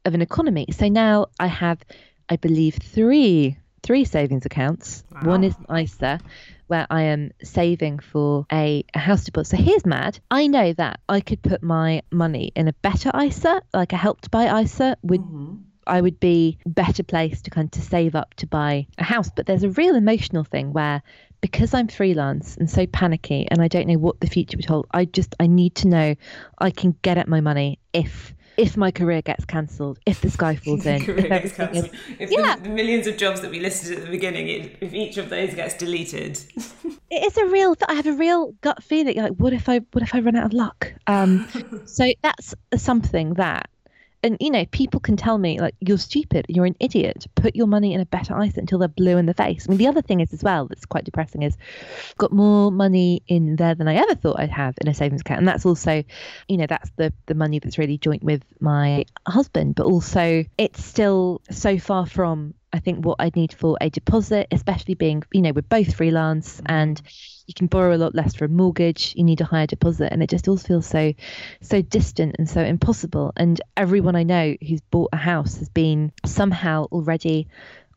of 0.06 0.14
an 0.14 0.22
economy. 0.22 0.66
So 0.72 0.88
now 0.88 1.26
I 1.38 1.48
have, 1.48 1.78
I 2.28 2.36
believe, 2.36 2.76
three 2.76 3.58
three 3.82 4.04
savings 4.04 4.44
accounts. 4.44 5.04
One 5.22 5.44
is 5.44 5.54
ISA, 5.74 6.20
where 6.68 6.86
I 6.90 7.02
am 7.02 7.32
saving 7.42 7.98
for 7.98 8.46
a, 8.52 8.84
a 8.94 8.98
house 8.98 9.24
deposit. 9.24 9.56
So 9.56 9.62
here's 9.62 9.84
mad. 9.84 10.18
I 10.30 10.46
know 10.46 10.72
that 10.74 11.00
I 11.08 11.20
could 11.20 11.42
put 11.42 11.62
my 11.62 12.02
money 12.10 12.52
in 12.54 12.68
a 12.68 12.72
better 12.74 13.10
ISA, 13.18 13.62
like 13.74 13.92
a 13.92 13.96
help 13.96 14.20
to 14.22 14.30
buy 14.30 14.60
ISA 14.60 14.96
would 15.02 15.20
mm-hmm. 15.20 15.56
I 15.86 16.02
would 16.02 16.20
be 16.20 16.58
better 16.66 17.02
placed 17.02 17.46
to 17.46 17.50
kind 17.50 17.64
of 17.64 17.70
to 17.72 17.80
save 17.80 18.14
up 18.14 18.34
to 18.34 18.46
buy 18.46 18.86
a 18.98 19.04
house. 19.04 19.30
But 19.34 19.46
there's 19.46 19.62
a 19.62 19.70
real 19.70 19.96
emotional 19.96 20.44
thing 20.44 20.72
where 20.72 21.02
because 21.40 21.72
I'm 21.72 21.88
freelance 21.88 22.56
and 22.56 22.70
so 22.70 22.86
panicky 22.86 23.46
and 23.50 23.62
I 23.62 23.68
don't 23.68 23.86
know 23.86 23.98
what 23.98 24.20
the 24.20 24.26
future 24.26 24.56
would 24.56 24.66
hold, 24.66 24.86
I 24.90 25.04
just 25.06 25.34
I 25.40 25.46
need 25.46 25.76
to 25.76 25.88
know 25.88 26.14
I 26.58 26.70
can 26.70 26.96
get 27.02 27.18
at 27.18 27.28
my 27.28 27.40
money 27.40 27.78
if 27.92 28.34
if 28.58 28.76
my 28.76 28.90
career 28.90 29.22
gets 29.22 29.44
cancelled, 29.44 29.98
if 30.04 30.20
the 30.20 30.30
sky 30.30 30.56
falls 30.56 30.84
in, 30.84 31.02
if 31.02 31.28
gets. 31.28 31.58
If 32.18 32.30
Yeah. 32.30 32.56
the, 32.56 32.62
the 32.64 32.68
millions 32.68 33.06
of 33.06 33.16
jobs 33.16 33.40
that 33.40 33.50
we 33.50 33.60
listed 33.60 33.96
at 33.96 34.04
the 34.04 34.10
beginning, 34.10 34.48
it, 34.48 34.76
if 34.80 34.92
each 34.92 35.16
of 35.16 35.30
those 35.30 35.54
gets 35.54 35.74
deleted, 35.74 36.38
it 37.10 37.24
is 37.24 37.36
a 37.38 37.46
real 37.46 37.74
i 37.88 37.94
have 37.94 38.06
a 38.06 38.12
real 38.12 38.52
gut 38.60 38.82
feeling 38.82 39.16
like 39.16 39.32
what 39.32 39.52
if 39.52 39.68
i 39.68 39.78
what 39.92 40.02
if 40.02 40.14
i 40.14 40.20
run 40.20 40.36
out 40.36 40.44
of 40.44 40.52
luck 40.52 40.92
um 41.06 41.46
so 41.86 42.12
that's 42.22 42.54
something 42.76 43.34
that 43.34 43.70
and 44.22 44.36
you 44.40 44.50
know 44.50 44.64
people 44.66 45.00
can 45.00 45.16
tell 45.16 45.38
me 45.38 45.60
like 45.60 45.74
you're 45.80 45.98
stupid. 45.98 46.46
You're 46.48 46.66
an 46.66 46.76
idiot. 46.80 47.26
Put 47.34 47.54
your 47.54 47.66
money 47.66 47.94
in 47.94 48.00
a 48.00 48.06
better 48.06 48.40
ISA 48.40 48.60
until 48.60 48.78
they're 48.78 48.88
blue 48.88 49.16
in 49.16 49.26
the 49.26 49.34
face. 49.34 49.66
I 49.66 49.70
mean 49.70 49.78
the 49.78 49.86
other 49.86 50.02
thing 50.02 50.20
is 50.20 50.32
as 50.32 50.42
well 50.42 50.66
that's 50.66 50.86
quite 50.86 51.04
depressing 51.04 51.42
is 51.42 51.56
I've 52.10 52.16
got 52.16 52.32
more 52.32 52.72
money 52.72 53.22
in 53.28 53.56
there 53.56 53.74
than 53.74 53.88
i 53.88 53.94
ever 53.94 54.14
thought 54.14 54.40
i'd 54.40 54.50
have 54.50 54.74
in 54.80 54.88
a 54.88 54.94
savings 54.94 55.20
account. 55.20 55.38
And 55.38 55.48
that's 55.48 55.66
also 55.66 56.02
you 56.48 56.56
know 56.56 56.66
that's 56.66 56.90
the 56.96 57.12
the 57.26 57.34
money 57.34 57.58
that's 57.58 57.78
really 57.78 57.98
joint 57.98 58.22
with 58.22 58.42
my 58.60 59.04
husband 59.26 59.74
but 59.74 59.86
also 59.86 60.44
it's 60.56 60.84
still 60.84 61.40
so 61.50 61.78
far 61.78 62.06
from 62.06 62.54
I 62.72 62.80
think 62.80 63.04
what 63.04 63.16
I'd 63.18 63.36
need 63.36 63.52
for 63.52 63.76
a 63.80 63.88
deposit, 63.90 64.48
especially 64.50 64.94
being, 64.94 65.22
you 65.32 65.42
know, 65.42 65.52
we're 65.52 65.62
both 65.62 65.94
freelance 65.94 66.60
mm. 66.60 66.66
and 66.66 67.00
you 67.46 67.54
can 67.54 67.66
borrow 67.66 67.94
a 67.94 67.96
lot 67.96 68.14
less 68.14 68.34
for 68.34 68.44
a 68.44 68.48
mortgage, 68.48 69.14
you 69.16 69.24
need 69.24 69.40
a 69.40 69.44
higher 69.44 69.66
deposit, 69.66 70.12
and 70.12 70.22
it 70.22 70.28
just 70.28 70.48
all 70.48 70.58
feels 70.58 70.86
so, 70.86 71.14
so 71.62 71.80
distant 71.80 72.36
and 72.38 72.48
so 72.48 72.60
impossible. 72.60 73.32
And 73.36 73.58
everyone 73.76 74.16
I 74.16 74.22
know 74.22 74.54
who's 74.66 74.82
bought 74.82 75.08
a 75.14 75.16
house 75.16 75.56
has 75.56 75.70
been 75.70 76.12
somehow 76.26 76.84
already 76.92 77.48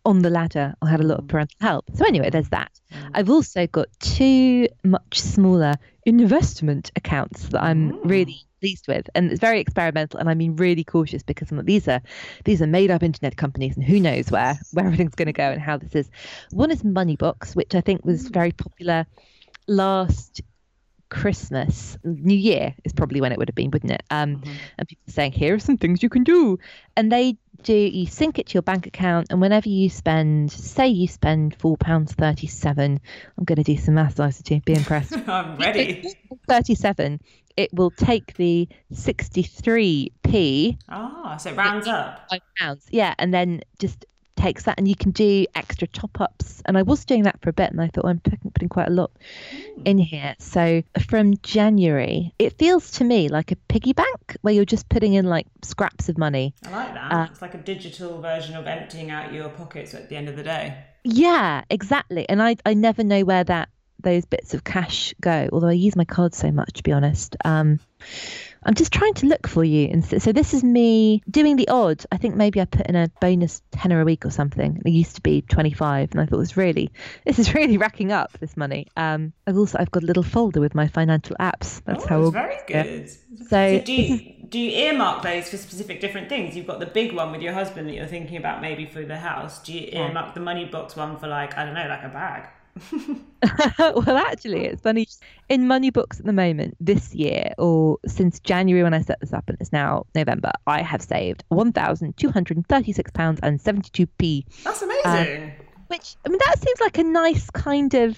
on 0.06 0.20
the 0.22 0.30
ladder 0.30 0.74
or 0.82 0.88
had 0.88 1.00
a 1.00 1.04
lot 1.04 1.20
of 1.20 1.26
mm. 1.26 1.30
parental 1.30 1.58
help. 1.60 1.86
So 1.94 2.06
anyway, 2.06 2.30
there's 2.30 2.50
that. 2.50 2.72
Mm. 2.92 3.12
I've 3.14 3.30
also 3.30 3.68
got 3.68 3.88
two 4.00 4.68
much 4.84 5.20
smaller 5.20 5.76
investment 6.06 6.92
accounts 6.96 7.50
that 7.50 7.62
I'm 7.62 7.94
mm. 7.94 8.00
really 8.04 8.42
pleased 8.60 8.88
with, 8.88 9.10
and 9.16 9.32
it's 9.32 9.40
very 9.40 9.60
experimental. 9.60 10.20
And 10.20 10.30
I 10.30 10.34
mean, 10.34 10.56
really 10.56 10.84
cautious 10.84 11.24
because 11.24 11.52
of 11.52 11.66
these 11.66 11.88
are 11.88 12.02
these 12.46 12.62
are 12.62 12.68
made 12.68 12.92
up 12.92 13.04
internet 13.04 13.38
companies, 13.38 13.76
and 13.76 13.86
who 13.86 14.00
knows 14.00 14.32
where 14.32 14.60
where 14.74 14.86
everything's 14.86 15.16
going 15.16 15.28
to 15.28 15.34
go 15.34 15.52
and 15.52 15.62
how 15.62 15.78
this 15.78 15.96
is. 15.96 16.10
One 16.52 16.72
is 16.72 16.84
Moneybox, 16.84 17.56
which 17.56 17.76
I 17.76 17.82
think 17.82 18.04
was 18.04 18.28
very 18.28 18.52
popular 18.52 19.06
last 19.68 20.42
Christmas, 21.12 21.98
New 22.04 22.36
Year 22.36 22.74
is 22.86 22.94
probably 22.94 23.22
when 23.22 23.32
it 23.34 23.38
would 23.38 23.50
have 23.50 23.56
been, 23.56 23.70
wouldn't 23.70 23.92
it? 23.92 24.02
Um, 24.10 24.38
mm-hmm. 24.38 24.52
and 24.78 24.88
people 24.88 25.04
are 25.10 25.12
saying, 25.12 25.34
here 25.34 25.54
are 25.56 25.60
some 25.60 25.78
things 25.78 26.02
you 26.02 26.10
can 26.10 26.24
do. 26.24 26.58
And 26.96 27.12
they 27.12 27.38
do, 27.64 27.74
you 27.74 28.06
sync 28.06 28.40
it 28.40 28.48
to 28.48 28.54
your 28.56 28.62
bank 28.64 28.88
account, 28.88 29.28
and 29.30 29.40
whenever 29.42 29.70
you 29.70 29.90
spend, 29.90 30.52
say 30.52 30.88
you 30.88 31.08
spend 31.08 31.58
£4.37, 31.60 33.00
I'm 33.38 33.44
going 33.46 33.58
to 33.58 33.64
do 33.64 33.78
some 33.78 33.96
maths, 33.96 34.16
ICT, 34.20 34.66
be 34.66 34.74
impressed. 34.74 35.14
I'm 35.28 35.58
ready. 35.58 36.04
37, 36.48 37.20
it 37.58 37.70
will 37.74 37.92
take 37.92 38.34
the 38.36 38.68
63p, 38.94 40.78
Ah, 40.90 41.38
so 41.38 41.52
it 41.52 41.58
rounds 41.58 41.88
up. 41.88 42.28
five 42.30 42.42
pounds, 42.58 42.88
yeah, 42.92 43.14
and 43.20 43.34
then 43.34 43.62
just 43.80 44.06
takes 44.42 44.64
that, 44.64 44.78
and 44.78 44.88
you 44.88 44.96
can 44.96 45.12
do 45.12 45.46
extra 45.56 45.88
top 45.88 46.20
ups. 46.20 46.62
And 46.66 46.78
I 46.78 46.82
was 46.82 47.06
doing 47.06 47.24
that 47.24 47.42
for 47.42 47.50
a 47.50 47.54
bit, 47.54 47.72
and 47.72 47.82
I 47.82 47.88
thought 47.88 48.06
I'm 48.06 48.20
putting, 48.20 48.52
putting 48.52 48.70
quite 48.70 48.88
a 48.88 48.92
lot 48.92 49.12
in 49.86 49.98
here. 49.98 50.36
So 50.40 50.84
from 51.08 51.38
January, 51.38 52.34
it 52.40 52.58
feels 52.58 52.92
to 52.92 53.04
me 53.04 53.30
like 53.30 53.52
a 53.52 53.56
piggy 53.56 53.94
bank 53.94 54.38
where 54.42 54.54
you're 54.54 54.66
just 54.66 54.90
putting 54.90 55.14
in 55.14 55.26
like 55.26 55.48
scraps 55.64 56.10
of 56.10 56.18
money. 56.18 56.54
I 56.66 56.70
like 56.72 56.94
that. 56.94 57.12
Uh, 57.12 57.28
it's 57.30 57.42
like 57.42 57.54
a 57.54 57.60
digital 57.60 58.22
version 58.22 58.56
of 58.56 58.68
emptying 58.68 59.12
out 59.12 59.34
your 59.34 59.50
pockets 59.50 59.94
at 59.94 60.10
the 60.10 60.16
end 60.16 60.30
of 60.30 60.36
the 60.36 60.44
day. 60.44 60.86
Yeah, 61.04 61.64
exactly. 61.70 62.28
And 62.30 62.42
I 62.42 62.58
I 62.66 62.74
never 62.74 63.04
know 63.04 63.24
where 63.24 63.44
that 63.44 63.70
those 64.00 64.26
bits 64.26 64.54
of 64.54 64.64
cash 64.64 65.14
go. 65.22 65.50
Although 65.52 65.68
I 65.68 65.74
use 65.74 65.96
my 65.96 66.06
card 66.06 66.34
so 66.34 66.52
much, 66.52 66.74
to 66.74 66.84
be 66.84 66.92
honest. 66.92 67.36
Um, 67.46 67.80
I'm 68.64 68.76
just 68.76 68.94
trying 68.94 69.14
to 69.16 69.26
look 69.26 69.48
for 69.48 69.64
you. 69.64 69.88
And 69.88 70.06
so, 70.06 70.20
so 70.20 70.32
this 70.32 70.54
is 70.54 70.64
me 70.64 71.24
doing 71.30 71.56
the 71.56 71.68
odd. 71.68 72.04
I 72.12 72.18
think 72.18 72.36
maybe 72.36 72.62
I 72.62 72.66
put 72.66 72.86
in 72.88 72.96
a 72.96 73.10
bonus 73.20 73.62
tenner 73.72 74.02
a 74.02 74.06
week 74.06 74.26
or 74.26 74.30
something. 74.30 74.82
It 74.86 74.92
used 74.92 75.16
to 75.16 75.22
be 75.22 75.42
25, 75.42 76.12
and 76.12 76.22
I 76.22 76.26
thought 76.26 76.36
it 76.36 76.40
was 76.40 76.58
really, 76.58 76.92
this 77.26 77.40
is 77.40 77.54
really 77.54 77.78
racking 77.78 78.12
up 78.12 78.38
this 78.40 78.56
money. 78.56 78.88
Um, 78.96 79.34
I've 79.48 79.58
also 79.58 79.78
I've 79.80 79.92
got 79.92 80.04
a 80.04 80.06
little 80.06 80.24
folder 80.24 80.60
with 80.60 80.76
my 80.76 80.88
financial 80.88 81.36
apps. 81.40 81.82
That's 81.86 82.04
oh, 82.06 82.08
how. 82.08 82.30
That's 82.30 82.34
very 82.34 82.58
good. 82.68 83.10
So, 83.10 83.46
so 83.50 83.82
do 83.82 83.94
you 83.94 84.48
do 84.48 84.60
you 84.60 84.72
earmark 84.86 85.24
those 85.24 85.50
for 85.50 85.58
specific 85.58 86.02
different 86.02 86.30
things? 86.30 86.56
You've 86.56 86.68
got 86.68 86.80
the 86.80 86.86
big 86.86 87.14
one 87.14 87.32
with 87.32 87.42
your 87.42 87.54
husband 87.54 87.88
that 87.88 87.94
you're 87.94 88.06
thinking 88.06 88.38
about 88.38 88.62
maybe 88.62 88.86
for 88.86 89.04
the 89.04 89.18
house. 89.18 89.64
Do 89.64 89.74
you 89.74 89.90
earmark 89.92 90.28
yeah. 90.28 90.34
the 90.34 90.40
Moneybox 90.42 90.96
one 90.96 91.18
for 91.18 91.28
like 91.28 91.58
I 91.58 91.66
don't 91.66 91.74
know, 91.74 91.88
like 91.88 92.04
a 92.04 92.10
bag? 92.10 92.48
well, 93.80 94.18
actually, 94.18 94.66
it's 94.66 94.82
funny. 94.82 95.08
In 95.50 95.64
Moneybox 95.64 96.20
at 96.20 96.26
the 96.26 96.34
moment, 96.34 96.78
this 96.80 97.14
year 97.14 97.54
or 97.58 97.98
since 98.06 98.40
January 98.40 98.84
when 98.84 98.94
I 98.94 99.02
set 99.02 99.20
this 99.20 99.34
up, 99.34 99.44
and 99.48 99.58
it's 99.60 99.72
now 99.74 100.06
November, 100.16 100.52
I 100.68 100.82
have 100.82 101.02
saved 101.02 101.44
one 101.50 101.72
thousand 101.72 102.18
two 102.18 102.30
hundred 102.30 102.58
and 102.58 102.68
thirty-six 102.68 103.12
pounds 103.12 103.40
and 103.44 103.60
seventy-two 103.60 104.08
p. 104.18 104.46
That's 104.64 104.82
amazing. 104.82 105.44
Um, 105.44 105.52
which 105.88 106.16
I 106.26 106.30
mean, 106.30 106.40
that 106.46 106.60
seems 106.60 106.80
like 106.80 106.98
a 106.98 107.04
nice 107.04 107.50
kind 107.50 107.94
of, 107.94 108.18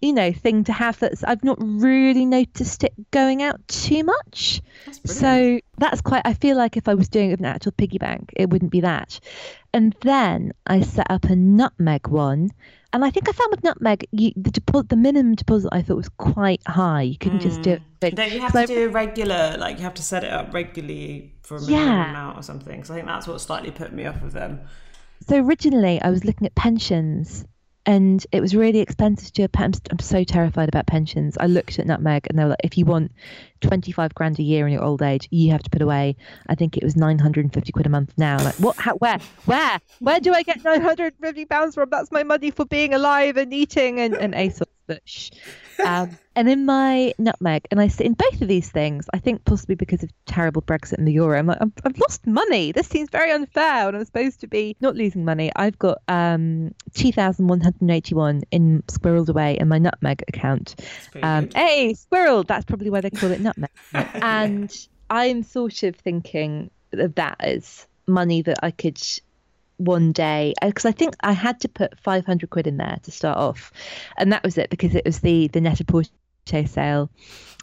you 0.00 0.12
know, 0.12 0.32
thing 0.32 0.64
to 0.64 0.72
have. 0.72 0.98
That's 0.98 1.24
I've 1.24 1.44
not 1.44 1.58
really 1.60 2.24
noticed 2.24 2.84
it 2.84 2.92
going 3.10 3.42
out 3.42 3.66
too 3.68 4.04
much. 4.04 4.62
That's 4.86 5.18
so 5.18 5.60
that's 5.78 6.00
quite. 6.00 6.22
I 6.24 6.34
feel 6.34 6.56
like 6.56 6.76
if 6.76 6.88
I 6.88 6.94
was 6.94 7.08
doing 7.08 7.28
it 7.28 7.32
with 7.32 7.40
an 7.40 7.46
actual 7.46 7.72
piggy 7.72 7.98
bank, 7.98 8.32
it 8.36 8.50
wouldn't 8.50 8.72
be 8.72 8.80
that. 8.80 9.20
And 9.74 9.94
then 10.00 10.52
I 10.66 10.80
set 10.80 11.10
up 11.10 11.24
a 11.24 11.36
nutmeg 11.36 12.08
one 12.08 12.50
and 12.92 13.04
I 13.04 13.10
think 13.10 13.28
I 13.28 13.32
found 13.32 13.50
with 13.50 13.62
nutmeg, 13.62 14.06
you, 14.12 14.32
the 14.34 14.50
deposit, 14.50 14.88
the 14.88 14.96
minimum 14.96 15.34
deposit 15.34 15.68
I 15.72 15.82
thought 15.82 15.98
was 15.98 16.08
quite 16.08 16.62
high. 16.66 17.02
You 17.02 17.18
couldn't 17.18 17.40
mm. 17.40 17.42
just 17.42 17.60
do 17.60 17.72
it. 17.72 17.82
Big. 18.00 18.16
Don't 18.16 18.32
you 18.32 18.40
have 18.40 18.52
so, 18.52 18.64
to 18.64 18.74
do 18.74 18.88
regular, 18.88 19.56
like 19.58 19.76
you 19.76 19.82
have 19.82 19.94
to 19.94 20.02
set 20.02 20.24
it 20.24 20.32
up 20.32 20.54
regularly 20.54 21.34
for 21.42 21.56
a 21.56 21.60
minimum 21.60 21.86
yeah. 21.86 22.10
amount 22.10 22.38
or 22.38 22.42
something? 22.42 22.84
So 22.84 22.94
I 22.94 22.96
think 22.96 23.08
that's 23.08 23.26
what 23.26 23.40
slightly 23.40 23.70
put 23.70 23.92
me 23.92 24.06
off 24.06 24.22
of 24.22 24.32
them. 24.32 24.60
So 25.26 25.36
originally 25.36 26.00
I 26.00 26.08
was 26.08 26.24
looking 26.24 26.46
at 26.46 26.54
pensions 26.54 27.44
and 27.88 28.26
it 28.32 28.42
was 28.42 28.54
really 28.54 28.80
expensive 28.80 29.28
to 29.28 29.32
do 29.32 29.44
a. 29.44 29.48
I'm 29.90 29.98
so 29.98 30.22
terrified 30.22 30.68
about 30.68 30.86
pensions. 30.86 31.38
I 31.40 31.46
looked 31.46 31.78
at 31.78 31.86
Nutmeg 31.86 32.26
and 32.28 32.38
they 32.38 32.42
were 32.42 32.50
like, 32.50 32.60
if 32.62 32.76
you 32.76 32.84
want 32.84 33.12
25 33.62 34.14
grand 34.14 34.38
a 34.38 34.42
year 34.42 34.66
in 34.66 34.74
your 34.74 34.82
old 34.82 35.00
age, 35.00 35.26
you 35.30 35.50
have 35.52 35.62
to 35.62 35.70
put 35.70 35.80
away, 35.80 36.14
I 36.50 36.54
think 36.54 36.76
it 36.76 36.84
was 36.84 36.96
950 36.96 37.72
quid 37.72 37.86
a 37.86 37.88
month 37.88 38.12
now. 38.18 38.44
Like, 38.44 38.56
what, 38.56 38.76
how, 38.76 38.96
where, 38.96 39.18
where, 39.46 39.80
where 40.00 40.20
do 40.20 40.34
I 40.34 40.42
get 40.42 40.62
950 40.62 41.46
pounds 41.46 41.76
from? 41.76 41.88
That's 41.88 42.12
my 42.12 42.24
money 42.24 42.50
for 42.50 42.66
being 42.66 42.92
alive 42.92 43.38
and 43.38 43.54
eating 43.54 44.00
and, 44.00 44.14
and 44.14 44.34
ASOS. 44.34 44.66
But 44.88 45.02
shh. 45.04 45.30
Um, 45.84 46.18
and 46.34 46.48
in 46.48 46.66
my 46.66 47.12
nutmeg, 47.18 47.68
and 47.70 47.80
I 47.80 47.86
sit 47.88 48.06
in 48.06 48.14
both 48.14 48.40
of 48.40 48.48
these 48.48 48.68
things, 48.68 49.06
I 49.14 49.18
think 49.18 49.44
possibly 49.44 49.76
because 49.76 50.02
of 50.02 50.10
terrible 50.26 50.62
Brexit 50.62 50.94
and 50.94 51.06
the 51.06 51.12
euro, 51.12 51.38
I'm 51.38 51.46
like, 51.46 51.58
I've, 51.60 51.72
I've 51.84 51.98
lost 51.98 52.26
money. 52.26 52.72
This 52.72 52.88
seems 52.88 53.10
very 53.10 53.30
unfair 53.30 53.86
when 53.86 53.94
I'm 53.94 54.04
supposed 54.04 54.40
to 54.40 54.48
be 54.48 54.76
not 54.80 54.96
losing 54.96 55.24
money. 55.24 55.52
I've 55.54 55.78
got 55.78 55.98
um, 56.08 56.74
2,181 56.94 58.42
in 58.50 58.82
squirreled 58.88 59.28
away 59.28 59.58
in 59.58 59.68
my 59.68 59.78
nutmeg 59.78 60.24
account. 60.26 60.74
Um, 61.22 61.50
hey, 61.54 61.94
squirrel! 61.94 62.42
That's 62.42 62.64
probably 62.64 62.90
why 62.90 63.02
they 63.02 63.10
call 63.10 63.30
it 63.30 63.40
nutmeg. 63.40 63.70
and 63.92 64.74
I'm 65.10 65.42
sort 65.42 65.82
of 65.82 65.96
thinking 65.96 66.70
of 66.92 67.14
that 67.16 67.36
as 67.40 67.86
money 68.06 68.42
that 68.42 68.58
I 68.62 68.70
could 68.70 69.00
one 69.78 70.12
day 70.12 70.54
because 70.60 70.84
uh, 70.84 70.90
I 70.90 70.92
think 70.92 71.14
I 71.20 71.32
had 71.32 71.60
to 71.60 71.68
put 71.68 71.98
500 71.98 72.50
quid 72.50 72.66
in 72.66 72.76
there 72.76 72.98
to 73.02 73.10
start 73.10 73.38
off, 73.38 73.72
and 74.16 74.32
that 74.32 74.42
was 74.44 74.58
it 74.58 74.70
because 74.70 74.94
it 74.94 75.04
was 75.04 75.20
the 75.20 75.48
the 75.48 75.60
Net-a-Porter 75.60 76.10
sale, 76.66 77.10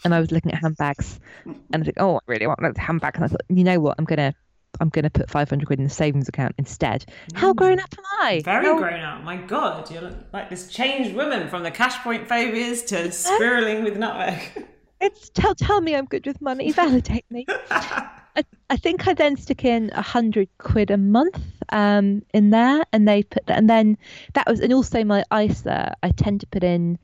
and 0.03 0.16
I 0.16 0.20
was 0.20 0.32
looking 0.32 0.51
at 0.51 0.59
handbags, 0.59 1.20
and 1.45 1.57
I 1.74 1.80
think, 1.84 1.97
oh, 1.99 2.16
I 2.16 2.20
really 2.28 2.47
want 2.47 2.61
that 2.61 2.78
handbag, 2.78 3.16
and 3.16 3.26
I 3.26 3.28
thought, 3.28 3.41
you 3.49 3.63
know 3.63 3.80
what, 3.80 3.95
I'm 3.99 4.05
gonna. 4.05 4.34
I'm 4.82 4.91
to 4.91 5.09
put 5.09 5.30
500 5.30 5.66
quid 5.66 5.80
in 5.80 5.86
the 5.86 5.89
savings 5.89 6.28
account 6.28 6.55
instead. 6.57 7.05
How 7.34 7.53
mm. 7.53 7.55
grown 7.55 7.80
up 7.80 7.95
am 7.97 8.03
I? 8.22 8.41
Very 8.43 8.66
How... 8.66 8.78
grown 8.78 8.99
up. 8.99 9.24
My 9.24 9.38
God, 9.38 9.89
you're 9.89 10.11
like 10.34 10.49
this 10.49 10.68
changed 10.68 11.16
woman 11.16 11.47
from 11.47 11.63
the 11.63 11.72
cash 11.72 11.95
point 12.03 12.28
phobias 12.28 12.84
to 12.88 13.09
spiraling 13.13 13.86
with 13.86 13.95
nutmeg. 13.95 14.68
It's 14.99 15.30
tell 15.30 15.55
tell 15.55 15.80
me 15.80 15.95
I'm 15.95 16.05
good 16.05 16.26
with 16.26 16.41
money. 16.41 16.74
Validate 16.74 17.24
me. 17.32 17.45
I, 18.36 18.44
I 18.70 18.78
think 18.78 19.08
I 19.08 19.14
then 19.14 19.38
stick 19.38 19.64
in 19.64 19.92
a 19.94 20.02
hundred 20.02 20.50
quid 20.58 20.92
a 20.92 20.98
month 20.98 21.40
um, 21.70 22.24
in 22.34 22.50
there, 22.50 22.84
and 22.92 23.08
they 23.08 23.24
put 23.24 23.46
that, 23.48 23.58
and 23.58 23.70
then 23.70 23.98
that 24.34 24.48
was, 24.48 24.60
and 24.60 24.74
also 24.74 25.04
my 25.04 25.24
ISA. 25.34 25.96
I 26.04 26.10
tend 26.10 26.42
to 26.42 26.48
put 26.48 26.64
in, 26.64 26.98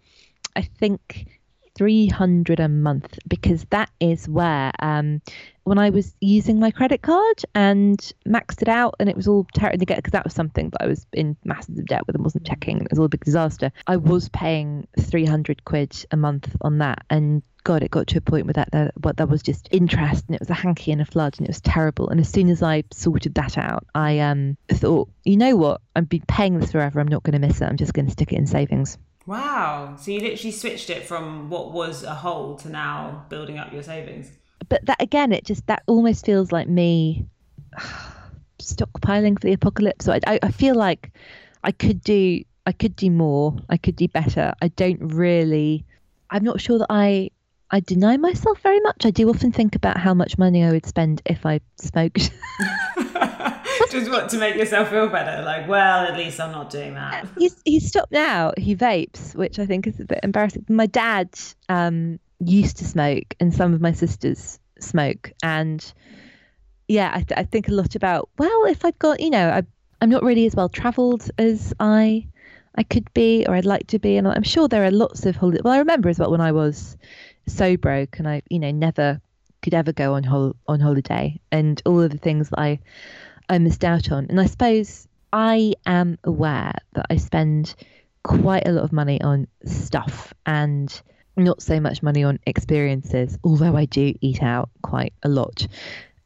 I 0.56 0.64
think, 0.64 1.28
three 1.76 2.08
hundred 2.08 2.60
a 2.60 2.68
month 2.68 3.18
because 3.28 3.66
that 3.70 3.90
is 4.00 4.28
where 4.28 4.72
um, 4.80 5.22
when 5.64 5.78
I 5.78 5.90
was 5.90 6.16
using 6.20 6.60
my 6.60 6.70
credit 6.70 7.02
card 7.02 7.44
and 7.56 8.00
maxed 8.28 8.62
it 8.62 8.68
out, 8.68 8.96
and 9.00 9.08
it 9.08 9.16
was 9.16 9.28
all 9.28 9.48
terrible 9.54 9.80
to 9.80 9.86
get 9.86 9.98
because 9.98 10.12
that 10.12 10.24
was 10.26 10.34
something 10.34 10.70
that 10.72 10.82
I 10.82 10.88
was 10.88 11.06
in 11.14 11.38
massive 11.46 11.86
debt 11.86 12.06
with 12.08 12.16
and 12.16 12.24
wasn't 12.24 12.46
checking. 12.46 12.82
It 12.82 12.90
was 12.90 13.00
all 13.00 13.06
a 13.06 13.10
big 13.10 13.24
disaster. 13.24 13.72
I 13.88 13.98
was 13.98 14.30
paying 14.30 14.88
three 15.00 15.26
hundred 15.26 15.64
quid 15.64 16.06
a 16.12 16.18
month 16.18 16.56
on 16.62 16.80
that, 16.80 17.06
and 17.10 17.42
God, 17.64 17.84
it 17.84 17.92
got 17.92 18.08
to 18.08 18.18
a 18.18 18.22
point 18.22 18.46
where 18.46 18.54
that 18.54 18.72
there, 18.72 18.92
what 19.02 19.18
there 19.18 19.28
was 19.28 19.44
just 19.44 19.68
interest, 19.72 20.26
and 20.28 20.36
it 20.36 20.42
was 20.42 20.50
a 20.50 20.56
hanky 20.56 20.92
and 20.92 21.02
a 21.02 21.06
flood, 21.06 21.36
and 21.38 21.48
it 21.48 21.50
was 21.50 21.62
terrible. 21.62 22.10
And 22.10 22.20
as 22.20 22.30
soon 22.30 22.50
as 22.50 22.64
I 22.64 22.84
sorted 22.92 23.36
that 23.36 23.58
out, 23.58 23.86
I 23.96 24.20
um 24.20 24.58
thought, 24.70 25.10
you 25.24 25.38
know 25.38 25.56
what, 25.56 25.82
I've 25.96 26.10
been 26.10 26.24
paying 26.28 26.60
this 26.60 26.72
forever. 26.72 27.00
I'm 27.00 27.08
not 27.08 27.24
going 27.24 27.40
to 27.40 27.48
miss 27.48 27.62
it. 27.62 27.66
I'm 27.66 27.78
just 27.78 27.94
going 27.94 28.06
to 28.06 28.12
stick 28.12 28.32
it 28.32 28.38
in 28.38 28.48
savings. 28.48 28.98
Wow! 29.26 29.96
So 30.00 30.12
you 30.12 30.20
literally 30.20 30.52
switched 30.52 30.90
it 30.90 31.06
from 31.06 31.50
what 31.50 31.72
was 31.72 32.04
a 32.04 32.16
hole 32.16 32.56
to 32.58 32.70
now 32.70 33.26
building 33.30 33.60
up 33.60 33.72
your 33.72 33.84
savings. 33.84 34.32
But 34.68 34.86
that 34.86 35.02
again, 35.02 35.32
it 35.32 35.46
just 35.46 35.68
that 35.68 35.84
almost 35.88 36.26
feels 36.26 36.52
like 36.52 36.68
me 36.68 37.26
stockpiling 38.60 39.40
for 39.40 39.48
the 39.48 39.54
apocalypse. 39.54 40.06
So 40.06 40.14
I, 40.14 40.20
I, 40.26 40.40
I 40.44 40.52
feel 40.52 40.76
like 40.76 41.12
I 41.64 41.72
could 41.72 42.02
do 42.02 42.42
I 42.66 42.72
could 42.72 42.96
do 42.96 43.10
more. 43.10 43.56
I 43.70 43.78
could 43.78 43.96
do 43.96 44.08
better. 44.08 44.54
I 44.62 44.70
don't 44.70 45.00
really. 45.14 45.86
I'm 46.30 46.44
not 46.44 46.62
sure 46.62 46.80
that 46.80 46.88
I 46.90 47.32
I 47.72 47.80
deny 47.80 48.18
myself 48.18 48.60
very 48.60 48.82
much. 48.82 49.06
I 49.06 49.12
do 49.12 49.30
often 49.30 49.52
think 49.54 49.76
about 49.76 49.98
how 49.98 50.14
much 50.14 50.38
money 50.38 50.64
I 50.64 50.72
would 50.72 50.86
spend 50.86 51.22
if 51.26 51.46
I 51.46 51.62
smoked. 51.78 52.32
Just 53.90 54.12
what 54.12 54.30
to 54.30 54.38
make 54.38 54.56
yourself 54.56 54.90
feel 54.90 55.08
better. 55.08 55.44
Like, 55.44 55.68
well, 55.68 56.06
at 56.06 56.18
least 56.18 56.40
I'm 56.40 56.52
not 56.52 56.70
doing 56.70 56.96
that. 56.96 57.28
He's 57.38 57.62
he's 57.66 57.88
stopped 57.88 58.12
now. 58.12 58.52
He 58.58 58.76
vapes, 58.76 59.36
which 59.36 59.58
I 59.58 59.66
think 59.66 59.88
is 59.88 60.00
a 60.00 60.06
bit 60.06 60.20
embarrassing. 60.24 60.66
My 60.70 60.86
dad 60.86 61.30
um, 61.70 62.20
used 62.40 62.78
to 62.78 62.86
smoke, 62.86 63.36
and 63.40 63.54
some 63.54 63.74
of 63.74 63.82
my 63.82 63.92
sisters 63.92 64.60
smoke, 64.80 65.32
and 65.42 65.94
yeah, 66.88 67.12
I, 67.14 67.22
th- 67.22 67.38
I 67.38 67.44
think 67.44 67.70
a 67.70 67.74
lot 67.74 67.96
about. 67.96 68.30
Well, 68.38 68.66
if 68.66 68.84
I've 68.86 69.00
got, 69.00 69.20
you 69.20 69.30
know, 69.30 69.50
I, 69.50 69.64
I'm 70.02 70.10
not 70.10 70.24
really 70.24 70.46
as 70.46 70.56
well 70.56 70.70
travelled 70.70 71.30
as 71.38 71.74
I 71.80 72.28
I 72.76 72.84
could 72.84 73.14
be, 73.14 73.46
or 73.48 73.56
I'd 73.56 73.66
like 73.66 73.88
to 73.88 74.00
be, 74.00 74.18
and 74.18 74.28
I'm 74.28 74.44
sure 74.44 74.68
there 74.68 74.86
are 74.86 74.92
lots 74.92 75.26
of 75.26 75.36
holidays. 75.36 75.62
Well, 75.64 75.74
I 75.74 75.80
remember 75.80 76.10
as 76.10 76.20
well 76.20 76.32
when 76.32 76.42
I 76.42 76.52
was 76.52 76.98
so 77.48 77.78
broke 77.78 78.20
and 78.20 78.28
I, 78.28 78.42
you 78.50 78.60
know, 78.60 78.72
never 78.72 79.22
could 79.62 79.74
ever 79.74 79.94
go 79.94 80.16
on 80.16 80.24
hol- 80.24 80.56
on 80.68 80.80
holiday 80.80 81.40
and 81.52 81.82
all 81.86 82.02
of 82.02 82.12
the 82.12 82.18
things 82.18 82.50
that 82.50 82.60
I 82.60 82.80
I 83.50 83.58
missed 83.60 83.84
out 83.84 84.12
on. 84.12 84.28
And 84.30 84.40
I 84.40 84.46
suppose 84.46 85.08
I 85.34 85.74
am 85.86 86.18
aware 86.24 86.74
that 86.94 87.08
I 87.10 87.18
spend 87.18 87.76
quite 88.24 88.68
a 88.68 88.72
lot 88.72 88.84
of 88.84 88.94
money 88.94 89.22
on 89.22 89.48
stuff 89.66 90.34
and 90.46 91.02
not 91.36 91.62
so 91.62 91.80
much 91.80 92.04
money 92.04 92.24
on 92.24 92.40
experiences, 92.46 93.38
although 93.44 93.76
I 93.76 93.86
do 93.86 94.14
eat 94.22 94.44
out 94.44 94.70
quite 94.82 95.14
a 95.24 95.30
lot. 95.30 95.68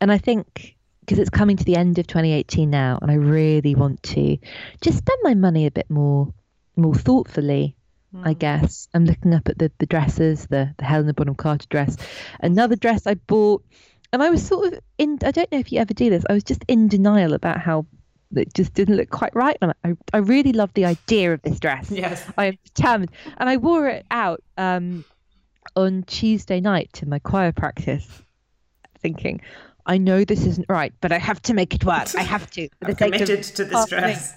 And 0.02 0.12
I 0.12 0.18
think 0.18 0.76
because 1.02 1.20
it's 1.20 1.30
coming 1.30 1.56
to 1.58 1.64
the 1.64 1.76
end 1.76 2.00
of 2.00 2.08
2018 2.08 2.70
now 2.70 2.98
and 3.02 3.12
I 3.12 3.16
really 3.16 3.76
want 3.76 4.02
to 4.04 4.38
just 4.82 4.98
spend 4.98 5.20
my 5.22 5.36
money 5.36 5.68
a 5.68 5.72
bit 5.72 5.90
more 5.90 6.34
more 6.76 6.96
thoughtfully 6.96 7.76
I 8.24 8.34
hmm. 8.34 8.40
guess. 8.40 8.88
I'm 8.94 9.06
looking 9.06 9.34
up 9.34 9.50
at 9.50 9.58
the, 9.58 9.72
the 9.80 9.86
dresses, 9.86 10.48
the, 10.48 10.74
the 10.78 10.86
Helena 10.86 11.14
Bonham 11.14 11.36
Carter 11.36 11.68
dress. 11.70 11.98
Another 12.40 12.76
dress 12.76 13.08
I 13.08 13.16
bought, 13.16 13.64
and 14.14 14.24
I 14.24 14.30
was 14.30 14.46
sort 14.46 14.74
of 14.74 14.80
in, 14.98 15.20
I 15.24 15.32
don't 15.32 15.52
know 15.52 15.60
if 15.60 15.72
you 15.72 15.80
ever 15.80 15.94
do 15.94 16.10
this, 16.10 16.24
I 16.30 16.34
was 16.34 16.44
just 16.44 16.64
in 16.68 16.88
denial 16.88 17.34
about 17.34 17.60
how 17.60 17.86
it 18.36 18.54
just 18.54 18.74
didn't 18.74 18.98
look 18.98 19.10
quite 19.10 19.36
right. 19.36 19.58
And 19.62 19.74
I, 19.84 19.94
I 20.14 20.18
really 20.18 20.54
love 20.54 20.74
the 20.74 20.86
idea 20.86 21.34
of 21.34 21.42
this 21.42 21.60
dress. 21.60 21.92
Yes. 21.92 22.24
I 22.38 22.46
am 22.46 22.58
determined. 22.64 23.12
And 23.38 23.50
I 23.50 23.58
wore 23.58 23.88
it 23.88 24.06
out 24.12 24.44
um, 24.58 25.06
on 25.76 26.04
Tuesday 26.04 26.60
night 26.60 26.92
to 26.94 27.08
my 27.08 27.20
choir 27.20 27.52
practice, 27.52 28.08
thinking, 29.00 29.42
I 29.86 29.98
know 29.98 30.24
this 30.26 30.46
isn't 30.46 30.66
right, 30.68 30.94
but 31.00 31.12
I 31.12 31.20
have 31.20 31.42
to 31.44 31.54
make 31.54 31.76
it 31.76 31.86
work. 31.86 32.16
I 32.16 32.24
have 32.24 32.50
to. 32.52 32.68
I'm 32.84 32.96
committed 32.96 33.44
to 33.44 33.66
this 33.66 33.86
dress 33.88 34.34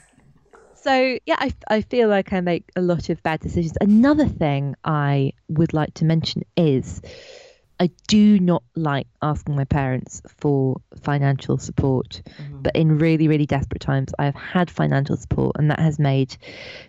so 0.89 1.19
yeah, 1.27 1.37
I, 1.39 1.53
I 1.69 1.81
feel 1.83 2.09
like 2.09 2.33
I 2.33 2.41
make 2.41 2.71
a 2.75 2.81
lot 2.81 3.11
of 3.11 3.23
bad 3.23 3.41
decisions. 3.41 3.77
Another 3.81 4.27
thing 4.27 4.75
I 4.85 5.35
would 5.49 5.75
like 5.75 5.93
to 5.95 6.07
mention 6.07 6.45
is 6.57 7.03
I 7.79 7.91
do 8.07 8.41
not 8.41 8.63
like 8.75 9.07
asking 9.21 9.55
my 9.55 9.65
parents 9.65 10.23
for 10.39 10.81
financial 11.03 11.59
support, 11.59 12.23
mm-hmm. 12.27 12.63
but 12.63 12.75
in 12.75 12.97
really, 12.99 13.29
really 13.29 13.45
desperate 13.45 13.83
times, 13.83 14.15
I 14.19 14.25
have 14.25 14.35
had 14.35 14.71
financial 14.71 15.17
support, 15.17 15.57
and 15.59 15.71
that 15.71 15.79
has 15.79 15.99
made 15.99 16.37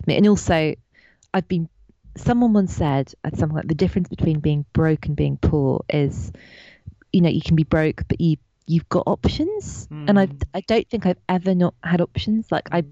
me. 0.06 0.16
And 0.16 0.26
also, 0.26 0.74
I've 1.34 1.48
been. 1.48 1.68
Someone 2.16 2.52
once 2.52 2.74
said 2.74 3.12
at 3.22 3.36
something 3.36 3.54
like 3.54 3.68
the 3.68 3.74
difference 3.74 4.08
between 4.08 4.40
being 4.40 4.64
broke 4.72 5.06
and 5.06 5.14
being 5.14 5.36
poor 5.36 5.84
is 5.88 6.32
you 7.12 7.20
know 7.20 7.28
you 7.28 7.40
can 7.40 7.54
be 7.54 7.64
broke, 7.64 8.02
but 8.08 8.20
you 8.20 8.36
you've 8.66 8.88
got 8.88 9.04
options, 9.06 9.86
mm. 9.88 10.08
and 10.08 10.18
I 10.18 10.28
I 10.54 10.62
don't 10.62 10.88
think 10.88 11.04
I've 11.06 11.20
ever 11.28 11.54
not 11.54 11.74
had 11.84 12.00
options. 12.00 12.50
Like 12.50 12.68
I 12.72 12.82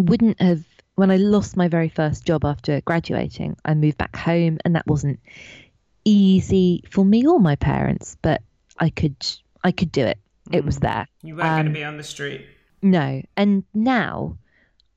wouldn't 0.00 0.40
have 0.40 0.64
when 0.96 1.10
I 1.10 1.16
lost 1.16 1.56
my 1.56 1.68
very 1.68 1.88
first 1.88 2.26
job 2.26 2.44
after 2.44 2.80
graduating. 2.82 3.56
I 3.64 3.74
moved 3.74 3.98
back 3.98 4.16
home, 4.16 4.58
and 4.64 4.74
that 4.76 4.86
wasn't 4.86 5.20
easy 6.04 6.82
for 6.90 7.04
me 7.04 7.26
or 7.26 7.40
my 7.40 7.56
parents, 7.56 8.16
but 8.20 8.42
I 8.78 8.90
could 8.90 9.16
I 9.62 9.72
could 9.72 9.92
do 9.92 10.04
it. 10.04 10.18
It 10.50 10.64
was 10.64 10.78
mm. 10.78 10.82
there. 10.82 11.06
You 11.22 11.36
weren't 11.36 11.48
um, 11.48 11.56
going 11.56 11.66
to 11.66 11.72
be 11.72 11.84
on 11.84 11.96
the 11.96 12.02
street. 12.02 12.46
No, 12.82 13.22
and 13.36 13.64
now 13.74 14.38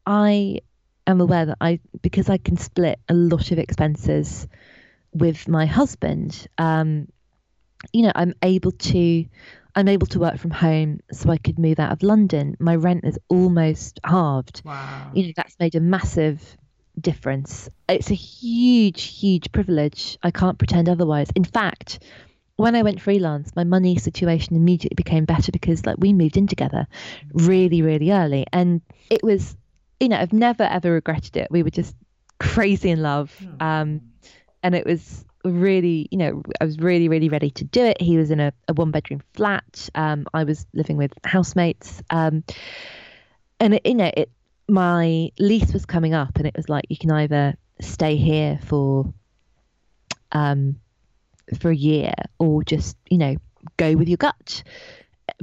I 0.06 0.60
am 1.06 1.22
aware 1.22 1.46
that 1.46 1.58
I 1.62 1.80
because 2.02 2.30
I 2.30 2.38
can 2.38 2.58
split 2.58 3.00
a 3.10 3.14
lot 3.14 3.52
of 3.52 3.60
expenses 3.60 4.48
with 5.14 5.48
my 5.48 5.66
husband. 5.66 6.48
Um, 6.58 7.08
you 7.92 8.04
know, 8.04 8.12
I'm 8.16 8.34
able 8.42 8.72
to 8.72 9.26
I'm 9.76 9.88
able 9.88 10.08
to 10.08 10.20
work 10.20 10.38
from 10.38 10.52
home, 10.52 11.00
so 11.12 11.30
I 11.30 11.38
could 11.38 11.58
move 11.58 11.80
out 11.80 11.92
of 11.92 12.04
London. 12.04 12.56
My 12.60 12.76
rent 12.76 13.06
is 13.06 13.18
almost 13.28 14.00
halved. 14.06 14.62
Wow. 14.64 15.12
You 15.14 15.28
know, 15.28 15.34
that's 15.36 15.56
made 15.60 15.76
a 15.76 15.80
massive 15.80 16.58
difference. 17.00 17.70
It's 17.90 18.12
a 18.12 18.16
huge, 18.16 19.04
huge 19.04 19.52
privilege. 19.52 20.18
I 20.22 20.32
can't 20.32 20.60
pretend 20.60 20.90
otherwise. 20.90 21.30
In 21.36 21.44
fact, 21.44 22.04
when 22.56 22.76
I 22.76 22.84
went 22.84 23.02
freelance, 23.02 23.56
my 23.56 23.64
money 23.64 23.98
situation 23.98 24.56
immediately 24.56 24.96
became 24.96 25.26
better 25.26 25.52
because 25.52 25.86
like 25.86 25.98
we 25.98 26.14
moved 26.14 26.38
in 26.38 26.48
together 26.48 26.88
really, 27.34 27.82
really 27.82 28.12
early. 28.12 28.46
And 28.54 28.82
it 29.10 29.24
was, 29.24 29.58
you 30.00 30.10
know, 30.10 30.18
I've 30.18 30.34
never 30.34 30.64
ever 30.64 30.92
regretted 30.92 31.36
it. 31.36 31.48
We 31.50 31.64
were 31.64 31.72
just 31.72 31.96
crazy 32.40 32.92
in 32.92 33.02
love. 33.02 33.36
Hmm. 33.38 33.56
Um, 33.60 34.02
and 34.62 34.76
it 34.76 34.86
was 34.86 35.26
really, 35.44 36.08
you 36.12 36.18
know, 36.18 36.44
I 36.62 36.66
was 36.66 36.80
really, 36.80 37.10
really 37.10 37.30
ready 37.30 37.52
to 37.52 37.64
do 37.64 37.84
it. 37.84 38.02
He 38.02 38.18
was 38.18 38.32
in 38.32 38.40
a, 38.40 38.54
a 38.68 38.74
one 38.74 38.92
bedroom 38.92 39.22
flat. 39.34 39.90
Um, 39.96 40.26
I 40.34 40.44
was 40.44 40.66
living 40.74 40.98
with 40.98 41.12
housemates. 41.24 42.02
Um, 42.10 42.44
and 43.60 43.76
it, 43.76 43.86
you 43.86 43.96
know, 43.96 44.12
it, 44.16 44.32
my 44.68 45.32
lease 45.40 45.74
was 45.74 45.86
coming 45.86 46.14
up 46.14 46.38
and 46.38 46.48
it 46.48 46.56
was 46.56 46.70
like, 46.70 46.86
you 46.90 46.98
can 46.98 47.12
either 47.12 47.56
stay 47.82 48.16
here 48.16 48.60
for, 48.66 49.14
um, 50.32 50.80
for 51.60 51.70
a 51.70 51.76
year 51.76 52.14
or 52.40 52.64
just, 52.64 52.98
you 53.10 53.18
know, 53.18 53.36
go 53.78 53.94
with 53.96 54.08
your 54.08 54.18
gut. 54.18 54.64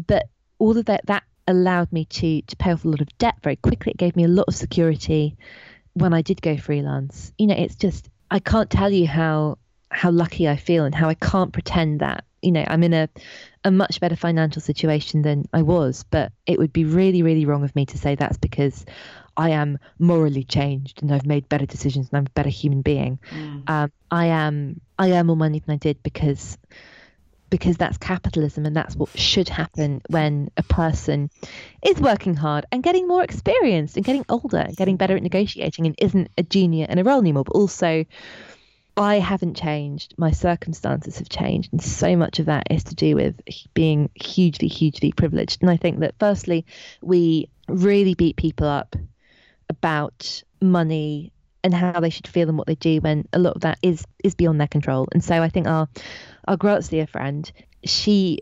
But 0.06 0.28
all 0.58 0.76
of 0.76 0.86
that, 0.86 1.04
that 1.06 1.24
allowed 1.46 1.92
me 1.92 2.06
to, 2.06 2.42
to 2.42 2.56
pay 2.56 2.72
off 2.72 2.84
a 2.84 2.88
lot 2.88 3.00
of 3.00 3.18
debt 3.18 3.36
very 3.42 3.56
quickly. 3.56 3.92
It 3.92 3.98
gave 3.98 4.16
me 4.16 4.24
a 4.24 4.28
lot 4.28 4.48
of 4.48 4.54
security 4.54 5.36
when 5.92 6.14
I 6.14 6.22
did 6.22 6.40
go 6.40 6.56
freelance. 6.56 7.32
You 7.36 7.48
know, 7.48 7.56
it's 7.56 7.76
just, 7.76 8.08
I 8.30 8.38
can't 8.38 8.70
tell 8.70 8.90
you 8.90 9.06
how 9.06 9.58
how 9.90 10.10
lucky 10.10 10.48
I 10.48 10.56
feel 10.56 10.84
and 10.84 10.94
how 10.94 11.08
I 11.08 11.14
can't 11.14 11.52
pretend 11.52 12.00
that 12.00 12.24
you 12.42 12.52
know 12.52 12.64
I'm 12.66 12.82
in 12.82 12.94
a 12.94 13.08
a 13.64 13.70
much 13.70 14.00
better 14.00 14.16
financial 14.16 14.62
situation 14.62 15.22
than 15.22 15.44
I 15.52 15.62
was 15.62 16.04
but 16.10 16.32
it 16.46 16.58
would 16.58 16.72
be 16.72 16.84
really 16.84 17.22
really 17.22 17.44
wrong 17.44 17.64
of 17.64 17.74
me 17.74 17.86
to 17.86 17.98
say 17.98 18.14
that's 18.14 18.38
because 18.38 18.86
I 19.36 19.50
am 19.50 19.78
morally 19.98 20.44
changed 20.44 21.02
and 21.02 21.12
I've 21.12 21.26
made 21.26 21.48
better 21.48 21.66
decisions 21.66 22.08
and 22.08 22.18
I'm 22.18 22.26
a 22.26 22.30
better 22.30 22.48
human 22.48 22.82
being 22.82 23.18
mm. 23.30 23.68
um, 23.68 23.92
I 24.10 24.26
am 24.26 24.80
I 24.98 25.08
am 25.08 25.26
more 25.26 25.36
money 25.36 25.58
than 25.58 25.74
I 25.74 25.78
did 25.78 26.02
because 26.02 26.56
because 27.50 27.76
that's 27.76 27.98
capitalism 27.98 28.64
and 28.64 28.76
that's 28.76 28.94
what 28.94 29.10
should 29.18 29.48
happen 29.48 30.00
when 30.08 30.50
a 30.56 30.62
person 30.62 31.28
is 31.84 32.00
working 32.00 32.34
hard 32.34 32.64
and 32.70 32.82
getting 32.82 33.08
more 33.08 33.24
experienced 33.24 33.96
and 33.96 34.06
getting 34.06 34.24
older 34.28 34.58
and 34.58 34.76
getting 34.76 34.96
better 34.96 35.16
at 35.16 35.22
negotiating 35.22 35.86
and 35.86 35.96
isn't 35.98 36.30
a 36.38 36.44
junior 36.44 36.86
in 36.88 36.98
a 36.98 37.04
role 37.04 37.20
anymore 37.20 37.44
but 37.44 37.56
also 37.56 38.04
I 39.00 39.18
haven't 39.18 39.56
changed. 39.56 40.14
My 40.18 40.30
circumstances 40.30 41.18
have 41.18 41.30
changed. 41.30 41.72
And 41.72 41.82
so 41.82 42.16
much 42.16 42.38
of 42.38 42.46
that 42.46 42.66
is 42.70 42.84
to 42.84 42.94
do 42.94 43.16
with 43.16 43.40
being 43.72 44.10
hugely, 44.14 44.68
hugely 44.68 45.10
privileged. 45.10 45.62
And 45.62 45.70
I 45.70 45.78
think 45.78 46.00
that, 46.00 46.16
firstly, 46.18 46.66
we 47.00 47.48
really 47.66 48.12
beat 48.12 48.36
people 48.36 48.66
up 48.66 48.94
about 49.70 50.42
money 50.60 51.32
and 51.64 51.72
how 51.72 52.00
they 52.00 52.10
should 52.10 52.28
feel 52.28 52.50
and 52.50 52.58
what 52.58 52.66
they 52.66 52.74
do 52.74 53.00
when 53.00 53.26
a 53.32 53.38
lot 53.38 53.54
of 53.56 53.62
that 53.62 53.78
is 53.82 54.04
is 54.22 54.34
beyond 54.34 54.60
their 54.60 54.68
control. 54.68 55.08
And 55.12 55.24
so 55.24 55.42
I 55.42 55.48
think 55.48 55.66
our 55.66 55.88
our 56.46 56.58
Grazia 56.58 57.06
friend, 57.06 57.50
she 57.84 58.40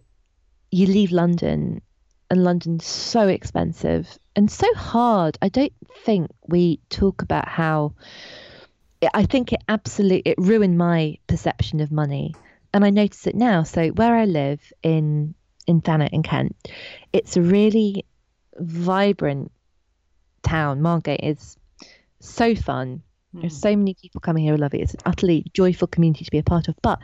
you 0.72 0.88
leave 0.88 1.12
London 1.12 1.82
and 2.30 2.42
London's 2.42 2.84
so 2.84 3.28
expensive 3.28 4.18
and 4.34 4.50
so 4.50 4.66
hard. 4.74 5.38
I 5.40 5.50
don't 5.50 5.72
think 6.04 6.30
we 6.48 6.80
talk 6.90 7.22
about 7.22 7.46
how 7.46 7.94
I 9.14 9.24
think 9.24 9.52
it 9.52 9.62
absolutely 9.68 10.32
it 10.32 10.38
ruined 10.38 10.78
my 10.78 11.18
perception 11.26 11.80
of 11.80 11.92
money, 11.92 12.34
and 12.72 12.84
I 12.84 12.90
notice 12.90 13.26
it 13.26 13.34
now. 13.34 13.62
So 13.62 13.88
where 13.88 14.14
I 14.14 14.24
live 14.24 14.60
in 14.82 15.34
in 15.66 15.80
Thanet 15.80 16.12
in 16.12 16.22
Kent, 16.22 16.56
it's 17.12 17.36
a 17.36 17.42
really 17.42 18.04
vibrant 18.58 19.52
town. 20.42 20.82
Margate 20.82 21.20
is 21.22 21.56
so 22.20 22.54
fun. 22.54 23.02
Mm. 23.34 23.42
There's 23.42 23.60
so 23.60 23.76
many 23.76 23.94
people 23.94 24.20
coming 24.20 24.44
here 24.44 24.54
who 24.54 24.60
love 24.60 24.74
it. 24.74 24.80
It's 24.80 24.94
an 24.94 25.00
utterly 25.04 25.44
joyful 25.52 25.88
community 25.88 26.24
to 26.24 26.30
be 26.30 26.38
a 26.38 26.42
part 26.42 26.68
of. 26.68 26.74
But 26.82 27.00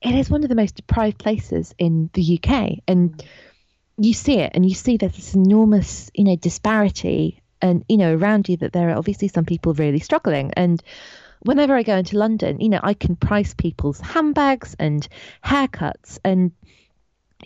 it 0.00 0.14
is 0.14 0.30
one 0.30 0.42
of 0.42 0.48
the 0.48 0.54
most 0.54 0.76
deprived 0.76 1.18
places 1.18 1.74
in 1.78 2.10
the 2.14 2.38
UK, 2.38 2.78
and 2.86 3.16
mm. 3.16 3.26
you 3.98 4.14
see 4.14 4.38
it, 4.38 4.52
and 4.54 4.66
you 4.66 4.74
see 4.74 4.96
there's 4.96 5.16
this 5.16 5.34
enormous, 5.34 6.10
you 6.14 6.24
know, 6.24 6.36
disparity, 6.36 7.42
and 7.60 7.84
you 7.88 7.96
know, 7.96 8.14
around 8.14 8.48
you 8.48 8.56
that 8.58 8.72
there 8.72 8.90
are 8.90 8.96
obviously 8.96 9.28
some 9.28 9.44
people 9.44 9.74
really 9.74 10.00
struggling, 10.00 10.52
and 10.56 10.82
whenever 11.44 11.76
I 11.76 11.82
go 11.82 11.96
into 11.96 12.18
London, 12.18 12.60
you 12.60 12.68
know, 12.68 12.80
I 12.82 12.94
can 12.94 13.16
price 13.16 13.54
people's 13.54 14.00
handbags 14.00 14.74
and 14.78 15.06
haircuts 15.44 16.18
and 16.24 16.52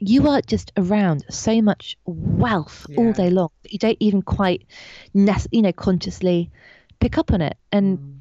you 0.01 0.29
are 0.29 0.41
just 0.41 0.73
around 0.77 1.25
so 1.29 1.61
much 1.61 1.97
wealth 2.05 2.87
yeah. 2.89 3.01
all 3.01 3.13
day 3.13 3.31
long 3.31 3.51
that 3.63 3.73
you 3.73 3.79
don't 3.79 3.97
even 4.01 4.23
quite, 4.23 4.65
you 5.13 5.63
know, 5.63 5.73
consciously 5.73 6.51
pick 7.01 7.19
up 7.19 7.33
on 7.33 7.41
it. 7.41 7.57
And 7.73 7.99
mm. 7.99 8.19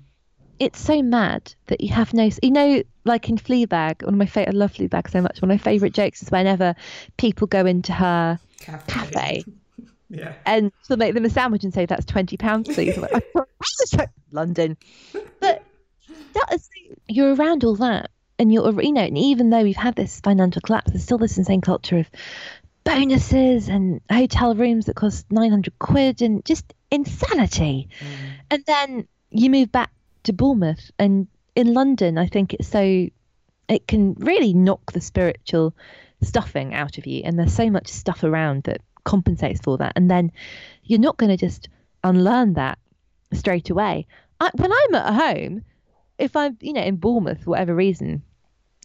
it's 0.59 0.79
so 0.79 1.03
mad 1.03 1.53
that 1.67 1.81
you 1.81 1.93
have 1.93 2.13
no, 2.13 2.29
you 2.41 2.51
know, 2.51 2.81
like 3.05 3.29
in 3.29 3.37
Fleabag, 3.37 4.03
one 4.03 4.15
of 4.15 4.17
my 4.17 4.25
favorite, 4.25 4.55
I 4.55 4.57
love 4.57 4.73
Fleabag 4.73 5.09
so 5.11 5.21
much. 5.21 5.41
One 5.41 5.51
of 5.51 5.59
my 5.59 5.63
favorite 5.63 5.93
jokes 5.93 6.23
is 6.23 6.31
whenever 6.31 6.75
people 7.17 7.45
go 7.45 7.65
into 7.65 7.93
her 7.93 8.39
cafe, 8.59 8.91
cafe 8.91 9.43
yeah. 10.09 10.33
and 10.45 10.71
she'll 10.87 10.97
make 10.97 11.13
them 11.13 11.25
a 11.25 11.29
sandwich 11.29 11.63
and 11.63 11.73
say, 11.73 11.85
that's 11.85 12.05
20 12.05 12.37
pounds, 12.37 12.73
please. 12.73 12.97
like, 12.97 13.23
London. 14.31 14.77
But 15.39 15.63
that, 16.49 16.59
you're 17.07 17.33
around 17.33 17.63
all 17.63 17.75
that, 17.75 18.11
and 18.39 18.53
you're 18.53 18.81
you 18.81 18.91
know, 18.91 19.01
and 19.01 19.17
even 19.17 19.49
though 19.49 19.63
we've 19.63 19.75
had 19.75 19.95
this 19.95 20.19
financial 20.19 20.61
collapse, 20.61 20.91
there's 20.91 21.03
still 21.03 21.17
this 21.17 21.37
insane 21.37 21.61
culture 21.61 21.97
of 21.97 22.09
bonuses 22.83 23.67
and 23.67 23.99
hotel 24.09 24.55
rooms 24.55 24.85
that 24.85 24.95
cost 24.95 25.29
900 25.31 25.77
quid 25.77 26.21
and 26.21 26.45
just 26.45 26.73
insanity. 26.89 27.89
Mm. 27.99 28.29
And 28.49 28.63
then 28.65 29.07
you 29.29 29.49
move 29.49 29.71
back 29.71 29.91
to 30.23 30.33
Bournemouth, 30.33 30.91
and 30.97 31.27
in 31.55 31.73
London, 31.73 32.17
I 32.17 32.27
think 32.27 32.53
it's 32.53 32.67
so 32.67 33.07
it 33.67 33.87
can 33.87 34.13
really 34.13 34.53
knock 34.53 34.93
the 34.93 35.01
spiritual 35.01 35.73
stuffing 36.21 36.73
out 36.73 36.97
of 36.97 37.05
you, 37.05 37.21
and 37.25 37.37
there's 37.37 37.53
so 37.53 37.69
much 37.69 37.87
stuff 37.87 38.23
around 38.23 38.63
that 38.63 38.81
compensates 39.03 39.61
for 39.61 39.77
that, 39.77 39.93
and 39.95 40.09
then 40.09 40.31
you're 40.83 40.99
not 40.99 41.17
going 41.17 41.29
to 41.29 41.37
just 41.37 41.69
unlearn 42.03 42.53
that 42.53 42.77
straight 43.33 43.69
away. 43.69 44.05
I, 44.39 44.51
when 44.55 44.71
I'm 44.71 44.95
at 44.95 45.13
home, 45.13 45.63
if 46.17 46.35
I'm, 46.35 46.57
you 46.61 46.73
know, 46.73 46.81
in 46.81 46.97
Bournemouth 46.97 47.43
for 47.43 47.51
whatever 47.51 47.75
reason, 47.75 48.21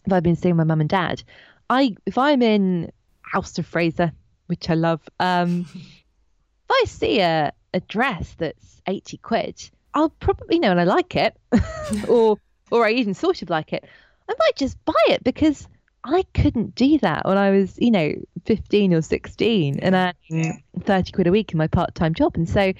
if 0.05 0.13
I've 0.13 0.23
been 0.23 0.35
seeing 0.35 0.55
my 0.55 0.63
mum 0.63 0.81
and 0.81 0.89
dad, 0.89 1.23
I 1.69 1.95
if 2.05 2.17
I'm 2.17 2.41
in 2.41 2.91
House 3.21 3.57
of 3.57 3.65
Fraser, 3.65 4.11
which 4.47 4.69
I 4.69 4.75
love, 4.75 5.01
um, 5.19 5.65
if 5.73 6.71
I 6.71 6.83
see 6.87 7.19
a, 7.19 7.51
a 7.73 7.79
dress 7.81 8.35
that's 8.37 8.81
eighty 8.87 9.17
quid, 9.17 9.69
I'll 9.93 10.09
probably, 10.09 10.55
you 10.55 10.61
know, 10.61 10.71
and 10.71 10.79
I 10.79 10.83
like 10.83 11.15
it, 11.15 11.35
or 12.07 12.37
or 12.71 12.85
I 12.85 12.91
even 12.91 13.13
sort 13.13 13.41
of 13.41 13.49
like 13.49 13.73
it, 13.73 13.85
I 14.29 14.33
might 14.39 14.55
just 14.55 14.83
buy 14.85 14.93
it 15.09 15.23
because 15.23 15.67
I 16.03 16.25
couldn't 16.33 16.75
do 16.75 16.97
that 16.99 17.25
when 17.25 17.37
I 17.37 17.51
was, 17.51 17.75
you 17.77 17.91
know, 17.91 18.13
15 18.45 18.93
or 18.93 19.01
16 19.01 19.79
and 19.79 19.95
I 19.95 20.13
yeah. 20.27 20.53
30 20.81 21.11
quid 21.13 21.27
a 21.27 21.31
week 21.31 21.53
in 21.53 21.57
my 21.57 21.67
part 21.67 21.95
time 21.95 22.13
job. 22.13 22.35
And 22.35 22.49
so 22.49 22.73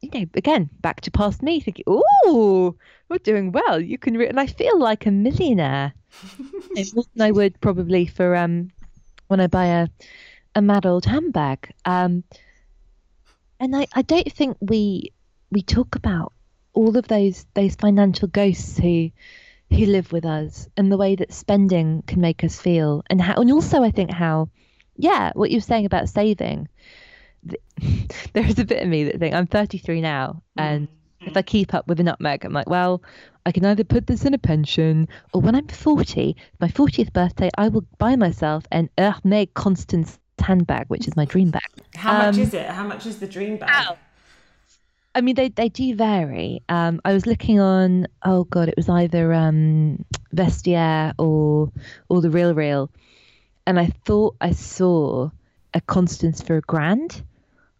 you 0.00 0.10
know, 0.12 0.26
again, 0.34 0.68
back 0.80 1.00
to 1.02 1.10
past 1.10 1.42
me 1.42 1.60
thinking, 1.60 1.84
oh, 1.86 2.76
we're 3.08 3.18
doing 3.18 3.52
well. 3.52 3.80
You 3.80 3.98
can, 3.98 4.16
re-. 4.16 4.28
and 4.28 4.40
I 4.40 4.46
feel 4.46 4.78
like 4.78 5.06
a 5.06 5.10
millionaire. 5.10 5.92
I 7.20 7.30
would 7.30 7.60
probably 7.60 8.06
for 8.06 8.36
um 8.36 8.70
when 9.28 9.40
I 9.40 9.46
buy 9.48 9.66
a 9.66 9.88
a 10.54 10.62
mad 10.62 10.86
old 10.86 11.04
handbag. 11.04 11.72
Um, 11.84 12.24
and 13.60 13.74
I, 13.74 13.86
I 13.94 14.02
don't 14.02 14.32
think 14.32 14.56
we 14.60 15.12
we 15.50 15.62
talk 15.62 15.96
about 15.96 16.32
all 16.72 16.96
of 16.96 17.08
those 17.08 17.46
those 17.54 17.74
financial 17.74 18.28
ghosts 18.28 18.78
who 18.78 19.10
who 19.70 19.86
live 19.86 20.12
with 20.12 20.24
us 20.24 20.68
and 20.76 20.90
the 20.90 20.96
way 20.96 21.16
that 21.16 21.32
spending 21.32 22.02
can 22.06 22.20
make 22.20 22.44
us 22.44 22.60
feel 22.60 23.02
and 23.08 23.20
how 23.20 23.34
and 23.40 23.50
also 23.50 23.82
I 23.82 23.90
think 23.90 24.10
how 24.10 24.48
yeah 24.96 25.32
what 25.34 25.50
you're 25.50 25.60
saying 25.60 25.86
about 25.86 26.08
saving 26.08 26.68
there 28.32 28.46
is 28.46 28.58
a 28.58 28.64
bit 28.64 28.82
of 28.82 28.88
me 28.88 29.04
that 29.04 29.18
think 29.18 29.34
I'm 29.34 29.46
33 29.46 30.00
now, 30.00 30.42
and 30.56 30.88
mm-hmm. 30.88 31.28
if 31.28 31.36
I 31.36 31.42
keep 31.42 31.74
up 31.74 31.86
with 31.88 31.98
the 31.98 32.04
nutmeg, 32.04 32.44
I'm 32.44 32.52
like, 32.52 32.68
well, 32.68 33.02
I 33.46 33.52
can 33.52 33.64
either 33.64 33.84
put 33.84 34.06
this 34.06 34.24
in 34.24 34.34
a 34.34 34.38
pension 34.38 35.08
or 35.32 35.40
when 35.40 35.54
I'm 35.54 35.68
40, 35.68 36.36
my 36.60 36.68
40th 36.68 37.12
birthday, 37.12 37.50
I 37.58 37.68
will 37.68 37.84
buy 37.98 38.16
myself 38.16 38.64
an 38.72 38.88
Hermès 38.96 39.52
Constance 39.54 40.18
handbag, 40.38 40.86
which 40.88 41.06
is 41.06 41.16
my 41.16 41.24
dream 41.26 41.50
bag. 41.50 41.62
How 41.94 42.18
much 42.18 42.36
Um, 42.36 42.40
is 42.40 42.54
it? 42.54 42.66
How 42.68 42.84
much 42.86 43.06
is 43.06 43.18
the 43.18 43.26
dream 43.26 43.58
bag? 43.58 43.70
Ow. 43.72 43.96
I 45.14 45.20
mean, 45.20 45.36
they, 45.36 45.48
they 45.48 45.68
do 45.68 45.94
vary. 45.94 46.62
Um, 46.68 47.00
I 47.04 47.12
was 47.12 47.26
looking 47.26 47.60
on, 47.60 48.08
oh 48.24 48.44
God, 48.44 48.68
it 48.68 48.74
was 48.76 48.88
either 48.88 49.32
um, 49.32 50.04
Vestiaire 50.34 51.12
or 51.18 51.70
or 52.08 52.20
the 52.20 52.30
Real 52.30 52.52
Real, 52.52 52.90
and 53.66 53.78
I 53.78 53.86
thought 54.04 54.34
I 54.40 54.50
saw 54.50 55.30
a 55.72 55.80
Constance 55.80 56.42
for 56.42 56.56
a 56.56 56.60
grand, 56.62 57.22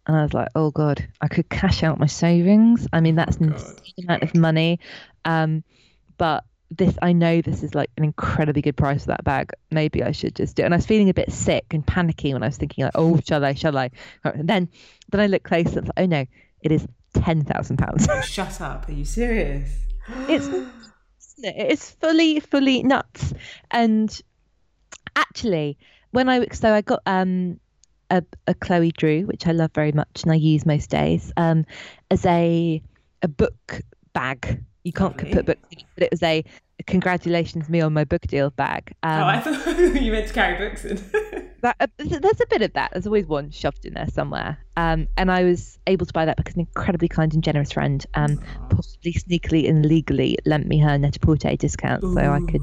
and 0.07 0.15
I 0.15 0.23
was 0.23 0.33
like, 0.33 0.49
oh 0.55 0.71
God, 0.71 1.07
I 1.21 1.27
could 1.27 1.49
cash 1.49 1.83
out 1.83 1.99
my 1.99 2.05
savings. 2.05 2.87
I 2.93 2.99
mean, 2.99 3.15
that's 3.15 3.37
an 3.37 3.53
insane 3.53 4.05
amount 4.05 4.23
of 4.23 4.35
money, 4.35 4.79
um, 5.23 5.63
but 6.17 6.43
this 6.71 6.97
I 7.01 7.13
know 7.13 7.41
this 7.41 7.63
is 7.63 7.75
like 7.75 7.89
an 7.97 8.03
incredibly 8.03 8.61
good 8.61 8.75
price 8.75 9.03
for 9.03 9.07
that 9.07 9.23
bag. 9.23 9.51
Maybe 9.71 10.03
I 10.03 10.11
should 10.11 10.35
just 10.35 10.55
do 10.55 10.63
it. 10.63 10.65
And 10.65 10.73
I 10.73 10.77
was 10.77 10.85
feeling 10.85 11.09
a 11.09 11.13
bit 11.13 11.31
sick 11.31 11.65
and 11.71 11.85
panicky 11.85 12.33
when 12.33 12.43
I 12.43 12.47
was 12.47 12.57
thinking 12.57 12.83
like, 12.83 12.93
oh, 12.95 13.19
shall 13.27 13.43
I? 13.45 13.53
Shall 13.53 13.77
I? 13.77 13.91
And 14.23 14.47
then 14.47 14.69
then 15.09 15.21
I 15.21 15.27
looked 15.27 15.45
closer. 15.45 15.79
and 15.79 15.87
it's 15.87 15.97
like, 15.97 16.03
oh 16.03 16.05
no, 16.05 16.25
it 16.61 16.71
is 16.71 16.87
ten 17.13 17.43
thousand 17.43 17.77
pounds. 17.77 18.07
Oh, 18.09 18.21
shut 18.21 18.61
up. 18.61 18.85
Are 18.89 18.91
you 18.91 19.05
serious? 19.05 19.69
it's 20.27 20.49
it's 21.39 21.91
fully 21.91 22.39
fully 22.39 22.83
nuts. 22.83 23.33
And 23.71 24.21
actually, 25.15 25.77
when 26.11 26.29
I 26.29 26.47
so 26.51 26.73
I 26.73 26.81
got 26.81 27.01
um 27.05 27.59
a, 28.09 28.23
a 28.47 28.53
Chloe 28.53 28.91
Drew, 28.91 29.23
which 29.23 29.47
I 29.47 29.51
love 29.51 29.71
very 29.73 29.91
much 29.91 30.23
and 30.23 30.31
I 30.31 30.35
use 30.35 30.65
most 30.65 30.89
days, 30.89 31.31
um, 31.37 31.65
as 32.11 32.25
a 32.25 32.81
a 33.21 33.27
book 33.27 33.81
bag. 34.13 34.63
You 34.83 34.93
can't 34.93 35.17
Lovely. 35.17 35.33
put 35.33 35.45
books, 35.47 35.67
in 35.71 35.79
it, 35.79 35.85
but 35.95 36.03
it 36.03 36.11
was 36.11 36.23
a 36.23 36.43
congratulations 36.87 37.69
me 37.69 37.81
on 37.81 37.93
my 37.93 38.03
book 38.03 38.21
deal 38.23 38.49
bag. 38.51 38.93
Um, 39.03 39.21
oh, 39.21 39.25
I 39.25 39.39
thought 39.39 39.77
you 40.01 40.11
meant 40.11 40.27
to 40.27 40.33
carry 40.33 40.57
books 40.57 40.85
in. 40.85 40.97
that, 41.61 41.75
uh, 41.79 41.87
there's 41.97 42.41
a 42.41 42.47
bit 42.49 42.61
of 42.61 42.73
that. 42.73 42.91
There's 42.91 43.07
always 43.07 43.25
one 43.25 43.49
shoved 43.51 43.85
in 43.85 43.93
there 43.93 44.07
somewhere. 44.07 44.57
Um, 44.77 45.07
and 45.17 45.31
I 45.31 45.43
was 45.43 45.79
able 45.87 46.05
to 46.05 46.13
buy 46.13 46.25
that 46.25 46.37
because 46.37 46.55
an 46.55 46.61
incredibly 46.61 47.07
kind 47.07 47.33
and 47.33 47.43
generous 47.43 47.71
friend, 47.71 48.05
um, 48.13 48.39
possibly 48.69 49.13
sneakily 49.13 49.69
and 49.69 49.85
legally 49.85 50.37
lent 50.45 50.67
me 50.67 50.79
her 50.79 50.97
net-a-porter 50.97 51.55
discount, 51.55 52.01
so 52.01 52.19
I 52.19 52.39
could. 52.51 52.61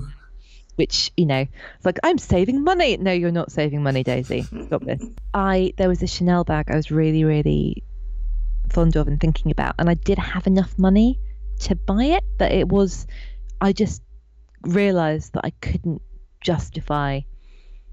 Which 0.76 1.12
you 1.16 1.26
know, 1.26 1.46
it's 1.76 1.84
like 1.84 1.98
I'm 2.02 2.18
saving 2.18 2.64
money. 2.64 2.96
No, 2.96 3.12
you're 3.12 3.30
not 3.30 3.52
saving 3.52 3.82
money, 3.82 4.02
Daisy. 4.02 4.42
Stop 4.42 4.84
this. 4.84 5.04
I 5.34 5.74
there 5.76 5.88
was 5.88 6.02
a 6.02 6.06
Chanel 6.06 6.44
bag 6.44 6.70
I 6.70 6.76
was 6.76 6.90
really 6.90 7.24
really 7.24 7.84
fond 8.70 8.96
of 8.96 9.06
and 9.06 9.20
thinking 9.20 9.50
about, 9.50 9.74
and 9.78 9.90
I 9.90 9.94
did 9.94 10.18
have 10.18 10.46
enough 10.46 10.78
money 10.78 11.20
to 11.60 11.74
buy 11.74 12.04
it, 12.04 12.24
but 12.38 12.52
it 12.52 12.68
was 12.68 13.06
I 13.60 13.72
just 13.72 14.02
realised 14.62 15.34
that 15.34 15.44
I 15.44 15.50
couldn't 15.50 16.02
justify 16.40 17.20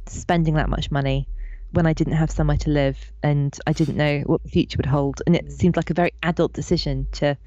spending 0.08 0.56
that 0.56 0.70
much 0.70 0.90
money 0.92 1.28
when 1.72 1.86
I 1.86 1.94
didn't 1.94 2.14
have 2.14 2.32
somewhere 2.32 2.58
to 2.58 2.70
live 2.70 2.98
and 3.22 3.56
I 3.68 3.74
didn't 3.74 3.98
know 3.98 4.22
what 4.26 4.44
the 4.44 4.50
future 4.50 4.78
would 4.78 4.86
hold. 4.86 5.22
And 5.26 5.36
it 5.36 5.46
mm. 5.46 5.52
seemed 5.52 5.76
like 5.76 5.90
a 5.90 5.94
very 5.94 6.12
adult 6.24 6.54
decision 6.54 7.08
to 7.14 7.38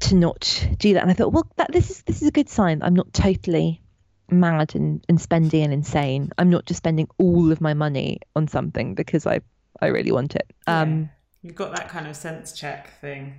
to 0.00 0.14
not 0.14 0.68
do 0.78 0.94
that. 0.94 1.02
And 1.02 1.10
I 1.10 1.14
thought, 1.14 1.32
well, 1.32 1.50
that 1.56 1.72
this 1.72 1.90
is 1.90 2.02
this 2.02 2.22
is 2.22 2.28
a 2.28 2.32
good 2.32 2.48
sign. 2.48 2.82
I'm 2.82 2.94
not 2.94 3.12
totally 3.12 3.82
mad 4.30 4.74
and, 4.74 5.04
and 5.08 5.18
spendy 5.18 5.62
and 5.62 5.72
insane. 5.72 6.30
I'm 6.38 6.50
not 6.50 6.66
just 6.66 6.78
spending 6.78 7.08
all 7.18 7.50
of 7.52 7.60
my 7.60 7.74
money 7.74 8.20
on 8.36 8.48
something 8.48 8.94
because 8.94 9.26
I 9.26 9.40
I 9.80 9.86
really 9.86 10.12
want 10.12 10.34
it. 10.34 10.50
Um, 10.66 11.00
Yeah. 11.00 11.06
You've 11.42 11.54
got 11.54 11.74
that 11.76 11.88
kind 11.88 12.08
of 12.08 12.16
sense 12.16 12.52
check 12.52 13.00
thing. 13.00 13.34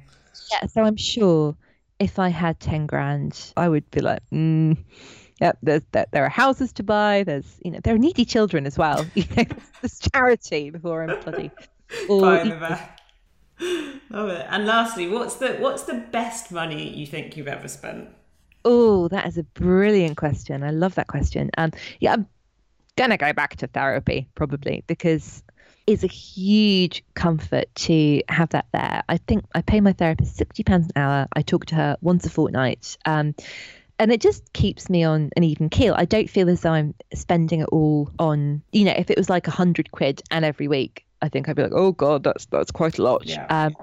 yeah, 0.51 0.65
so 0.67 0.83
I'm 0.83 0.95
sure 0.95 1.55
if 1.99 2.17
I 2.17 2.29
had 2.29 2.57
10 2.61 2.85
grand, 2.87 3.51
I 3.57 3.67
would 3.67 3.89
be 3.91 3.99
like, 3.99 4.21
mm, 4.31 4.77
yep, 5.41 5.57
there's, 5.61 5.83
there, 5.91 6.05
there 6.11 6.23
are 6.23 6.29
houses 6.29 6.71
to 6.73 6.83
buy. 6.83 7.23
There's, 7.23 7.59
you 7.63 7.71
know, 7.71 7.79
there 7.83 7.93
are 7.93 7.97
needy 7.97 8.23
children 8.23 8.65
as 8.65 8.77
well. 8.77 9.05
You 9.15 9.25
know, 9.35 9.43
there's 9.81 9.99
charity 10.13 10.69
before 10.69 11.03
I'm 11.03 11.21
bloody. 11.21 11.51
Or, 12.07 12.21
Buying 12.21 12.49
the. 12.49 12.79
Love 14.09 14.29
it. 14.29 14.45
And 14.49 14.65
lastly, 14.65 15.09
what's 15.09 15.35
the 15.35 15.55
what's 15.55 15.83
the 15.83 15.95
best 15.95 16.51
money 16.51 16.95
you 16.95 17.05
think 17.05 17.35
you've 17.35 17.47
ever 17.49 17.67
spent? 17.67 18.07
Oh, 18.65 19.07
that 19.09 19.27
is 19.27 19.37
a 19.37 19.43
brilliant 19.43 20.17
question. 20.17 20.63
I 20.63 20.71
love 20.71 20.95
that 20.95 21.07
question. 21.07 21.49
Um, 21.57 21.71
yeah, 21.99 22.13
I'm 22.13 22.27
gonna 22.95 23.17
go 23.17 23.33
back 23.33 23.55
to 23.57 23.67
therapy 23.67 24.27
probably 24.35 24.83
because 24.87 25.43
it's 25.87 26.03
a 26.03 26.07
huge 26.07 27.03
comfort 27.13 27.73
to 27.73 28.21
have 28.29 28.49
that 28.49 28.67
there. 28.71 29.03
I 29.09 29.17
think 29.17 29.45
I 29.55 29.61
pay 29.61 29.81
my 29.81 29.93
therapist 29.93 30.35
sixty 30.35 30.63
pounds 30.63 30.87
an 30.87 31.01
hour. 31.01 31.27
I 31.33 31.41
talk 31.41 31.65
to 31.67 31.75
her 31.75 31.97
once 32.01 32.25
a 32.25 32.29
fortnight. 32.29 32.97
Um, 33.05 33.35
and 33.99 34.13
it 34.13 34.21
just 34.21 34.53
keeps 34.53 34.89
me 34.89 35.03
on 35.03 35.29
an 35.35 35.43
even 35.43 35.69
keel. 35.69 35.93
I 35.97 36.05
don't 36.05 36.29
feel 36.29 36.49
as 36.49 36.61
though 36.61 36.71
I'm 36.71 36.95
spending 37.13 37.59
it 37.59 37.69
all 37.69 38.09
on, 38.17 38.61
you 38.71 38.85
know, 38.85 38.93
if 38.95 39.11
it 39.11 39.17
was 39.17 39.29
like 39.29 39.47
a 39.47 39.51
hundred 39.51 39.91
quid 39.91 40.21
and 40.31 40.45
every 40.45 40.69
week, 40.69 41.05
I 41.21 41.27
think 41.27 41.49
I'd 41.49 41.57
be 41.57 41.63
like, 41.63 41.73
oh 41.75 41.91
god, 41.91 42.23
that's 42.23 42.45
that's 42.45 42.71
quite 42.71 42.97
a 42.97 43.03
lot. 43.03 43.25
Yeah. 43.25 43.45
Um, 43.49 43.75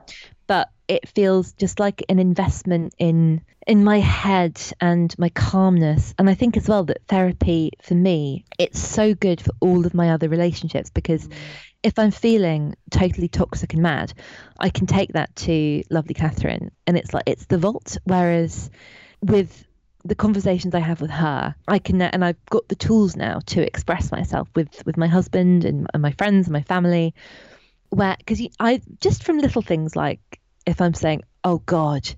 but 0.46 0.70
it 0.89 1.09
feels 1.09 1.53
just 1.53 1.80
like 1.80 2.05
an 2.09 2.18
investment 2.18 2.95
in 2.99 3.43
in 3.66 3.82
my 3.82 3.99
head 3.99 4.61
and 4.80 5.16
my 5.18 5.28
calmness. 5.30 6.14
And 6.18 6.30
I 6.30 6.34
think 6.34 6.57
as 6.57 6.68
well 6.68 6.84
that 6.84 7.05
therapy 7.09 7.72
for 7.82 7.95
me, 7.95 8.45
it's 8.59 8.78
so 8.78 9.14
good 9.14 9.41
for 9.41 9.51
all 9.61 9.84
of 9.84 9.95
my 9.95 10.11
other 10.11 10.28
relationships 10.28 10.91
because 10.91 11.26
mm. 11.26 11.34
if 11.82 11.99
I'm 11.99 12.12
feeling 12.12 12.76
totally 12.91 13.28
toxic 13.28 13.72
and 13.72 13.82
mad, 13.82 14.12
I 14.59 14.70
can 14.70 14.87
take 14.87 15.14
that 15.14 15.34
to 15.37 15.82
lovely 15.91 16.14
Catherine 16.14 16.70
and 16.87 16.97
it's 16.97 17.12
like 17.12 17.24
it's 17.26 17.47
the 17.47 17.59
vault. 17.59 17.99
Whereas 18.05 18.70
with 19.20 19.64
the 20.05 20.14
conversations 20.14 20.74
I 20.74 20.80
have 20.80 21.01
with 21.01 21.11
her, 21.11 21.55
I 21.66 21.80
can 21.80 22.01
and 22.01 22.24
I've 22.24 22.45
got 22.47 22.68
the 22.68 22.76
tools 22.76 23.16
now 23.16 23.41
to 23.47 23.66
express 23.66 24.12
myself 24.12 24.49
with 24.55 24.84
with 24.87 24.97
my 24.97 25.09
husband 25.09 25.64
and, 25.64 25.89
and 25.93 26.03
my 26.03 26.12
friends 26.12 26.47
and 26.47 26.53
my 26.53 26.62
family. 26.62 27.14
Where 27.91 28.16
because 28.18 28.41
I 28.61 28.80
just 29.01 29.24
from 29.24 29.39
little 29.39 29.62
things 29.62 29.97
like 29.97 30.36
if 30.66 30.80
I'm 30.80 30.94
saying, 30.94 31.22
"Oh 31.44 31.58
God, 31.58 32.08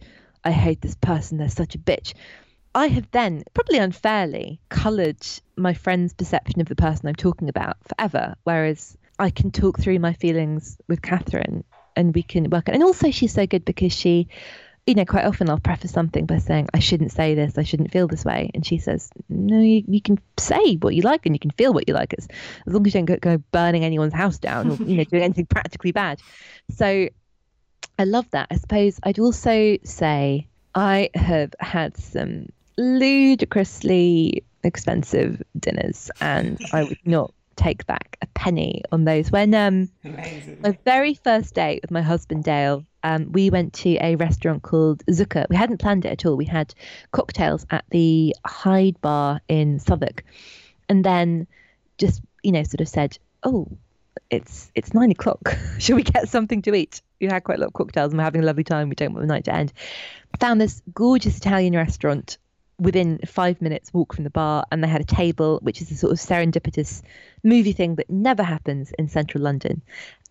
I 0.45 0.51
hate 0.51 0.81
this 0.81 0.97
person. 0.97 1.39
They're 1.39 1.49
such 1.49 1.75
a 1.75 1.79
bitch," 1.79 2.15
I 2.75 2.87
have 2.87 3.11
then 3.11 3.43
probably 3.55 3.79
unfairly 3.79 4.61
coloured 4.69 5.25
my 5.57 5.75
friend's 5.75 6.15
perception 6.15 6.61
of 6.61 6.69
the 6.69 6.77
person 6.77 7.09
I'm 7.09 7.15
talking 7.15 7.49
about 7.49 7.77
forever. 7.89 8.37
Whereas 8.45 8.97
I 9.19 9.31
can 9.31 9.51
talk 9.51 9.81
through 9.81 9.99
my 9.99 10.13
feelings 10.13 10.79
with 10.87 11.03
Catherine 11.03 11.65
and 11.97 12.15
we 12.15 12.23
can 12.23 12.49
work. 12.51 12.69
It. 12.69 12.75
And 12.75 12.85
also, 12.85 13.11
she's 13.11 13.33
so 13.33 13.47
good 13.47 13.65
because 13.65 13.93
she 13.93 14.29
you 14.89 14.95
know, 14.95 15.05
quite 15.05 15.27
often 15.27 15.51
I'll 15.51 15.59
preface 15.59 15.93
something 15.93 16.25
by 16.25 16.39
saying, 16.39 16.69
I 16.73 16.79
shouldn't 16.79 17.13
say 17.13 17.35
this, 17.35 17.59
I 17.59 17.63
shouldn't 17.63 17.93
feel 17.93 18.09
this 18.09 18.25
way. 18.25 18.51
And 18.55 18.65
she 18.65 18.79
says, 18.79 19.11
No, 19.29 19.61
you, 19.61 19.85
you 19.87 20.01
can 20.01 20.19
say 20.39 20.77
what 20.77 20.95
you 20.95 21.03
like 21.03 21.27
and 21.27 21.35
you 21.35 21.39
can 21.39 21.51
feel 21.51 21.75
what 21.75 21.87
you 21.87 21.93
like 21.93 22.15
as, 22.17 22.27
as 22.67 22.73
long 22.73 22.87
as 22.87 22.95
you 22.95 23.01
don't 23.01 23.05
go, 23.05 23.37
go 23.37 23.43
burning 23.53 23.85
anyone's 23.85 24.15
house 24.15 24.39
down 24.39 24.71
or, 24.71 24.75
you 24.77 24.97
know, 24.97 25.05
doing 25.05 25.25
anything 25.25 25.45
practically 25.45 25.93
bad. 25.93 26.23
So 26.71 27.11
I 27.99 28.05
love 28.05 28.31
that. 28.31 28.49
I 28.51 28.57
suppose 28.57 29.01
I'd 29.03 29.19
also 29.19 29.79
say 29.85 30.47
I 30.75 31.11
have 31.15 31.55
had 31.61 31.97
some 31.97 32.47
ludicrously 32.77 34.45
expensive 34.63 35.43
dinners 35.59 36.11
and 36.21 36.59
I 36.73 36.85
would 36.85 36.99
not 37.05 37.33
take 37.57 37.85
back 37.87 38.17
a 38.23 38.27
penny 38.29 38.83
on 38.93 39.05
those. 39.05 39.33
When 39.33 39.53
um 39.55 39.89
Amazing. 40.05 40.59
my 40.61 40.77
very 40.85 41.15
first 41.15 41.55
date 41.55 41.83
with 41.83 41.91
my 41.91 42.03
husband 42.03 42.45
Dale, 42.45 42.85
um, 43.03 43.33
we 43.33 43.51
went 43.51 43.73
to 43.75 43.97
a 44.01 44.17
restaurant 44.17 44.63
called 44.63 45.05
Zucca. 45.07 45.47
We 45.51 45.57
hadn't 45.57 45.79
planned 45.79 46.05
it 46.05 46.13
at 46.13 46.27
all. 46.27 46.37
We 46.37 46.45
had 46.45 46.75
cocktails 47.11 47.67
at 47.71 47.85
the 47.91 48.35
Hide 48.45 49.01
Bar 49.01 49.41
in 49.49 49.79
Southwark, 49.81 50.25
and 50.89 51.05
then 51.05 51.47
just 51.99 52.23
you 52.43 52.53
know 52.53 52.63
sort 52.63 52.81
of 52.81 52.89
said, 52.89 53.19
"Oh, 53.43 53.69
it's 54.31 54.71
it's 54.75 54.95
nine 54.95 55.11
o'clock. 55.11 55.57
Shall 55.79 55.97
we 55.97 56.03
get 56.03 56.29
something 56.29 56.63
to 56.63 56.75
eat?" 56.75 57.03
We 57.21 57.27
had 57.27 57.45
quite 57.45 57.59
a 57.59 57.61
lot 57.61 57.69
of 57.69 57.73
cocktails 57.73 58.13
and 58.13 58.19
we're 58.19 58.25
having 58.25 58.43
a 58.43 58.47
lovely 58.47 58.65
time. 58.65 58.89
We 58.89 58.95
don't 58.95 59.13
want 59.13 59.27
the 59.27 59.33
night 59.33 59.45
to 59.45 59.55
end. 59.55 59.73
Found 60.41 60.61
this 60.61 60.83
gorgeous 60.95 61.37
Italian 61.39 61.75
restaurant 61.75 62.39
within 62.79 63.19
five 63.27 63.61
minutes 63.61 63.93
walk 63.93 64.15
from 64.15 64.25
the 64.25 64.31
bar 64.31 64.65
and 64.71 64.83
they 64.83 64.89
had 64.89 65.01
a 65.01 65.05
table 65.05 65.59
which 65.63 65.83
is 65.83 65.91
a 65.91 65.97
sort 65.97 66.13
of 66.13 66.19
serendipitous 66.19 67.03
movie 67.43 67.73
thing 67.73 67.97
that 67.97 68.09
never 68.09 68.43
happens 68.43 68.93
in 68.99 69.09
central 69.09 69.43
london 69.43 69.83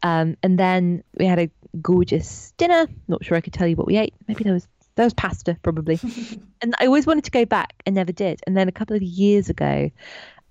um, 0.03 0.37
and 0.43 0.57
then 0.57 1.03
we 1.17 1.25
had 1.25 1.39
a 1.39 1.49
gorgeous 1.81 2.53
dinner 2.57 2.87
not 3.07 3.23
sure 3.23 3.35
i 3.35 3.41
could 3.41 3.53
tell 3.53 3.67
you 3.67 3.75
what 3.75 3.87
we 3.87 3.97
ate 3.97 4.13
maybe 4.27 4.43
there 4.43 4.53
was 4.53 4.67
there 4.95 5.05
was 5.05 5.13
pasta 5.13 5.57
probably 5.61 5.99
and 6.61 6.73
i 6.79 6.85
always 6.85 7.05
wanted 7.05 7.23
to 7.23 7.31
go 7.31 7.43
back 7.45 7.73
and 7.85 7.95
never 7.95 8.13
did 8.13 8.39
and 8.47 8.55
then 8.55 8.69
a 8.69 8.71
couple 8.71 8.95
of 8.95 9.01
years 9.01 9.49
ago 9.49 9.91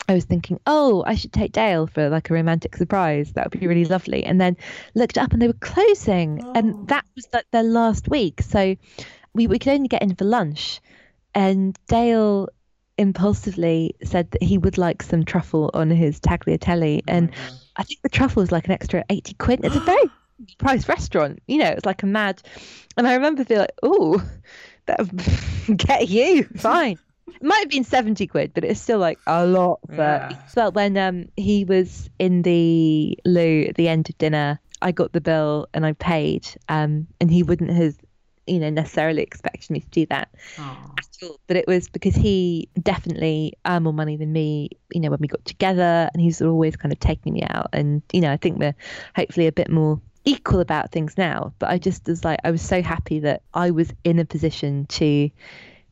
I 0.09 0.14
was 0.14 0.24
thinking, 0.24 0.61
oh, 0.66 1.02
I 1.07 1.14
should 1.16 1.32
take 1.32 1.52
Dale 1.52 1.86
for 1.86 2.09
like 2.09 2.30
a 2.30 2.34
romantic 2.34 2.76
surprise. 2.76 3.32
That 3.32 3.50
would 3.50 3.61
be 3.61 3.66
really 3.66 3.84
lovely. 3.84 4.24
And 4.24 4.40
then 4.40 4.57
looked 4.94 5.18
up 5.18 5.32
and 5.32 5.42
they 5.42 5.48
were 5.48 5.52
closing, 5.54 6.42
Oh. 6.44 6.52
and 6.54 6.88
that 6.88 7.04
was 7.16 7.26
like 7.32 7.46
their 7.50 7.64
last 7.64 8.09
week. 8.09 8.40
So 8.42 8.76
we, 9.34 9.46
we 9.46 9.59
could 9.59 9.72
only 9.72 9.88
get 9.88 10.02
in 10.02 10.14
for 10.14 10.24
lunch. 10.24 10.80
And 11.34 11.76
Dale 11.88 12.48
impulsively 12.98 13.94
said 14.04 14.30
that 14.30 14.42
he 14.42 14.59
would 14.59 14.78
like 14.78 15.02
some 15.02 15.24
truffle 15.24 15.70
on 15.74 15.90
his 15.90 16.20
tagliatelle. 16.20 16.98
Oh 17.00 17.04
and 17.09 17.30
I 17.76 17.82
think 17.82 18.00
the 18.02 18.09
truffle 18.09 18.40
was 18.42 18.52
like 18.52 18.66
an 18.66 18.72
extra 18.72 19.04
80 19.11 19.34
quid. 19.34 19.61
It's 19.64 19.76
a 19.76 19.80
very, 19.80 20.11
priced 20.59 20.88
restaurant. 20.88 21.40
You 21.46 21.59
know, 21.59 21.68
it's 21.70 21.84
like 21.84 22.02
a 22.02 22.07
mad. 22.07 22.42
And 22.96 23.07
I 23.07 23.14
remember 23.14 23.44
feeling 23.44 23.62
like, 23.62 23.78
oh, 23.82 24.22
that 24.86 25.00
get 25.76 26.09
you 26.09 26.44
fine. 26.57 26.98
It 27.28 27.42
might 27.42 27.58
have 27.58 27.68
been 27.68 27.84
70 27.84 28.26
quid, 28.28 28.52
but 28.54 28.64
it's 28.64 28.80
still 28.80 28.98
like 28.98 29.18
a 29.26 29.46
lot. 29.46 29.80
For... 29.88 29.94
Yeah. 29.96 30.38
But 30.54 30.74
when 30.74 30.96
um, 30.96 31.26
he 31.36 31.64
was 31.64 32.08
in 32.18 32.42
the 32.42 33.18
loo 33.24 33.66
at 33.68 33.74
the 33.74 33.88
end 33.88 34.08
of 34.08 34.16
dinner, 34.18 34.60
I 34.80 34.92
got 34.92 35.12
the 35.12 35.20
bill 35.20 35.68
and 35.74 35.84
I 35.84 35.92
paid, 35.92 36.46
um, 36.68 37.06
and 37.20 37.30
he 37.30 37.42
wouldn't 37.42 37.70
have, 37.72 37.96
you 38.46 38.60
know, 38.60 38.70
necessarily 38.70 39.22
expected 39.22 39.70
me 39.70 39.80
to 39.80 39.88
do 39.88 40.06
that 40.06 40.28
Aww. 40.56 40.98
at 40.98 41.06
all. 41.22 41.40
But 41.46 41.56
it 41.56 41.66
was 41.66 41.88
because 41.88 42.14
he 42.14 42.68
definitely 42.80 43.54
earned 43.66 43.84
more 43.84 43.92
money 43.92 44.16
than 44.16 44.32
me, 44.32 44.70
you 44.92 45.00
know, 45.00 45.10
when 45.10 45.20
we 45.20 45.28
got 45.28 45.44
together, 45.44 46.08
and 46.12 46.20
he's 46.20 46.40
always 46.40 46.76
kind 46.76 46.92
of 46.92 47.00
taking 47.00 47.32
me 47.32 47.42
out. 47.42 47.70
And 47.72 48.02
you 48.12 48.20
know, 48.20 48.32
I 48.32 48.36
think 48.36 48.58
we're 48.58 48.76
hopefully 49.14 49.46
a 49.46 49.52
bit 49.52 49.70
more 49.70 50.00
equal 50.24 50.60
about 50.60 50.92
things 50.92 51.16
now. 51.16 51.54
But 51.58 51.70
I 51.70 51.78
just 51.78 52.06
was 52.06 52.24
like, 52.24 52.40
I 52.44 52.50
was 52.50 52.62
so 52.62 52.82
happy 52.82 53.20
that 53.20 53.42
I 53.54 53.70
was 53.70 53.92
in 54.04 54.18
a 54.18 54.24
position 54.24 54.86
to 54.86 55.30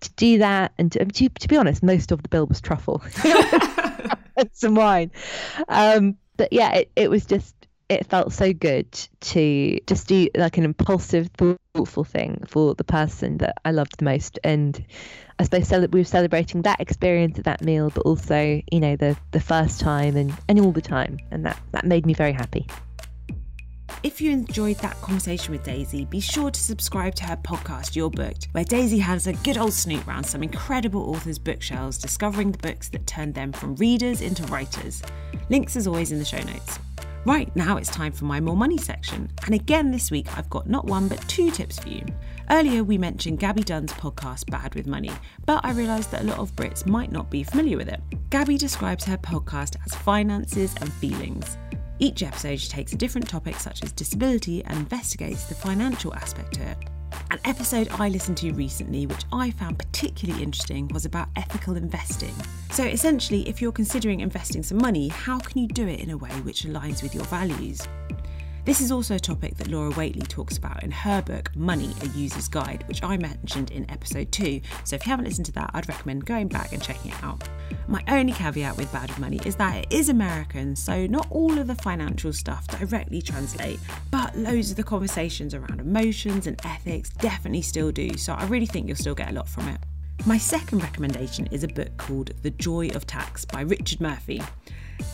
to 0.01 0.11
do 0.13 0.39
that. 0.39 0.73
And 0.79 0.93
to, 0.93 1.05
to, 1.05 1.29
to 1.29 1.49
be 1.49 1.57
honest, 1.57 1.83
most 1.83 2.13
of 2.13 2.23
the 2.23 2.29
bill 2.29 2.47
was 2.47 2.61
truffle 2.61 3.03
and 4.37 4.51
some 4.53 4.75
wine. 4.75 5.11
Um, 5.69 6.17
but 6.37 6.53
yeah, 6.53 6.73
it, 6.75 6.93
it 6.97 7.11
was 7.11 7.27
just 7.27 7.55
it 7.89 8.07
felt 8.07 8.33
so 8.33 8.53
good 8.53 8.91
to 9.21 9.79
just 9.87 10.09
do 10.09 10.29
like 10.37 10.57
an 10.57 10.65
impulsive, 10.65 11.29
thoughtful 11.37 12.05
thing 12.05 12.43
for 12.47 12.75
the 12.75 12.85
person 12.85 13.39
that 13.39 13.57
I 13.65 13.73
loved 13.73 13.99
the 13.99 14.05
most. 14.05 14.39
And 14.43 14.83
I 15.39 15.45
suppose 15.45 15.71
we 15.71 16.01
were 16.01 16.05
celebrating 16.05 16.63
that 16.63 16.81
experience 16.81 17.39
at 17.39 17.45
that 17.45 17.63
meal, 17.63 17.91
but 17.91 18.03
also, 18.03 18.63
you 18.71 18.81
know, 18.81 18.97
the 18.97 19.17
the 19.33 19.41
first 19.41 19.81
time 19.81 20.17
and, 20.17 20.35
and 20.49 20.61
all 20.61 20.73
the 20.73 20.81
time. 20.81 21.19
And 21.31 21.45
that, 21.45 21.61
that 21.73 21.85
made 21.85 22.07
me 22.07 22.15
very 22.15 22.33
happy. 22.33 22.67
If 24.03 24.21
you 24.21 24.31
enjoyed 24.31 24.77
that 24.79 25.01
conversation 25.01 25.53
with 25.53 25.65
Daisy, 25.65 26.05
be 26.05 26.21
sure 26.21 26.51
to 26.51 26.61
subscribe 26.61 27.15
to 27.17 27.25
her 27.25 27.37
podcast, 27.37 27.97
You're 27.97 28.11
Booked, 28.11 28.49
where 28.53 28.65
Daisy 28.65 28.99
has 28.99 29.27
a 29.27 29.33
good 29.33 29.57
old 29.57 29.73
snoop 29.73 30.07
round 30.07 30.27
some 30.27 30.43
incredible 30.43 31.09
authors' 31.11 31.39
bookshelves, 31.39 31.97
discovering 31.97 32.53
the 32.53 32.59
books 32.59 32.91
that 32.91 33.07
turned 33.07 33.35
them 33.35 33.53
from 33.53 33.77
readers 33.77 34.21
into 34.21 34.43
writers. 34.45 35.03
Links 35.49 35.77
as 35.77 35.87
always 35.87 36.13
in 36.13 36.19
the 36.19 36.25
show 36.25 36.43
notes. 36.43 36.79
Right, 37.25 37.55
now 37.57 37.79
it's 37.79 37.89
time 37.89 38.13
for 38.13 38.27
my 38.27 38.39
more 38.39 38.57
money 38.57 38.77
section. 38.77 39.31
And 39.47 39.55
again 39.55 39.91
this 39.91 40.11
week, 40.11 40.37
I've 40.37 40.51
got 40.51 40.69
not 40.69 40.85
one 40.85 41.09
but 41.09 41.27
two 41.27 41.51
tips 41.51 41.79
for 41.79 41.89
you. 41.89 42.05
Earlier, 42.51 42.85
we 42.85 42.99
mentioned 42.99 43.39
Gabby 43.39 43.63
Dunn's 43.63 43.93
podcast, 43.95 44.51
Bad 44.51 44.75
with 44.75 44.87
Money, 44.87 45.13
but 45.47 45.65
I 45.65 45.73
realised 45.73 46.11
that 46.11 46.21
a 46.21 46.27
lot 46.27 46.39
of 46.39 46.55
Brits 46.55 46.85
might 46.85 47.11
not 47.11 47.31
be 47.31 47.43
familiar 47.43 47.79
with 47.79 47.89
it. 47.89 48.03
Gabby 48.29 48.59
describes 48.59 49.05
her 49.05 49.17
podcast 49.17 49.77
as 49.87 49.95
finances 49.95 50.75
and 50.83 50.93
feelings. 50.93 51.57
Each 52.01 52.23
episode 52.25 52.59
takes 52.59 52.93
a 52.93 52.97
different 52.97 53.29
topic, 53.29 53.57
such 53.57 53.85
as 53.85 53.93
disability, 53.93 54.65
and 54.65 54.79
investigates 54.79 55.45
the 55.45 55.55
financial 55.55 56.13
aspect 56.15 56.55
to 56.55 56.63
it. 56.63 56.77
An 57.31 57.39
episode 57.45 57.89
I 57.93 58.09
listened 58.09 58.37
to 58.39 58.53
recently, 58.53 59.07
which 59.07 59.25
I 59.33 59.53
found 59.53 59.79
particularly 59.79 60.43
interesting, 60.43 60.89
was 60.89 61.05
about 61.05 61.29
ethical 61.37 61.77
investing. 61.77 62.35
So, 62.73 62.83
essentially, 62.83 63.49
if 63.49 63.63
you're 63.63 63.73
considering 63.73 64.21
investing 64.21 64.65
some 64.65 64.79
money, 64.79 65.09
how 65.09 65.39
can 65.39 65.63
you 65.63 65.69
do 65.69 65.87
it 65.87 66.01
in 66.01 66.11
a 66.11 66.17
way 66.17 66.31
which 66.43 66.65
aligns 66.65 67.03
with 67.03 67.15
your 67.15 67.25
values? 67.25 67.87
This 68.65 68.81
is 68.81 68.91
also 68.91 69.17
a 69.17 69.21
topic 69.21 69.59
that 69.59 69.69
Laura 69.69 69.91
Whateley 69.91 70.23
talks 70.23 70.57
about 70.57 70.83
in 70.83 70.91
her 70.91 71.21
book 71.21 71.55
Money, 71.55 71.95
a 72.01 72.07
User's 72.17 72.49
Guide, 72.49 72.83
which 72.89 73.03
I 73.03 73.19
mentioned 73.19 73.71
in 73.71 73.89
episode 73.91 74.33
2. 74.33 74.63
So 74.85 74.97
if 74.97 75.05
you 75.05 75.11
haven't 75.11 75.27
listened 75.27 75.45
to 75.47 75.53
that, 75.53 75.71
I'd 75.75 75.87
recommend 75.87 76.25
going 76.25 76.49
back 76.49 76.73
and 76.73 76.83
checking 76.83 77.11
it 77.11 77.23
out. 77.23 77.47
My 77.89 78.03
only 78.09 78.33
caveat 78.33 78.79
with 78.79 78.91
Bad 78.91 79.11
with 79.11 79.19
Money 79.19 79.39
is 79.45 79.55
that 79.57 79.77
it 79.77 79.93
is 79.93 80.09
American, 80.09 80.75
so 80.77 81.07
not 81.07 81.27
all 81.29 81.59
of 81.59 81.67
the 81.67 81.75
financial 81.75 82.33
stuff 82.33 82.67
directly 82.69 83.21
translate, 83.21 83.81
but 84.11 84.35
loads 84.35 84.71
of 84.71 84.79
the 84.79 84.83
conversations 84.83 85.53
around 85.53 85.79
emotions 85.79 86.47
and 86.47 86.59
ethics 86.65 87.11
definitely 87.11 87.61
still 87.61 87.93
do. 87.93 88.17
So 88.17 88.33
I 88.33 88.47
really 88.47 88.65
think 88.65 88.87
you'll 88.87 88.97
still 88.97 89.15
get 89.15 89.31
a 89.31 89.35
lot 89.35 89.47
from 89.47 89.69
it. 89.69 89.81
My 90.25 90.39
second 90.39 90.83
recommendation 90.83 91.49
is 91.49 91.65
a 91.65 91.69
book 91.69 91.95
called 91.99 92.31
The 92.41 92.51
Joy 92.51 92.89
of 92.95 93.07
Tax 93.07 93.45
by 93.45 93.61
Richard 93.61 94.01
Murphy. 94.01 94.41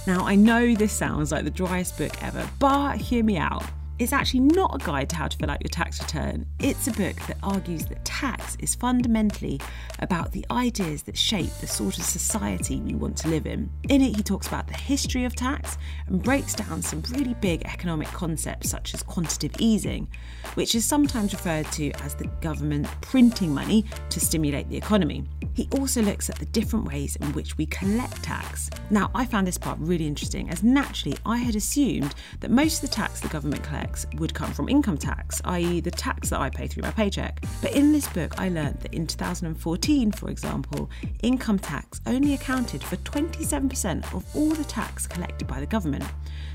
Now, 0.07 0.27
I 0.27 0.35
know 0.35 0.75
this 0.75 0.93
sounds 0.93 1.33
like 1.33 1.45
the 1.45 1.51
driest 1.51 1.99
book 1.99 2.23
ever, 2.23 2.49
but 2.59 2.97
hear 2.97 3.23
me 3.23 3.37
out. 3.37 3.65
It's 4.01 4.15
actually 4.15 4.41
not 4.41 4.75
a 4.75 4.79
guide 4.83 5.11
to 5.11 5.17
how 5.17 5.29
to 5.29 5.37
fill 5.37 5.51
out 5.51 5.61
your 5.61 5.69
tax 5.69 6.01
return. 6.01 6.47
It's 6.59 6.89
a 6.89 6.93
book 6.93 7.17
that 7.27 7.37
argues 7.43 7.85
that 7.85 8.03
tax 8.03 8.57
is 8.59 8.75
fundamentally 8.75 9.61
about 9.99 10.33
the 10.33 10.43
ideas 10.51 11.03
that 11.03 11.19
shape 11.19 11.51
the 11.61 11.67
sort 11.67 11.99
of 11.99 12.05
society 12.05 12.81
we 12.81 12.95
want 12.95 13.19
to 13.19 13.29
live 13.29 13.47
in. 13.47 13.69
In 13.91 14.01
it, 14.01 14.17
he 14.17 14.23
talks 14.23 14.49
about 14.49 14.69
the 14.69 14.75
history 14.75 15.27
of 15.27 15.37
tax 15.37 15.77
and 16.07 16.23
breaks 16.23 16.55
down 16.55 16.81
some 16.81 17.03
really 17.11 17.35
big 17.35 17.61
economic 17.67 18.09
concepts 18.09 18.71
such 18.71 18.95
as 18.95 19.03
quantitative 19.03 19.61
easing, 19.61 20.09
which 20.55 20.75
is 20.75 20.87
sometimes 20.87 21.35
referred 21.35 21.71
to 21.73 21.91
as 22.01 22.15
the 22.15 22.27
government 22.41 22.89
printing 23.03 23.53
money 23.53 23.85
to 24.09 24.19
stimulate 24.19 24.71
the 24.71 24.79
economy. 24.79 25.25
He 25.53 25.69
also 25.79 26.01
looks 26.01 26.31
at 26.31 26.39
the 26.39 26.47
different 26.47 26.87
ways 26.87 27.17
in 27.17 27.35
which 27.35 27.59
we 27.59 27.67
collect 27.67 28.23
tax. 28.23 28.71
Now, 28.89 29.11
I 29.15 29.27
found 29.27 29.47
this 29.47 29.59
part 29.59 29.79
really 29.79 30.07
interesting 30.07 30.49
as 30.49 30.63
naturally 30.63 31.19
I 31.27 31.37
had 31.37 31.55
assumed 31.55 32.15
that 32.41 32.51
most 32.51 32.83
of 32.83 32.89
the 32.89 32.97
tax 32.97 33.21
the 33.21 33.29
government 33.29 33.63
collects 33.63 33.90
tax 33.91 34.07
would 34.19 34.33
come 34.35 34.53
from 34.53 34.69
income 34.69 34.97
tax, 34.97 35.41
i.e., 35.45 35.81
the 35.81 35.91
tax 35.91 36.31
that 36.31 36.41
I 36.41 36.49
pay 36.49 36.69
through 36.69 36.85
my 36.85 36.93
paycheck. 36.93 37.43
But 37.61 37.73
in 37.73 37.93
this 37.93 38.07
book, 38.09 38.39
I 38.39 38.49
learned 38.49 38.79
that 38.81 38.95
in 38.95 39.07
2014, 39.07 40.13
for 40.13 40.31
example, 40.31 40.91
income 41.23 41.59
tax 41.59 42.01
only 42.07 42.35
accounted 42.35 42.83
for 42.83 42.97
27% 42.97 44.15
of 44.15 44.25
all 44.37 44.51
the 44.51 44.65
tax 44.65 45.07
collected 45.07 45.49
by 45.49 45.59
the 45.59 45.67
government. 45.67 46.05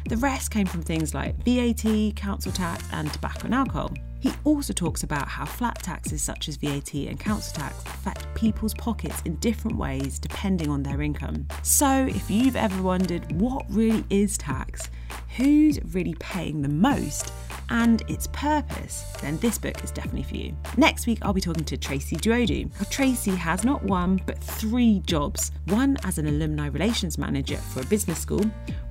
The 0.07 0.17
rest 0.17 0.51
came 0.51 0.65
from 0.65 0.81
things 0.81 1.13
like 1.13 1.35
VAT, 1.43 2.15
council 2.15 2.51
tax, 2.51 2.85
and 2.93 3.11
tobacco 3.11 3.45
and 3.45 3.55
alcohol. 3.55 3.91
He 4.21 4.31
also 4.43 4.73
talks 4.73 5.03
about 5.03 5.27
how 5.27 5.45
flat 5.45 5.83
taxes 5.83 6.23
such 6.23 6.47
as 6.47 6.55
VAT 6.55 6.93
and 6.93 7.19
council 7.19 7.61
tax 7.61 7.83
affect 7.83 8.33
people's 8.33 8.73
pockets 8.73 9.21
in 9.25 9.35
different 9.35 9.77
ways 9.77 10.17
depending 10.19 10.69
on 10.69 10.81
their 10.81 11.01
income. 11.01 11.47
So, 11.61 12.07
if 12.07 12.31
you've 12.31 12.55
ever 12.55 12.81
wondered 12.81 13.39
what 13.39 13.65
really 13.69 14.03
is 14.09 14.37
tax, 14.37 14.89
who's 15.37 15.79
really 15.93 16.15
paying 16.19 16.61
the 16.61 16.69
most, 16.69 17.31
and 17.69 18.03
its 18.09 18.27
purpose, 18.27 19.03
then 19.21 19.37
this 19.39 19.57
book 19.57 19.83
is 19.83 19.91
definitely 19.91 20.23
for 20.23 20.35
you. 20.35 20.55
Next 20.77 21.07
week, 21.07 21.19
I'll 21.21 21.33
be 21.33 21.41
talking 21.41 21.65
to 21.65 21.77
Tracy 21.77 22.15
Duodu. 22.15 22.69
Tracy 22.89 23.31
has 23.31 23.63
not 23.63 23.83
one, 23.83 24.21
but 24.25 24.37
three 24.37 25.01
jobs 25.05 25.51
one 25.65 25.97
as 26.03 26.17
an 26.17 26.27
alumni 26.27 26.67
relations 26.67 27.17
manager 27.17 27.57
for 27.57 27.81
a 27.81 27.85
business 27.85 28.19
school, 28.19 28.45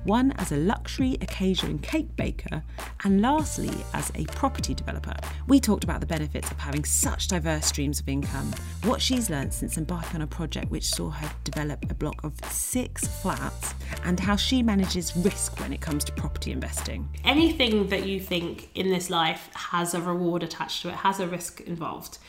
one 0.05 0.31
as 0.33 0.51
a 0.51 0.57
luxury 0.57 1.17
occasion 1.21 1.79
cake 1.79 2.15
baker, 2.15 2.63
and 3.03 3.21
lastly, 3.21 3.71
as 3.93 4.11
a 4.15 4.23
property 4.25 4.73
developer. 4.73 5.15
We 5.47 5.59
talked 5.59 5.83
about 5.83 5.99
the 5.99 6.05
benefits 6.05 6.49
of 6.51 6.59
having 6.59 6.85
such 6.85 7.27
diverse 7.27 7.65
streams 7.65 7.99
of 7.99 8.07
income, 8.07 8.53
what 8.83 9.01
she's 9.01 9.29
learned 9.29 9.53
since 9.53 9.77
embarking 9.77 10.15
on 10.15 10.21
a 10.21 10.27
project 10.27 10.71
which 10.71 10.85
saw 10.85 11.09
her 11.09 11.31
develop 11.43 11.83
a 11.89 11.93
block 11.93 12.23
of 12.23 12.33
six 12.49 13.07
flats, 13.21 13.73
and 14.03 14.19
how 14.19 14.35
she 14.35 14.63
manages 14.63 15.15
risk 15.17 15.59
when 15.59 15.73
it 15.73 15.81
comes 15.81 16.03
to 16.05 16.11
property 16.13 16.51
investing. 16.51 17.09
Anything 17.23 17.87
that 17.89 18.05
you 18.05 18.19
think 18.19 18.69
in 18.75 18.89
this 18.89 19.09
life 19.09 19.49
has 19.53 19.93
a 19.93 20.01
reward 20.01 20.43
attached 20.43 20.83
to 20.83 20.89
it, 20.89 20.95
has 20.95 21.19
a 21.19 21.27
risk 21.27 21.61
involved. 21.61 22.19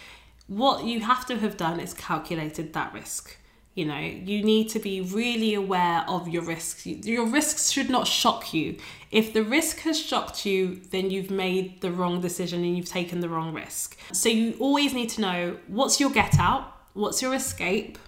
What 0.48 0.84
you 0.84 1.00
have 1.00 1.26
to 1.26 1.38
have 1.38 1.56
done 1.56 1.80
is 1.80 1.92
calculated 1.92 2.72
that 2.72 2.94
risk. 2.94 3.36
You 3.76 3.84
know, 3.84 3.98
you 3.98 4.42
need 4.42 4.70
to 4.70 4.78
be 4.78 5.02
really 5.02 5.52
aware 5.52 6.02
of 6.08 6.28
your 6.28 6.42
risks. 6.42 6.86
Your 6.86 7.26
risks 7.26 7.70
should 7.70 7.90
not 7.90 8.06
shock 8.06 8.54
you. 8.54 8.78
If 9.10 9.34
the 9.34 9.44
risk 9.44 9.80
has 9.80 10.00
shocked 10.00 10.46
you, 10.46 10.80
then 10.90 11.10
you've 11.10 11.30
made 11.30 11.82
the 11.82 11.90
wrong 11.90 12.22
decision 12.22 12.64
and 12.64 12.74
you've 12.74 12.88
taken 12.88 13.20
the 13.20 13.28
wrong 13.28 13.52
risk. 13.52 13.98
So 14.12 14.30
you 14.30 14.56
always 14.60 14.94
need 14.94 15.10
to 15.10 15.20
know 15.20 15.58
what's 15.66 16.00
your 16.00 16.08
get 16.08 16.38
out, 16.38 16.74
what's 16.94 17.20
your 17.20 17.34
escape, 17.34 17.98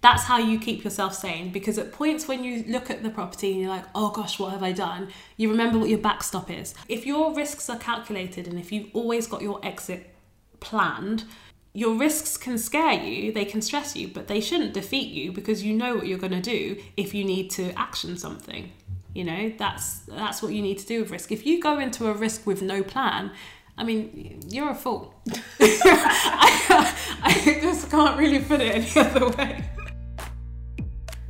that's 0.00 0.22
how 0.22 0.38
you 0.38 0.60
keep 0.60 0.84
yourself 0.84 1.14
sane 1.14 1.50
because 1.50 1.76
at 1.76 1.92
points 1.92 2.28
when 2.28 2.44
you 2.44 2.64
look 2.68 2.88
at 2.88 3.02
the 3.02 3.10
property 3.10 3.50
and 3.50 3.60
you're 3.60 3.68
like 3.68 3.84
oh 3.96 4.10
gosh 4.10 4.38
what 4.38 4.52
have 4.52 4.62
i 4.62 4.70
done 4.70 5.08
you 5.36 5.50
remember 5.50 5.76
what 5.76 5.88
your 5.88 5.98
backstop 5.98 6.48
is 6.50 6.72
if 6.88 7.04
your 7.04 7.34
risks 7.34 7.68
are 7.68 7.78
calculated 7.78 8.46
and 8.46 8.60
if 8.60 8.70
you've 8.70 8.88
always 8.94 9.26
got 9.26 9.42
your 9.42 9.58
exit 9.64 10.14
planned 10.60 11.24
your 11.72 11.94
risks 11.96 12.36
can 12.36 12.58
scare 12.58 12.94
you 13.02 13.32
they 13.32 13.44
can 13.44 13.60
stress 13.60 13.94
you 13.94 14.08
but 14.08 14.28
they 14.28 14.40
shouldn't 14.40 14.72
defeat 14.72 15.12
you 15.12 15.32
because 15.32 15.62
you 15.62 15.74
know 15.74 15.94
what 15.94 16.06
you're 16.06 16.18
going 16.18 16.32
to 16.32 16.40
do 16.40 16.76
if 16.96 17.14
you 17.14 17.24
need 17.24 17.50
to 17.50 17.72
action 17.78 18.16
something 18.16 18.72
you 19.14 19.24
know 19.24 19.52
that's 19.58 20.00
that's 20.00 20.42
what 20.42 20.52
you 20.52 20.62
need 20.62 20.78
to 20.78 20.86
do 20.86 21.00
with 21.00 21.10
risk 21.10 21.30
if 21.30 21.46
you 21.46 21.60
go 21.60 21.78
into 21.78 22.08
a 22.08 22.12
risk 22.12 22.46
with 22.46 22.62
no 22.62 22.82
plan 22.82 23.30
I 23.78 23.84
mean, 23.84 24.40
you're 24.48 24.70
a 24.70 24.74
fool. 24.74 25.14
I, 25.60 26.96
I 27.22 27.58
just 27.62 27.88
can't 27.88 28.18
really 28.18 28.40
put 28.40 28.60
it 28.60 28.74
any 28.74 29.08
other 29.08 29.28
way. 29.28 29.64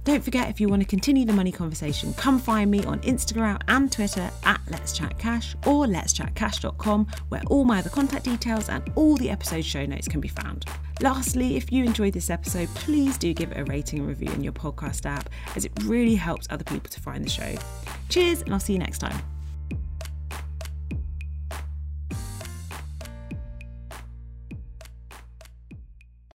Don't 0.09 0.25
forget, 0.25 0.49
if 0.49 0.59
you 0.59 0.71
want 0.71 0.81
to 0.81 0.89
continue 0.89 1.27
the 1.27 1.35
money 1.35 1.53
conversation, 1.53 2.15
come 2.15 2.39
find 2.39 2.71
me 2.71 2.83
on 2.85 2.99
Instagram 3.01 3.61
and 3.69 3.93
Twitter 3.93 4.31
at 4.43 4.59
Let's 4.71 4.97
Chat 4.97 5.19
Cash 5.19 5.55
or 5.67 5.85
let'schatcash.com, 5.85 7.07
where 7.29 7.43
all 7.49 7.67
my 7.67 7.81
other 7.81 7.91
contact 7.91 8.25
details 8.25 8.71
and 8.71 8.91
all 8.95 9.19
the 9.19 9.29
episode 9.29 9.67
show 9.67 9.85
notes 9.85 10.09
can 10.09 10.23
be 10.23 10.29
found. 10.29 10.65
Lastly, 11.03 11.59
if 11.59 11.71
you 11.71 11.85
enjoyed 11.85 12.15
this 12.15 12.31
episode, 12.31 12.71
please 12.75 13.19
do 13.19 13.35
give 13.35 13.53
it 13.53 13.59
a 13.59 13.65
rating 13.65 13.99
and 13.99 14.09
review 14.09 14.33
in 14.33 14.43
your 14.43 14.55
podcast 14.55 15.05
app, 15.05 15.29
as 15.57 15.67
it 15.67 15.73
really 15.85 16.15
helps 16.15 16.47
other 16.49 16.65
people 16.65 16.89
to 16.89 17.01
find 17.01 17.23
the 17.23 17.29
show. 17.29 17.55
Cheers, 18.09 18.41
and 18.41 18.55
I'll 18.55 18.61
see 18.61 18.73
you 18.73 18.79
next 18.79 19.01
time. 19.01 19.38